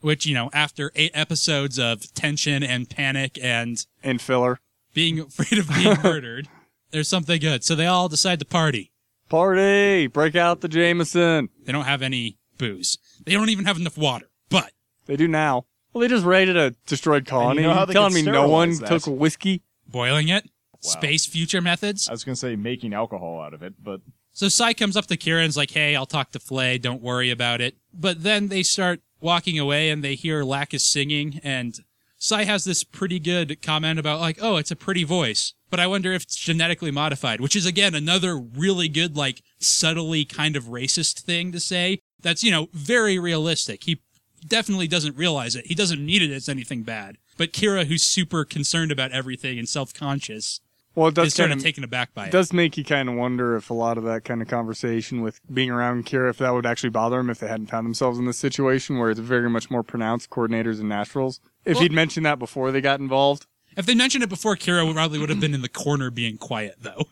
Which, 0.01 0.27
you 0.27 0.35
know, 0.35 0.51
after 0.53 0.93
eight 0.95 1.11
episodes 1.15 1.79
of 1.79 2.13
tension 2.13 2.63
and 2.63 2.89
panic 2.89 3.39
and 3.43 3.85
And 4.05 4.21
filler. 4.21 4.61
being 4.93 5.19
afraid 5.21 5.59
of 5.59 5.69
being 5.69 5.97
murdered, 6.03 6.49
there's 6.91 7.09
something 7.09 7.41
good. 7.41 7.65
So 7.65 7.75
they 7.75 7.87
all 7.87 8.09
decide 8.09 8.39
to 8.41 8.45
party. 8.45 8.93
Party! 9.31 10.07
Break 10.07 10.37
out 10.37 10.61
the 10.61 10.69
Jameson! 10.69 11.49
They 11.65 11.73
don't 11.73 11.85
have 11.85 12.03
any 12.03 12.37
booze. 12.59 12.99
They 13.25 13.33
don't 13.33 13.49
even 13.49 13.65
have 13.65 13.79
enough 13.79 13.97
water. 13.99 14.27
But 14.51 14.73
They 15.07 15.17
do 15.17 15.27
now. 15.29 15.65
Well, 15.93 16.03
they 16.03 16.09
just 16.09 16.25
raided 16.27 16.57
a 16.57 16.73
destroyed 16.87 17.27
colony. 17.27 17.63
know 17.63 17.73
how 17.75 17.85
they 17.87 17.93
telling 17.95 18.15
me 18.15 18.23
no 18.23 18.49
one 18.49 18.75
that? 18.79 18.89
took 18.89 19.07
whiskey? 19.07 19.63
boiling 19.89 20.29
it, 20.29 20.45
Wow. 20.45 20.51
Space 20.87 21.27
future 21.27 21.61
methods. 21.61 22.09
I 22.09 22.13
was 22.13 22.25
gonna 22.25 22.37
say 22.37 22.57
making 22.57 22.95
alcohol 22.95 23.41
out 23.41 23.55
of 23.55 23.63
it, 23.63 23.75
but 23.83 24.01
So 24.37 24.49
Sai 24.51 24.75
comes 24.75 24.99
up 24.99 25.07
to 25.07 25.17
Kira 25.17 25.43
and's 25.43 25.57
like, 25.57 25.71
hey, 25.71 25.97
I'll 25.97 26.05
talk 26.05 26.31
to 26.33 26.39
Flay, 26.39 26.77
don't 26.77 27.01
worry 27.01 27.31
about 27.31 27.63
it. 27.63 27.79
But 27.95 28.23
then 28.23 28.49
they 28.49 28.63
start 28.63 29.01
walking 29.19 29.59
away 29.59 29.89
and 29.89 30.05
they 30.05 30.15
hear 30.15 30.45
Lacus 30.45 30.85
singing 30.85 31.41
and 31.43 31.81
Sai 32.19 32.45
has 32.45 32.65
this 32.65 32.85
pretty 32.85 33.19
good 33.19 33.63
comment 33.63 33.99
about 33.99 34.21
like, 34.21 34.39
oh, 34.43 34.57
it's 34.57 34.71
a 34.71 34.77
pretty 34.77 35.05
voice. 35.05 35.55
But 35.71 35.81
I 35.81 35.87
wonder 35.87 36.13
if 36.13 36.25
it's 36.25 36.37
genetically 36.37 36.91
modified, 36.91 37.41
which 37.41 37.57
is 37.57 37.65
again 37.65 37.95
another 37.95 38.37
really 38.37 38.89
good, 38.89 39.17
like 39.17 39.43
subtly 39.59 40.27
kind 40.27 40.55
of 40.55 40.65
racist 40.65 41.21
thing 41.21 41.51
to 41.53 41.61
say. 41.61 42.01
That's, 42.21 42.45
you 42.45 42.51
know, 42.51 42.69
very 42.73 43.19
realistic. 43.19 43.85
He 43.85 44.03
definitely 44.47 44.87
doesn't 44.87 45.17
realize 45.17 45.57
it. 45.57 45.67
He 45.67 45.75
doesn't 45.75 46.05
need 46.05 46.21
it 46.21 46.31
as 46.31 46.49
anything 46.49 46.83
bad. 46.83 47.17
But 47.39 47.53
Kira, 47.53 47.87
who's 47.87 48.03
super 48.03 48.45
concerned 48.45 48.93
about 48.93 49.13
everything 49.13 49.59
and 49.59 49.69
self-conscious, 49.69 50.61
Well, 50.97 51.09
it 51.09 51.15
does 51.15 51.29
is 51.29 51.35
kind 51.35 51.53
of 51.53 51.63
taken 51.63 51.85
aback 51.85 52.13
by 52.15 52.25
It 52.25 52.29
it. 52.29 52.33
does 52.33 52.53
make 52.53 52.77
you 52.77 52.83
kind 52.85 53.09
of 53.09 53.15
wonder 53.15 53.55
if 53.55 53.71
a 53.71 53.75
lot 53.75 53.99
of 53.99 54.05
that 54.05 54.25
kind 54.25 54.43
of 54.43 54.49
conversation 54.49 55.21
with 55.21 55.41
being 55.53 55.71
around 55.71 56.07
Kira, 56.07 56.31
if 56.31 56.39
that 56.39 56.51
would 56.53 56.67
actually 56.67 56.89
bother 56.91 57.21
him 57.21 57.31
if 57.31 57.39
they 57.39 57.47
hadn't 57.49 57.67
found 57.67 57.85
themselves 57.87 58.19
in 58.19 58.25
this 58.25 58.39
situation 58.39 58.99
where 58.99 59.11
it's 59.11 59.21
very 59.21 59.49
much 59.51 59.71
more 59.71 59.83
pronounced 59.83 60.31
coordinators 60.31 60.81
and 60.81 60.89
naturals. 60.89 61.39
If 61.65 61.75
Well- 61.75 61.83
he'd 61.83 61.93
mentioned 61.93 62.25
that 62.27 62.39
before 62.39 62.73
they 62.73 62.81
got 62.81 62.99
involved, 62.99 63.47
If 63.77 63.85
they 63.85 63.95
mentioned 63.95 64.25
it 64.25 64.31
before, 64.31 64.57
Kira 64.57 64.91
probably 64.95 65.19
would 65.19 65.29
have 65.29 65.39
been 65.39 65.53
in 65.53 65.61
the 65.61 65.69
corner 65.69 66.11
being 66.11 66.39
quiet, 66.39 66.77
though. 66.81 67.05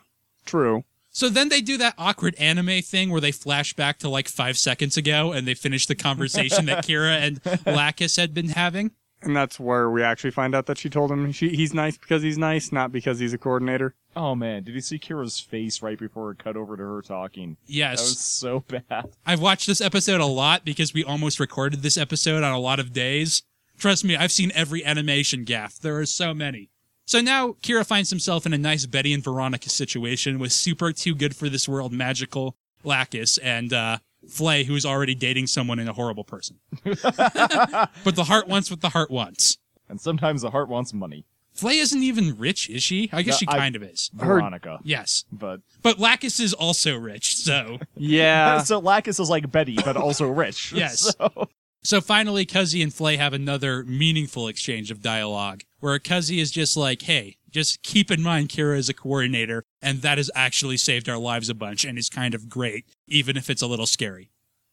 true. 0.47 0.85
So 1.11 1.29
then 1.29 1.49
they 1.49 1.61
do 1.61 1.77
that 1.77 1.95
awkward 1.97 2.35
anime 2.37 2.83
thing 2.83 3.11
where 3.11 3.21
they 3.21 3.31
flash 3.33 3.73
back 3.75 3.99
to 4.01 4.09
like 4.09 4.27
five 4.29 4.59
seconds 4.59 4.97
ago 4.97 5.31
and 5.33 5.47
they 5.47 5.55
finish 5.55 5.87
the 5.87 5.95
conversation 5.95 6.65
that 6.67 6.85
Kira 6.85 7.19
and 7.19 7.41
Lacus 7.67 8.17
had 8.17 8.35
been 8.35 8.49
having. 8.49 8.91
And 9.25 9.37
that's 9.37 9.59
where 9.59 9.91
we 9.91 10.03
actually 10.03 10.31
find 10.31 10.55
out 10.55 10.67
that 10.67 10.79
she 10.79 10.89
told 10.91 11.11
him 11.11 11.33
she, 11.33 11.49
he's 11.51 11.73
nice 11.75 11.97
because 11.97 12.23
he's 12.23 12.39
nice, 12.39 12.73
not 12.73 12.93
because 12.93 13.19
he's 13.19 13.33
a 13.33 13.39
coordinator. 13.39 13.95
Oh 14.17 14.35
man, 14.35 14.63
did 14.63 14.75
you 14.75 14.81
see 14.81 14.99
Kira's 14.99 15.41
face 15.41 15.83
right 15.83 15.99
before 15.99 16.31
it 16.31 16.39
cut 16.39 16.57
over 16.57 16.77
to 16.77 16.83
her 16.83 17.03
talking? 17.03 17.57
Yes. 17.67 17.99
That 17.99 18.03
was 18.03 18.19
so 18.19 18.61
bad. 18.69 19.11
I've 19.27 19.41
watched 19.41 19.67
this 19.67 19.81
episode 19.81 20.21
a 20.21 20.27
lot 20.27 20.65
because 20.65 20.95
we 20.95 21.03
almost 21.03 21.41
recorded 21.41 21.83
this 21.83 21.99
episode 21.99 22.43
on 22.43 22.53
a 22.53 22.59
lot 22.59 22.79
of 22.79 22.93
days. 22.93 23.43
Trust 23.79 24.05
me, 24.05 24.17
I've 24.17 24.33
seen 24.33 24.53
every 24.55 24.85
animation 24.85 25.45
gaff. 25.45 25.79
There 25.79 25.99
are 25.99 26.07
so 26.07 26.33
many. 26.33 26.71
So 27.07 27.21
now 27.21 27.57
Kira 27.63 27.85
finds 27.85 28.11
himself 28.11 28.47
in 28.47 28.55
a 28.55 28.59
nice 28.59 28.87
Betty 28.87 29.13
and 29.13 29.23
Veronica 29.23 29.69
situation 29.69 30.39
with 30.39 30.53
super 30.53 30.93
too 30.93 31.15
good 31.15 31.37
for 31.37 31.49
this 31.49 31.69
world 31.69 31.93
magical 31.93 32.57
Lacus 32.83 33.39
and 33.39 33.73
uh, 33.73 33.99
Flay, 34.29 34.65
who's 34.65 34.85
already 34.87 35.15
dating 35.15 35.47
someone 35.47 35.79
and 35.79 35.89
a 35.89 35.93
horrible 35.93 36.25
person. 36.25 36.57
but 36.85 38.15
the 38.15 38.25
heart 38.27 38.49
wants 38.49 38.71
what 38.71 38.81
the 38.81 38.91
heart 38.91 39.11
wants. 39.11 39.59
And 39.89 40.01
sometimes 40.01 40.43
the 40.43 40.51
heart 40.51 40.69
wants 40.69 40.93
money. 40.93 41.25
Flay 41.53 41.79
isn't 41.79 42.03
even 42.03 42.37
rich, 42.37 42.69
is 42.69 42.83
she? 42.83 43.09
I 43.13 43.23
guess 43.23 43.35
No, 43.35 43.39
she 43.39 43.47
I- 43.49 43.59
kind 43.59 43.77
of 43.77 43.83
is. 43.83 44.11
Veronica. 44.15 44.81
Yes. 44.83 45.25
But 45.31 45.61
But 45.83 45.99
Lacus 45.99 46.41
is 46.41 46.53
also 46.53 46.97
rich, 46.97 47.37
so. 47.37 47.79
Yeah. 47.97 48.59
so 48.65 48.81
Lacus 48.81 49.21
is 49.21 49.31
like 49.31 49.51
Betty, 49.53 49.77
but 49.85 49.97
also 49.97 50.27
rich. 50.29 50.73
Yes. 50.77 51.15
So- 51.17 51.49
So 51.83 52.01
finally, 52.01 52.47
Kuzzey 52.47 52.83
and 52.83 52.93
Flay 52.93 53.17
have 53.19 53.35
another 53.35 53.85
meaningful 53.85 54.49
exchange 54.49 54.91
of 54.91 55.03
dialogue 55.03 55.63
where 55.81 55.99
Kuzzey 55.99 56.39
is 56.39 56.51
just 56.51 56.77
like, 56.79 57.03
hey, 57.03 57.37
just 57.55 57.83
keep 57.83 58.11
in 58.11 58.21
mind 58.21 58.49
Kira 58.49 58.77
is 58.77 58.89
a 58.89 58.95
coordinator, 58.95 59.65
and 59.81 60.03
that 60.03 60.19
has 60.19 60.31
actually 60.35 60.77
saved 60.77 61.09
our 61.09 61.17
lives 61.17 61.49
a 61.49 61.55
bunch 61.55 61.85
and 61.85 61.97
is 61.97 62.11
kind 62.11 62.35
of 62.35 62.49
great, 62.49 62.85
even 63.07 63.37
if 63.37 63.49
it's 63.49 63.63
a 63.63 63.67
little 63.67 63.87
scary. 63.87 64.31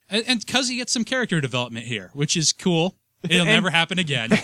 And, 0.09 0.25
and 0.27 0.45
Kuzzey 0.45 0.77
gets 0.77 0.91
some 0.91 1.05
character 1.05 1.39
development 1.39 1.85
here, 1.85 2.09
which 2.13 2.35
is 2.35 2.51
cool. 2.51 2.95
It'll 3.29 3.45
never 3.45 3.69
happen 3.69 3.99
again. 3.99 4.31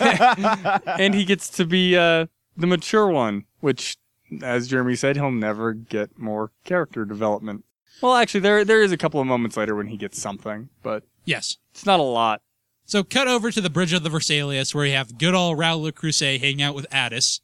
and 0.86 1.14
he 1.14 1.24
gets 1.24 1.50
to 1.50 1.64
be 1.64 1.96
uh, 1.96 2.26
the 2.56 2.68
mature 2.68 3.08
one, 3.08 3.44
which, 3.58 3.96
as 4.40 4.68
Jeremy 4.68 4.94
said, 4.94 5.16
he'll 5.16 5.32
never 5.32 5.72
get 5.72 6.16
more 6.16 6.52
character 6.64 7.04
development. 7.04 7.64
Well, 8.00 8.14
actually, 8.14 8.40
there 8.40 8.64
there 8.64 8.82
is 8.82 8.92
a 8.92 8.96
couple 8.96 9.20
of 9.20 9.26
moments 9.26 9.56
later 9.56 9.74
when 9.74 9.88
he 9.88 9.96
gets 9.96 10.22
something, 10.22 10.68
but 10.84 11.02
yes. 11.24 11.56
it's 11.72 11.84
not 11.84 11.98
a 11.98 12.04
lot. 12.04 12.40
So 12.84 13.02
cut 13.02 13.26
over 13.26 13.50
to 13.50 13.60
the 13.60 13.68
bridge 13.68 13.92
of 13.92 14.04
the 14.04 14.08
Vesalius 14.08 14.74
where 14.74 14.86
you 14.86 14.94
have 14.94 15.18
good 15.18 15.34
old 15.34 15.58
Rau 15.58 15.74
Le 15.74 15.92
Creuset 15.92 16.40
hanging 16.40 16.62
out 16.62 16.76
with 16.76 16.86
Ades, 16.94 17.40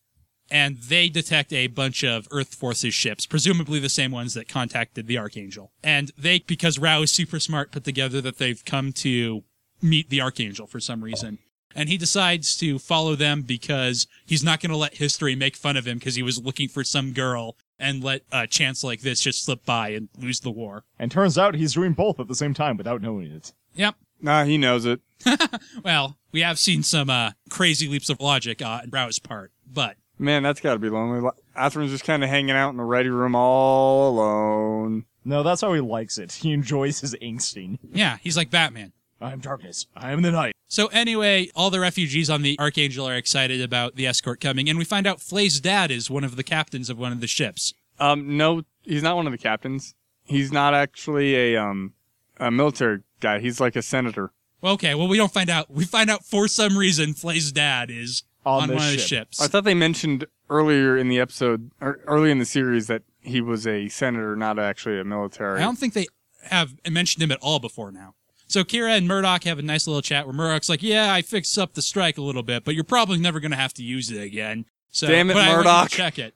and 0.51 0.77
they 0.79 1.09
detect 1.09 1.53
a 1.53 1.67
bunch 1.67 2.05
of 2.05 2.29
Earth 2.31 2.55
Forces 2.55 2.95
ships, 2.95 3.27
presumably 3.27 3.79
the 3.79 3.89
same 3.89 4.11
ones 4.11 4.35
that 4.35 4.49
contacted 4.49 5.07
the 5.07 5.19
Archangel. 5.19 5.71
And 5.83 6.13
they, 6.19 6.41
because 6.41 6.79
Rau 6.79 7.03
is 7.03 7.11
super 7.11 7.41
smart, 7.41 7.73
put 7.73 7.85
together 7.85 8.21
that 8.21 8.39
they've 8.39 8.65
come 8.65 8.93
to 8.93 9.43
meet 9.83 10.11
the 10.11 10.21
Archangel 10.21 10.67
for 10.67 10.81
some 10.81 11.03
reason. 11.03 11.39
And 11.75 11.89
he 11.89 11.97
decides 11.97 12.57
to 12.59 12.79
follow 12.79 13.17
them 13.17 13.43
because 13.43 14.07
he's 14.25 14.45
not 14.45 14.61
going 14.61 14.71
to 14.71 14.77
let 14.77 14.95
history 14.99 15.35
make 15.35 15.57
fun 15.57 15.77
of 15.77 15.87
him 15.87 15.99
because 15.99 16.15
he 16.15 16.23
was 16.23 16.41
looking 16.41 16.69
for 16.69 16.85
some 16.85 17.13
girl 17.13 17.57
and 17.79 18.05
let 18.05 18.23
a 18.31 18.47
chance 18.47 18.85
like 18.85 19.01
this 19.01 19.21
just 19.21 19.45
slip 19.45 19.65
by 19.65 19.89
and 19.89 20.09
lose 20.17 20.39
the 20.41 20.51
war. 20.53 20.85
and 21.01 21.11
turns 21.11 21.37
out 21.37 21.57
he's 21.57 21.75
doing 21.75 21.93
both 21.93 22.21
at 22.21 22.29
the 22.29 22.35
same 22.37 22.55
time 22.55 22.77
without 22.77 23.03
knowing 23.03 23.27
it. 23.33 23.53
Yep. 23.75 23.97
Nah, 24.21 24.45
he 24.45 24.57
knows 24.57 24.85
it. 24.87 25.01
Well, 25.85 26.17
we 26.33 26.41
have 26.43 26.59
seen 26.59 26.83
some 26.83 27.11
uh, 27.11 27.33
crazy 27.51 27.89
leaps 27.89 28.09
of 28.09 28.21
logic 28.21 28.63
uh, 28.63 28.81
on 28.83 28.91
Rau's 28.91 29.19
part, 29.19 29.51
but 29.67 29.97
Man, 30.19 30.43
that's 30.43 30.61
got 30.61 30.75
to 30.75 30.79
be 30.79 30.89
lonely. 30.89 31.29
Athrun's 31.57 31.91
just 31.91 32.05
kind 32.05 32.23
of 32.23 32.31
hanging 32.31 32.55
out 32.55 32.71
in 32.71 32.77
the 32.77 32.85
ready 32.85 33.09
room 33.09 33.35
all 33.35 34.11
alone. 34.11 35.05
No, 35.25 35.43
that's 35.43 35.61
how 35.61 35.73
he 35.73 35.81
likes 35.81 36.19
it. 36.19 36.33
He 36.43 36.53
enjoys 36.53 37.01
his 37.01 37.15
angsting. 37.23 37.79
yeah, 37.93 38.19
he's 38.23 38.37
like 38.37 38.51
Batman. 38.51 38.93
I 39.21 39.33
am 39.33 39.41
darkness. 39.41 39.87
I 39.97 40.13
am 40.13 40.23
the 40.23 40.31
night. 40.31 40.55
So 40.69 40.89
anyway, 40.89 41.49
all 41.55 41.71
the 41.71 41.81
refugees 41.81 42.29
on 42.29 42.43
the 42.43 42.59
Archangel 42.59 43.09
are 43.09 43.15
excited 43.17 43.63
about 43.63 43.95
the 43.97 44.07
escort 44.07 44.41
coming, 44.41 44.69
and 44.69 44.79
we 44.79 44.85
find 44.85 45.07
out 45.07 45.21
Flay's 45.21 45.61
dad 45.61 45.91
is 45.91 46.11
one 46.11 46.25
of 46.25 46.37
the 46.37 46.43
captains 46.43 46.91
of 46.91 46.99
one 46.99 47.13
of 47.13 47.21
the 47.21 47.27
ships. 47.27 47.73
Um, 47.99 48.37
no, 48.37 48.63
he's 48.83 49.03
not 49.03 49.17
one 49.17 49.27
of 49.27 49.33
the 49.33 49.39
captains. 49.39 49.95
He's 50.25 50.53
not 50.53 50.75
actually 50.75 51.35
a 51.37 51.57
um 51.57 51.95
a 52.39 52.51
military 52.51 53.01
guy. 53.21 53.39
He's 53.39 53.61
like 53.61 53.77
a 53.77 53.83
senator. 53.83 54.33
Well, 54.61 54.75
okay, 54.75 54.95
well 54.95 55.09
we 55.09 55.17
don't 55.17 55.33
find 55.33 55.49
out. 55.49 55.71
We 55.71 55.85
find 55.85 56.11
out 56.11 56.25
for 56.25 56.49
some 56.49 56.77
reason 56.77 57.15
Flay's 57.15 57.53
dad 57.53 57.91
is 57.91 58.25
On 58.47 58.63
on, 58.63 58.69
this 58.69 58.77
one 58.77 58.87
of 58.87 58.93
the 58.93 58.99
ships. 58.99 59.41
I 59.41 59.47
thought 59.47 59.65
they 59.65 59.75
mentioned 59.75 60.27
earlier 60.51 60.97
in 60.97 61.09
the 61.09 61.19
episode, 61.21 61.71
or 61.81 62.01
early 62.07 62.31
in 62.31 62.39
the 62.39 62.45
series, 62.45 62.87
that 62.89 63.03
he 63.23 63.41
was 63.41 63.67
a 63.67 63.89
senator, 63.89 64.37
not 64.37 64.59
actually 64.59 65.01
a 65.01 65.05
military. 65.05 65.59
I 65.61 65.63
don't 65.63 65.79
think 65.79 65.95
they 65.95 66.07
have 66.45 66.75
mentioned 66.89 67.23
him 67.23 67.33
at 67.33 67.39
all 67.41 67.59
before 67.59 67.91
now. 67.91 68.15
So 68.47 68.63
Kira 68.63 68.97
and 68.97 69.09
Murdoch 69.09 69.45
have 69.45 69.59
a 69.59 69.63
nice 69.63 69.87
little 69.87 70.03
chat 70.03 70.27
where 70.27 70.35
Murdoch's 70.35 70.69
like, 70.69 70.83
"Yeah, 70.83 71.13
I 71.13 71.23
fixed 71.23 71.59
up 71.59 71.75
the 71.75 71.83
strike 71.83 72.19
a 72.19 72.23
little 72.23 72.43
bit, 72.43 72.65
but 72.65 72.75
you're 72.75 72.85
probably 72.85 73.19
never 73.19 73.41
going 73.41 73.51
to 73.51 73.57
have 73.57 73.73
to 73.75 73.83
use 73.83 74.11
it 74.11 74.23
again." 74.23 74.67
So, 74.91 75.09
Damn 75.09 75.31
it, 75.31 75.35
but 75.35 75.43
I 75.43 75.49
want 75.49 75.57
you 75.57 75.63
to 75.63 75.69
Murdoch. 75.71 75.91
Check 75.91 76.19
it. 76.19 76.35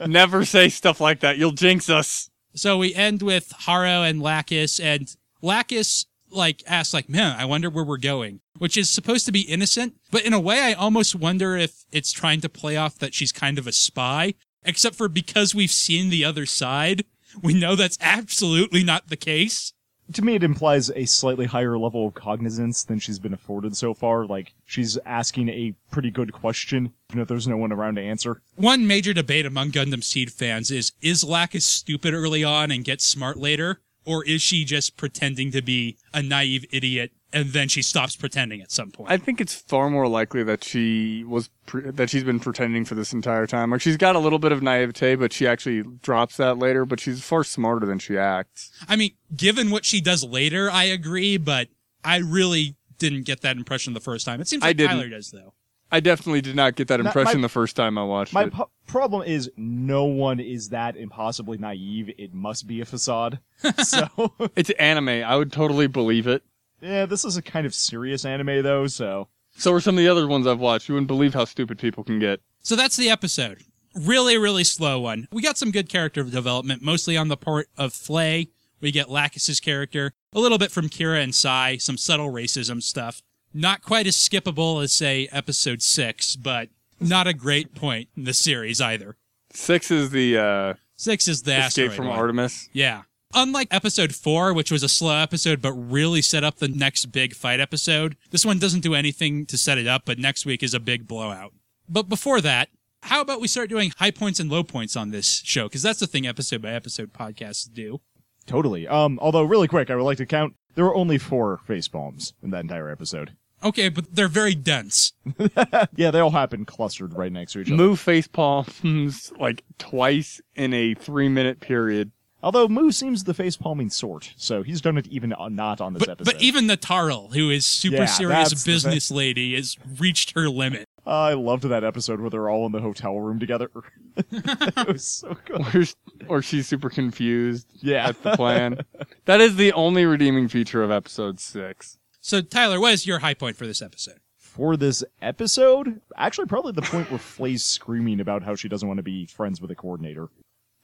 Never 0.08 0.44
say 0.44 0.68
stuff 0.68 1.00
like 1.00 1.20
that. 1.20 1.38
You'll 1.38 1.52
jinx 1.52 1.88
us. 1.88 2.30
So 2.54 2.78
we 2.78 2.94
end 2.94 3.22
with 3.22 3.52
Haro 3.60 4.02
and 4.02 4.20
Lacus, 4.20 4.78
and 4.78 5.14
Lacus 5.42 6.06
like 6.32 6.62
asks, 6.66 6.94
like, 6.94 7.08
"Man, 7.08 7.36
I 7.38 7.44
wonder 7.44 7.68
where 7.70 7.84
we're 7.84 7.98
going," 7.98 8.40
which 8.58 8.76
is 8.76 8.88
supposed 8.90 9.26
to 9.26 9.32
be 9.32 9.42
innocent, 9.42 9.94
but 10.10 10.24
in 10.24 10.32
a 10.32 10.40
way, 10.40 10.60
I 10.60 10.72
almost 10.72 11.14
wonder 11.14 11.56
if 11.56 11.84
it's 11.92 12.12
trying 12.12 12.40
to 12.42 12.48
play 12.48 12.76
off 12.76 12.98
that 12.98 13.14
she's 13.14 13.32
kind 13.32 13.58
of 13.58 13.66
a 13.66 13.72
spy. 13.72 14.34
Except 14.62 14.94
for 14.94 15.08
because 15.08 15.54
we've 15.54 15.70
seen 15.70 16.10
the 16.10 16.24
other 16.24 16.44
side, 16.44 17.04
we 17.42 17.54
know 17.54 17.76
that's 17.76 17.98
absolutely 18.00 18.84
not 18.84 19.08
the 19.08 19.16
case. 19.16 19.72
To 20.14 20.22
me, 20.22 20.34
it 20.34 20.42
implies 20.42 20.90
a 20.90 21.04
slightly 21.04 21.46
higher 21.46 21.78
level 21.78 22.08
of 22.08 22.14
cognizance 22.14 22.82
than 22.82 22.98
she's 22.98 23.20
been 23.20 23.32
afforded 23.32 23.76
so 23.76 23.94
far. 23.94 24.26
Like, 24.26 24.54
she's 24.66 24.98
asking 25.06 25.48
a 25.50 25.72
pretty 25.92 26.10
good 26.10 26.32
question, 26.32 26.92
even 27.10 27.22
if 27.22 27.28
there's 27.28 27.46
no 27.46 27.56
one 27.56 27.70
around 27.70 27.94
to 27.94 28.02
answer. 28.02 28.42
One 28.56 28.88
major 28.88 29.12
debate 29.12 29.46
among 29.46 29.70
Gundam 29.70 30.02
Seed 30.02 30.32
fans 30.32 30.72
is 30.72 30.92
is 31.00 31.22
lack 31.22 31.50
Lacus 31.50 31.64
stupid 31.64 32.12
early 32.12 32.42
on 32.42 32.70
and 32.70 32.84
gets 32.84 33.06
smart 33.06 33.36
later? 33.36 33.80
Or 34.04 34.24
is 34.24 34.42
she 34.42 34.64
just 34.64 34.96
pretending 34.96 35.50
to 35.52 35.62
be 35.62 35.96
a 36.14 36.22
naive 36.22 36.64
idiot 36.72 37.12
and 37.32 37.50
then 37.50 37.68
she 37.68 37.82
stops 37.82 38.16
pretending 38.16 38.60
at 38.60 38.72
some 38.72 38.90
point? 38.90 39.10
I 39.10 39.18
think 39.18 39.40
it's 39.40 39.54
far 39.54 39.90
more 39.90 40.08
likely 40.08 40.42
that 40.44 40.64
she 40.64 41.22
was 41.24 41.50
pre- 41.66 41.90
that 41.90 42.10
she's 42.10 42.24
been 42.24 42.40
pretending 42.40 42.84
for 42.84 42.94
this 42.94 43.12
entire 43.12 43.46
time. 43.46 43.70
Like 43.70 43.82
she's 43.82 43.96
got 43.96 44.16
a 44.16 44.18
little 44.18 44.38
bit 44.38 44.52
of 44.52 44.62
naivete, 44.62 45.16
but 45.16 45.32
she 45.32 45.46
actually 45.46 45.82
drops 46.02 46.36
that 46.38 46.58
later. 46.58 46.84
But 46.84 46.98
she's 47.00 47.22
far 47.22 47.44
smarter 47.44 47.86
than 47.86 47.98
she 47.98 48.16
acts. 48.16 48.70
I 48.88 48.96
mean, 48.96 49.12
given 49.36 49.70
what 49.70 49.84
she 49.84 50.00
does 50.00 50.24
later, 50.24 50.70
I 50.70 50.84
agree, 50.84 51.36
but 51.36 51.68
I 52.04 52.18
really 52.18 52.76
didn't 52.98 53.24
get 53.26 53.42
that 53.42 53.56
impression 53.56 53.92
the 53.92 54.00
first 54.00 54.24
time. 54.24 54.40
It 54.40 54.48
seems 54.48 54.62
like. 54.62 54.78
Tyler 54.78 55.08
does, 55.08 55.30
though. 55.30 55.54
I 55.92 56.00
definitely 56.00 56.40
did 56.40 56.54
not 56.56 56.76
get 56.76 56.88
that 56.88 57.00
impression 57.00 57.40
my- 57.40 57.42
the 57.42 57.48
first 57.48 57.74
time 57.76 57.98
I 57.98 58.04
watched 58.04 58.32
My 58.32 58.44
it. 58.44 58.52
po- 58.52 58.70
problem 58.86 59.22
is 59.22 59.50
no 59.56 60.04
one 60.04 60.38
is 60.40 60.68
that 60.70 60.96
impossibly 60.96 61.58
naive. 61.58 62.10
It 62.18 62.32
must 62.32 62.66
be 62.66 62.80
a 62.80 62.84
facade. 62.84 63.40
so, 63.84 64.08
it's 64.56 64.70
anime. 64.70 65.08
I 65.08 65.36
would 65.36 65.52
totally 65.52 65.86
believe 65.86 66.26
it. 66.26 66.42
yeah, 66.80 67.06
this 67.06 67.24
is 67.24 67.36
a 67.36 67.42
kind 67.42 67.66
of 67.66 67.74
serious 67.74 68.24
anime 68.24 68.62
though, 68.62 68.86
so. 68.86 69.28
So 69.56 69.72
are 69.72 69.80
some 69.80 69.96
of 69.96 69.98
the 69.98 70.08
other 70.08 70.26
ones 70.28 70.46
I've 70.46 70.60
watched. 70.60 70.88
You 70.88 70.94
wouldn't 70.94 71.08
believe 71.08 71.34
how 71.34 71.44
stupid 71.44 71.78
people 71.78 72.04
can 72.04 72.18
get. 72.18 72.40
So 72.60 72.76
that's 72.76 72.96
the 72.96 73.10
episode. 73.10 73.62
Really, 73.94 74.38
really 74.38 74.62
slow 74.64 75.00
one. 75.00 75.26
We 75.32 75.42
got 75.42 75.58
some 75.58 75.72
good 75.72 75.88
character 75.88 76.22
development, 76.22 76.82
mostly 76.82 77.16
on 77.16 77.26
the 77.28 77.36
part 77.36 77.68
of 77.76 77.92
Flay. 77.92 78.50
We 78.80 78.92
get 78.92 79.10
Lacus's 79.10 79.58
character, 79.60 80.12
a 80.32 80.38
little 80.40 80.56
bit 80.56 80.70
from 80.70 80.88
Kira 80.88 81.22
and 81.22 81.34
Sai, 81.34 81.76
some 81.78 81.96
subtle 81.98 82.30
racism 82.32 82.80
stuff. 82.82 83.20
Not 83.52 83.82
quite 83.82 84.06
as 84.06 84.16
skippable 84.16 84.82
as, 84.82 84.92
say, 84.92 85.28
episode 85.32 85.82
six, 85.82 86.36
but 86.36 86.68
not 87.00 87.26
a 87.26 87.34
great 87.34 87.74
point 87.74 88.08
in 88.16 88.24
the 88.24 88.34
series 88.34 88.80
either. 88.80 89.16
Six 89.52 89.90
is 89.90 90.10
the 90.10 90.38
uh, 90.38 90.74
Six 90.96 91.28
is 91.28 91.42
the 91.42 91.64
escape 91.66 91.92
from 91.92 92.08
one. 92.08 92.18
Artemis. 92.18 92.68
Yeah. 92.72 93.02
Unlike 93.32 93.68
episode 93.70 94.14
four, 94.14 94.52
which 94.52 94.70
was 94.70 94.82
a 94.82 94.88
slow 94.88 95.16
episode 95.16 95.62
but 95.62 95.72
really 95.72 96.20
set 96.20 96.44
up 96.44 96.56
the 96.56 96.68
next 96.68 97.06
big 97.06 97.34
fight 97.34 97.58
episode, 97.58 98.16
this 98.30 98.44
one 98.44 98.58
doesn't 98.58 98.80
do 98.80 98.94
anything 98.94 99.46
to 99.46 99.56
set 99.56 99.78
it 99.78 99.86
up, 99.86 100.02
but 100.04 100.18
next 100.18 100.44
week 100.44 100.62
is 100.62 100.74
a 100.74 100.80
big 100.80 101.08
blowout. 101.08 101.54
But 101.88 102.08
before 102.08 102.40
that, 102.42 102.68
how 103.04 103.20
about 103.20 103.40
we 103.40 103.48
start 103.48 103.70
doing 103.70 103.92
high 103.96 104.10
points 104.10 104.40
and 104.40 104.50
low 104.50 104.62
points 104.62 104.94
on 104.94 105.10
this 105.10 105.42
show? 105.44 105.64
Because 105.68 105.82
that's 105.82 106.00
the 106.00 106.06
thing 106.06 106.26
episode 106.26 106.60
by 106.60 106.72
episode 106.72 107.12
podcasts 107.12 107.72
do. 107.72 108.00
Totally. 108.46 108.86
Um, 108.86 109.18
although 109.22 109.42
really 109.44 109.68
quick, 109.68 109.90
I 109.90 109.96
would 109.96 110.02
like 110.04 110.18
to 110.18 110.26
count, 110.26 110.54
there 110.74 110.84
were 110.84 110.94
only 110.94 111.16
four 111.16 111.60
face 111.66 111.88
palms 111.88 112.34
in 112.42 112.50
that 112.50 112.60
entire 112.60 112.90
episode. 112.90 113.36
Okay, 113.62 113.88
but 113.88 114.14
they're 114.14 114.28
very 114.28 114.54
dense. 114.54 115.12
Yeah, 115.96 116.10
they 116.10 116.20
all 116.20 116.30
happen 116.30 116.64
clustered 116.64 117.14
right 117.16 117.30
next 117.32 117.52
to 117.52 117.60
each 117.60 117.68
other. 117.68 117.76
Move 117.76 118.00
face 118.00 118.26
palms 118.26 119.32
like 119.38 119.64
twice 119.78 120.40
in 120.54 120.72
a 120.72 120.94
three 120.94 121.28
minute 121.28 121.60
period. 121.60 122.12
Although 122.42 122.68
Mu 122.68 122.90
seems 122.90 123.24
the 123.24 123.34
face 123.34 123.56
palming 123.58 123.90
sort, 123.90 124.32
so 124.38 124.62
he's 124.62 124.80
done 124.80 124.96
it 124.96 125.06
even 125.08 125.34
uh, 125.34 125.50
not 125.50 125.78
on 125.82 125.92
this 125.92 126.00
But, 126.00 126.08
episode. 126.12 126.32
but 126.32 126.42
even 126.42 126.66
Natarle, 126.66 127.34
who 127.34 127.50
is 127.50 127.66
super 127.66 127.96
Yeah, 127.98 128.04
serious 128.06 128.64
business 128.64 129.10
lady, 129.10 129.54
has 129.56 129.76
reached 129.98 130.32
her 130.34 130.48
limit. 130.48 130.86
I 131.06 131.34
loved 131.34 131.64
that 131.64 131.84
episode 131.84 132.18
where 132.20 132.30
they're 132.30 132.48
all 132.48 132.64
in 132.64 132.72
the 132.72 132.80
hotel 132.80 133.20
room 133.20 133.38
together. 133.40 133.70
it 134.16 134.88
was 134.88 135.04
so 135.06 135.36
good. 135.44 135.60
Or, 135.74 136.36
or 136.38 136.42
she's 136.42 136.66
super 136.66 136.88
confused 136.88 137.66
Yeah. 137.82 138.08
at 138.08 138.22
the 138.22 138.34
plan. 138.36 138.80
that 139.26 139.40
is 139.42 139.56
the 139.56 139.72
only 139.74 140.06
redeeming 140.06 140.48
feature 140.48 140.82
of 140.82 140.90
episode 140.90 141.40
six. 141.40 141.98
So, 142.20 142.40
Tyler, 142.42 142.80
what 142.80 142.92
is 142.92 143.06
your 143.06 143.20
high 143.20 143.34
point 143.34 143.56
for 143.56 143.66
this 143.66 143.80
episode? 143.82 144.18
For 144.36 144.76
this 144.76 145.02
episode, 145.22 146.00
actually, 146.16 146.46
probably 146.46 146.72
the 146.72 146.82
point 146.82 147.10
where 147.10 147.18
Flay's 147.18 147.64
screaming 147.64 148.20
about 148.20 148.42
how 148.42 148.54
she 148.54 148.68
doesn't 148.68 148.86
want 148.86 148.98
to 148.98 149.02
be 149.02 149.26
friends 149.26 149.60
with 149.60 149.70
a 149.70 149.74
coordinator. 149.74 150.28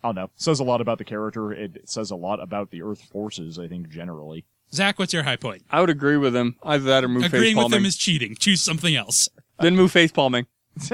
I 0.02 0.08
don't 0.08 0.14
know. 0.14 0.30
Says 0.36 0.60
a 0.60 0.64
lot 0.64 0.80
about 0.80 0.98
the 0.98 1.04
character. 1.04 1.52
It 1.52 1.88
says 1.88 2.10
a 2.10 2.16
lot 2.16 2.40
about 2.42 2.70
the 2.70 2.82
Earth 2.82 3.02
forces, 3.02 3.58
I 3.58 3.66
think, 3.68 3.88
generally. 3.88 4.44
Zach, 4.72 4.98
what's 4.98 5.12
your 5.12 5.24
high 5.24 5.36
point? 5.36 5.62
I 5.70 5.80
would 5.80 5.90
agree 5.90 6.16
with 6.16 6.34
him. 6.34 6.56
Either 6.62 6.84
that 6.84 7.04
or 7.04 7.08
move 7.08 7.22
face 7.24 7.32
Agreeing 7.32 7.56
with 7.56 7.64
palming. 7.64 7.80
him 7.80 7.86
is 7.86 7.96
cheating. 7.96 8.34
Choose 8.36 8.60
something 8.60 8.94
else. 8.94 9.28
then 9.60 9.76
move 9.76 9.92
face 9.92 10.12
palming. 10.12 10.46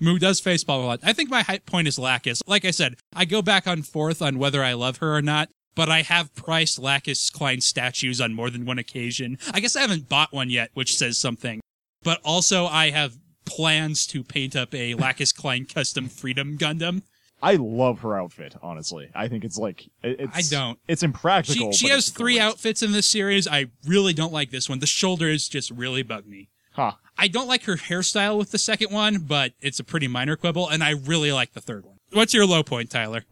Mu 0.00 0.18
does 0.18 0.40
facepalm 0.40 0.82
a 0.82 0.86
lot. 0.86 1.00
I 1.04 1.12
think 1.12 1.30
my 1.30 1.42
high 1.42 1.58
point 1.58 1.86
is 1.86 1.98
Lacus. 1.98 2.42
Like 2.46 2.64
I 2.64 2.72
said, 2.72 2.96
I 3.14 3.24
go 3.24 3.40
back 3.40 3.66
and 3.66 3.86
forth 3.86 4.20
on 4.20 4.38
whether 4.38 4.62
I 4.64 4.72
love 4.72 4.96
her 4.98 5.14
or 5.16 5.22
not, 5.22 5.48
but 5.74 5.88
I 5.88 6.02
have 6.02 6.34
priced 6.34 6.78
Lacus 6.78 7.30
Clyne 7.30 7.60
statues 7.60 8.20
on 8.20 8.34
more 8.34 8.50
than 8.50 8.64
one 8.64 8.78
occasion. 8.78 9.38
I 9.52 9.60
guess 9.60 9.76
I 9.76 9.80
haven't 9.80 10.08
bought 10.08 10.32
one 10.32 10.50
yet, 10.50 10.70
which 10.74 10.96
says 10.96 11.18
something. 11.18 11.60
But 12.02 12.20
also, 12.24 12.66
I 12.66 12.90
have 12.90 13.18
plans 13.44 14.06
to 14.08 14.22
paint 14.22 14.56
up 14.56 14.74
a 14.74 14.94
Lacus 14.94 15.32
Clyne 15.32 15.66
custom 15.66 16.08
Freedom 16.08 16.56
Gundam. 16.58 17.02
I 17.42 17.56
love 17.56 18.00
her 18.00 18.16
outfit, 18.16 18.54
honestly. 18.62 19.10
I 19.14 19.26
think 19.26 19.44
it's 19.44 19.58
like 19.58 19.90
it's. 20.02 20.36
I 20.36 20.42
don't. 20.54 20.78
It's 20.86 21.02
impractical. 21.02 21.72
She, 21.72 21.86
she 21.86 21.92
has 21.92 22.08
three 22.08 22.34
great. 22.34 22.42
outfits 22.42 22.82
in 22.82 22.92
this 22.92 23.08
series. 23.08 23.48
I 23.48 23.66
really 23.84 24.12
don't 24.12 24.32
like 24.32 24.50
this 24.50 24.68
one. 24.68 24.78
The 24.78 24.86
shoulders 24.86 25.48
just 25.48 25.70
really 25.72 26.04
bug 26.04 26.26
me. 26.26 26.50
Huh. 26.74 26.92
I 27.18 27.28
don't 27.28 27.48
like 27.48 27.64
her 27.64 27.76
hairstyle 27.76 28.38
with 28.38 28.52
the 28.52 28.58
second 28.58 28.92
one, 28.92 29.18
but 29.18 29.52
it's 29.60 29.80
a 29.80 29.84
pretty 29.84 30.08
minor 30.08 30.36
quibble, 30.36 30.68
and 30.68 30.84
I 30.84 30.90
really 30.90 31.32
like 31.32 31.52
the 31.52 31.60
third 31.60 31.84
one. 31.84 31.96
What's 32.12 32.32
your 32.32 32.46
low 32.46 32.62
point, 32.62 32.90
Tyler? 32.90 33.24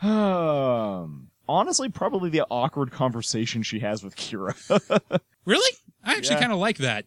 Um. 0.00 1.28
Honestly, 1.48 1.88
probably 1.88 2.30
the 2.30 2.44
awkward 2.50 2.90
conversation 2.92 3.62
she 3.62 3.80
has 3.80 4.02
with 4.02 4.16
Kira. 4.16 4.54
Really? 5.44 5.76
I 6.04 6.14
actually 6.14 6.36
Yeah. 6.36 6.40
kind 6.42 6.52
of 6.52 6.58
like 6.58 6.78
that. 6.78 7.04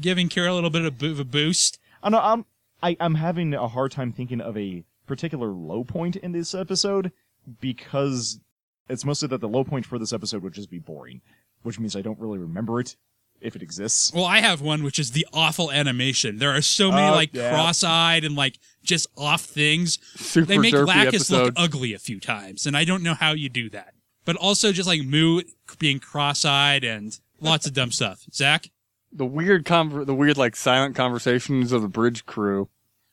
Giving 0.00 0.30
Kira 0.30 0.48
a 0.48 0.52
little 0.54 0.70
bit 0.70 0.86
of, 0.86 0.98
bo- 0.98 1.10
of 1.10 1.20
a 1.20 1.24
boost. 1.24 1.78
I 2.02 2.08
know. 2.08 2.18
I'm. 2.18 2.46
I, 2.82 2.96
I'm 2.98 3.14
having 3.16 3.52
a 3.54 3.68
hard 3.68 3.92
time 3.92 4.10
thinking 4.10 4.40
of 4.40 4.56
a 4.56 4.84
particular 5.06 5.48
low 5.48 5.84
point 5.84 6.16
in 6.16 6.32
this 6.32 6.54
episode 6.54 7.12
because 7.60 8.40
it's 8.88 9.04
mostly 9.04 9.28
that 9.28 9.40
the 9.40 9.48
low 9.48 9.64
point 9.64 9.86
for 9.86 9.98
this 9.98 10.12
episode 10.12 10.42
would 10.42 10.52
just 10.54 10.70
be 10.70 10.78
boring, 10.78 11.20
which 11.62 11.78
means 11.78 11.94
I 11.96 12.02
don't 12.02 12.18
really 12.18 12.38
remember 12.38 12.80
it 12.80 12.96
if 13.40 13.54
it 13.56 13.62
exists. 13.62 14.12
Well, 14.14 14.24
I 14.24 14.40
have 14.40 14.60
one, 14.60 14.82
which 14.82 14.98
is 14.98 15.12
the 15.12 15.26
awful 15.32 15.70
animation. 15.70 16.38
There 16.38 16.50
are 16.54 16.62
so 16.62 16.90
many, 16.90 17.08
Oh, 17.08 17.12
like, 17.12 17.34
yeah. 17.34 17.50
cross 17.50 17.82
eyed 17.84 18.24
and, 18.24 18.34
like, 18.36 18.58
just 18.84 19.08
off 19.16 19.42
things. 19.42 19.98
Super 20.14 20.46
They 20.46 20.58
make 20.58 20.72
derpy 20.74 20.86
Lacus 21.06 21.30
look 21.30 21.54
ugly 21.56 21.92
a 21.94 21.98
few 21.98 22.20
times, 22.20 22.66
and 22.66 22.76
I 22.76 22.84
don't 22.84 23.02
know 23.02 23.14
how 23.14 23.32
you 23.32 23.48
do 23.48 23.68
that. 23.70 23.94
But 24.24 24.36
also 24.36 24.70
just, 24.72 24.86
like, 24.86 25.02
Mu 25.02 25.42
being 25.78 25.98
cross 25.98 26.44
eyed 26.44 26.84
and 26.84 27.18
lots 27.40 27.66
of 27.66 27.72
dumb 27.74 27.90
stuff. 28.00 28.24
Zach? 28.32 28.70
the 29.16 29.24
weird 29.26 29.64
conver- 29.64 30.04
the 30.04 30.14
weird 30.14 30.36
like 30.36 30.56
silent 30.56 30.96
conversations 30.96 31.70
of 31.70 31.82
the 31.82 31.88
bridge 31.88 32.26
crew 32.26 32.68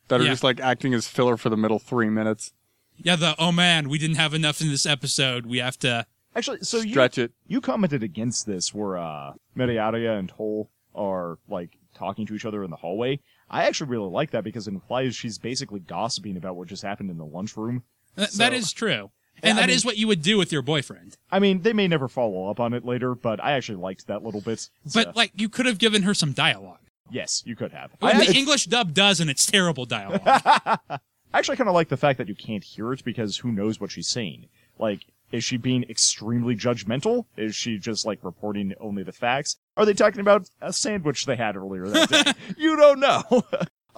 that 0.08 0.20
are 0.20 0.24
Yeah. 0.24 0.32
just 0.32 0.44
like 0.44 0.60
acting 0.60 0.96
as 0.96 1.08
filler 1.08 1.38
for 1.38 1.50
the 1.50 1.58
middle 1.58 1.78
three 1.78 2.10
minutes. 2.10 2.54
Yeah, 2.98 3.16
the, 3.16 3.36
oh 3.38 3.52
man, 3.52 3.88
we 3.88 4.00
didn't 4.00 4.16
have 4.16 4.34
enough 4.34 4.62
in 4.62 4.70
this 4.70 4.88
episode. 4.88 5.46
We 5.46 5.60
have 5.60 5.78
to. 5.80 6.08
Actually, 6.36 6.62
so 6.62 6.78
you 6.78 6.90
Stretch 6.90 7.20
it. 7.20 7.34
you 7.46 7.62
commented 7.62 8.02
against 8.02 8.48
this 8.48 8.74
where 8.74 8.98
uh 8.98 9.34
Miriallia 9.56 10.18
and 10.18 10.28
Tolle 10.28 10.72
are 10.96 11.38
like 11.48 11.78
talking 11.94 12.26
to 12.26 12.34
each 12.34 12.46
other 12.46 12.64
in 12.64 12.72
the 12.72 12.78
hallway. 12.78 13.20
I 13.52 13.66
actually 13.66 13.90
really 13.92 14.10
like 14.10 14.32
that 14.32 14.44
because 14.44 14.68
it 14.68 14.74
implies 14.74 15.16
she's 15.16 15.38
basically 15.38 15.80
gossiping 15.82 16.38
about 16.38 16.56
what 16.56 16.68
just 16.68 16.82
happened 16.84 17.10
in 17.12 17.18
the 17.18 17.26
lunchroom. 17.26 17.84
Th- 18.18 18.30
So- 18.30 18.38
that 18.40 18.54
is 18.54 18.72
true. 18.72 19.12
And 19.44 19.58
I 19.58 19.62
that 19.64 19.70
is 19.70 19.84
mean- 19.84 19.90
what 19.90 19.98
you 19.98 20.08
would 20.08 20.22
do 20.22 20.38
with 20.38 20.52
your 20.52 20.62
boyfriend. 20.62 21.18
I 21.32 21.40
mean, 21.40 21.62
they 21.64 21.74
may 21.74 21.88
never 21.88 22.08
follow 22.08 22.50
up 22.50 22.60
on 22.60 22.74
it 22.74 22.86
later, 22.86 23.16
but 23.16 23.44
I 23.44 23.54
actually 23.54 23.78
liked 23.80 24.08
that 24.08 24.24
little 24.24 24.42
bit. 24.42 24.70
But, 24.94 25.16
like, 25.16 25.32
you 25.36 25.50
could 25.50 25.66
have 25.66 25.78
given 25.80 26.04
her 26.04 26.14
some 26.14 26.32
dialogue. 26.32 26.78
yes, 27.10 27.42
you 27.46 27.56
could 27.56 27.72
have. 27.72 27.92
Well, 28.02 28.16
I, 28.16 28.26
the 28.26 28.36
English 28.38 28.66
dub 28.66 28.94
does, 28.94 29.20
and 29.20 29.30
it's 29.30 29.46
terrible 29.46 29.86
dialogue. 29.86 30.22
I 30.26 31.00
actually 31.34 31.58
kind 31.58 31.68
of 31.70 31.74
like 31.74 31.90
the 31.90 31.98
fact 31.98 32.18
that 32.20 32.28
you 32.28 32.36
can't 32.36 32.64
hear 32.64 32.94
it 32.94 33.04
because 33.04 33.38
who 33.38 33.52
knows 33.52 33.80
what 33.82 33.90
she's 33.92 34.08
saying. 34.08 34.48
Like, 34.78 35.02
is 35.32 35.44
she 35.44 35.58
being 35.58 35.84
extremely 35.90 36.56
judgmental? 36.56 37.26
Is 37.38 37.56
she 37.56 37.78
just 37.78 38.06
like 38.06 38.20
reporting 38.24 38.74
only 38.80 39.04
the 39.04 39.12
facts? 39.12 39.58
Are 39.78 39.86
they 39.86 39.94
talking 39.94 40.22
about 40.22 40.50
a 40.62 40.74
sandwich 40.74 41.26
they 41.26 41.36
had 41.36 41.56
earlier 41.56 41.88
that 41.88 42.10
day? 42.10 42.34
you 42.58 42.76
don't 42.76 43.00
know. 43.00 43.24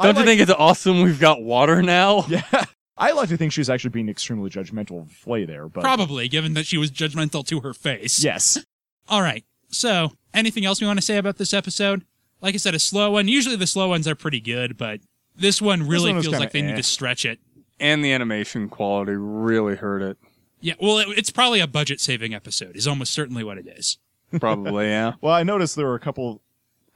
Don't 0.02 0.18
you 0.18 0.24
think 0.24 0.42
it's 0.42 0.52
awesome 0.52 1.04
we've 1.04 1.20
got 1.20 1.42
water 1.42 1.82
now? 1.82 2.26
Yeah. 2.34 2.66
I 2.96 3.12
like 3.12 3.30
to 3.30 3.38
think 3.38 3.52
she's 3.52 3.72
actually 3.72 3.90
being 3.90 4.08
extremely 4.08 4.52
judgmental 4.52 5.02
of 5.02 5.12
Flay 5.12 5.46
there, 5.46 5.68
but 5.68 5.82
Probably, 5.82 6.28
given 6.28 6.54
that 6.54 6.68
she 6.68 6.78
was 6.78 6.92
judgmental 6.92 7.46
to 7.48 7.62
her 7.62 7.74
face. 7.74 8.24
yes. 8.24 8.64
All 9.10 9.22
right. 9.22 9.44
So, 9.70 10.12
anything 10.32 10.64
else 10.64 10.80
we 10.80 10.86
want 10.86 11.00
to 11.00 11.06
say 11.06 11.18
about 11.18 11.38
this 11.38 11.56
episode? 11.56 12.06
Like 12.40 12.54
I 12.54 12.58
said, 12.58 12.76
a 12.76 12.80
slow 12.80 13.12
one. 13.12 13.28
Usually 13.28 13.56
the 13.56 13.66
slow 13.66 13.90
ones 13.90 14.08
are 14.08 14.14
pretty 14.14 14.40
good, 14.40 14.78
but 14.78 15.02
this 15.36 15.60
one 15.60 15.88
really 15.88 16.14
one 16.14 16.22
feels 16.22 16.38
like 16.38 16.52
they 16.52 16.62
need 16.62 16.74
eh. 16.74 16.78
to 16.78 16.84
stretch 16.84 17.26
it. 17.26 17.40
And 17.80 18.06
the 18.06 18.14
animation 18.14 18.70
quality 18.70 19.14
really 19.14 19.76
hurt 19.76 20.04
it. 20.04 20.18
Yeah, 20.64 20.76
well, 20.80 20.98
it, 21.00 21.10
it's 21.18 21.30
probably 21.30 21.60
a 21.60 21.68
budget 21.68 22.00
saving 22.00 22.34
episode, 22.34 22.78
is 22.78 22.88
almost 22.88 23.12
certainly 23.12 23.44
what 23.44 23.58
it 23.58 23.68
is. 23.68 23.98
Probably, 24.40 24.88
yeah. 24.88 25.14
Well, 25.22 25.34
I 25.34 25.44
noticed 25.44 25.76
there 25.76 25.86
were 25.86 25.94
a 25.94 26.00
couple. 26.00 26.42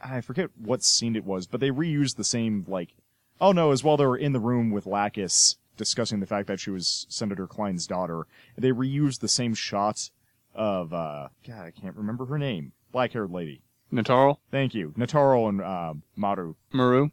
I 0.01 0.22
forget 0.22 0.49
what 0.57 0.84
scene 0.84 1.15
it 1.18 1.26
was, 1.26 1.45
but 1.47 1.59
they 1.59 1.70
reused 1.70 2.15
the 2.15 2.24
same 2.24 2.63
like. 2.68 2.93
Oh 3.41 3.51
no! 3.51 3.72
As 3.72 3.84
while 3.84 3.97
they 3.97 4.05
were 4.05 4.18
in 4.18 4.32
the 4.32 4.39
room 4.39 4.72
with 4.72 4.88
Lacus 4.88 5.57
discussing 5.76 6.22
the 6.22 6.26
fact 6.26 6.47
that 6.47 6.59
she 6.61 6.72
was 6.72 7.05
Senator 7.09 7.45
Clyne's 7.45 7.86
daughter, 7.86 8.26
they 8.57 8.72
reused 8.72 9.20
the 9.20 9.28
same 9.28 9.53
shot 9.53 10.09
of. 10.55 10.93
uh 10.93 11.28
God, 11.45 11.65
I 11.65 11.72
can't 11.72 11.95
remember 11.97 12.26
her 12.28 12.39
name. 12.39 12.72
Black-haired 12.93 13.30
lady. 13.32 13.61
Nataro? 13.93 14.38
Thank 14.49 14.74
you, 14.74 14.93
Nataro 14.97 15.49
and 15.49 15.61
uh, 15.61 15.93
Maru. 16.15 16.55
Maru? 16.72 17.09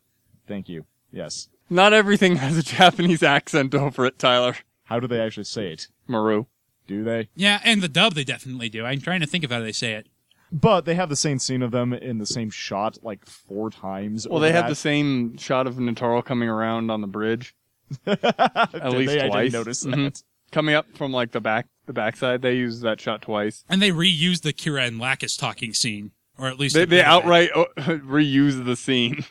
Thank 0.47 0.69
you. 0.69 0.87
Yes. 1.13 1.49
Not 1.69 1.93
everything 1.93 2.37
has 2.37 2.57
a 2.57 2.63
Japanese 2.63 3.23
accent 3.37 3.75
over 3.75 4.07
it, 4.07 4.19
Tyler. 4.19 4.57
How 4.85 5.01
do 5.01 5.07
they 5.07 5.21
actually 5.21 5.45
say 5.45 5.69
it? 5.73 5.89
Maru. 6.07 6.47
Do 6.87 7.03
they? 7.05 7.29
Yeah, 7.35 7.61
and 7.65 7.81
the 7.83 7.89
dub 7.89 8.15
they 8.15 8.25
definitely 8.25 8.69
do. 8.69 8.85
I'm 8.85 9.01
trying 9.01 9.21
to 9.21 9.27
think 9.27 9.43
of 9.45 9.51
how 9.51 9.61
they 9.61 9.73
say 9.73 9.93
it. 9.95 10.07
But 10.53 10.85
they 10.85 10.95
have 10.95 11.09
the 11.09 11.17
same 11.17 11.39
scene 11.39 11.63
of 11.63 11.71
them 11.71 11.93
in 11.93 12.19
the 12.19 12.27
same 12.27 12.51
shot 12.51 12.99
like 13.03 13.25
four 13.27 13.71
times. 13.71 14.29
Well, 14.29 14.37
over 14.37 14.47
they 14.47 14.53
have 14.53 14.69
the 14.69 14.75
same 14.75 15.37
shot 15.39 15.67
of 15.67 15.77
Nataro 15.77 16.25
coming 16.25 16.49
around 16.49 16.91
on 16.91 17.01
the 17.01 17.07
bridge. 17.07 17.55
Did 18.05 18.23
At 18.25 18.93
least 18.93 19.13
they? 19.13 19.23
I 19.23 19.29
twice. 19.29 19.45
didn't 19.47 19.53
notice 19.53 19.85
Mhm. 19.85 20.05
that. 20.05 20.23
Coming 20.53 20.75
up 20.75 20.87
from 20.97 21.11
like 21.13 21.33
the 21.33 21.41
back 21.41 21.67
the 21.87 21.93
backside, 21.93 22.43
they 22.43 22.55
use 22.55 22.81
that 22.81 23.01
shot 23.01 23.23
twice. 23.23 23.65
And 23.69 23.83
they 23.83 23.91
reuse 23.91 24.43
the 24.43 24.53
Kira 24.53 24.87
and 24.87 24.99
Lacus 24.99 25.37
talking 25.37 25.75
scene, 25.75 26.13
or 26.39 26.47
at 26.47 26.59
least 26.59 26.75
They, 26.75 26.81
they 26.85 26.99
bit 26.99 27.01
of 27.01 27.07
it. 27.07 27.09
outright 27.25 27.51
uh, 27.57 27.65
reuse 27.77 28.65
the 28.65 28.77
scene. 28.77 29.25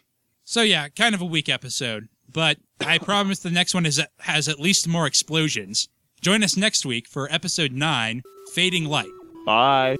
So 0.44 0.62
yeah, 0.62 0.90
kind 0.90 1.16
of 1.16 1.22
a 1.22 1.26
weak 1.26 1.48
episode, 1.48 2.10
but 2.32 2.58
I 2.86 2.98
promise 2.98 3.40
the 3.40 3.52
next 3.52 3.74
one 3.74 3.86
is 3.86 4.02
has 4.20 4.48
at 4.48 4.60
least 4.60 4.88
more 4.88 5.08
explosions. 5.08 5.88
Join 6.22 6.44
us 6.44 6.56
next 6.56 6.86
week 6.86 7.08
for 7.08 7.32
episode 7.32 7.74
9, 7.74 8.22
Fading 8.54 8.86
Light. 8.86 9.12
Bye. 9.46 9.98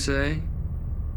Say? 0.00 0.40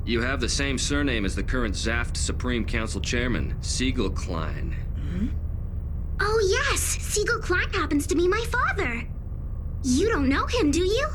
You 0.04 0.20
have 0.20 0.42
the 0.42 0.50
same 0.50 0.78
surname 0.78 1.24
as 1.24 1.36
the 1.36 1.44
current 1.44 1.74
Zaft 1.74 2.18
Supreme 2.18 2.66
Council 2.66 3.00
Chairman, 3.00 3.56
Siegel 3.62 4.10
Clyne. 4.10 4.76
Hmm? 5.00 5.28
Oh, 6.20 6.68
yes, 6.70 6.82
Siegel 6.82 7.40
Clyne 7.40 7.72
happens 7.72 8.06
to 8.08 8.16
be 8.16 8.28
my 8.28 8.44
father. 8.52 9.08
You 9.84 10.10
don't 10.10 10.28
know 10.28 10.46
him, 10.48 10.70
do 10.70 10.84
you? 10.84 11.08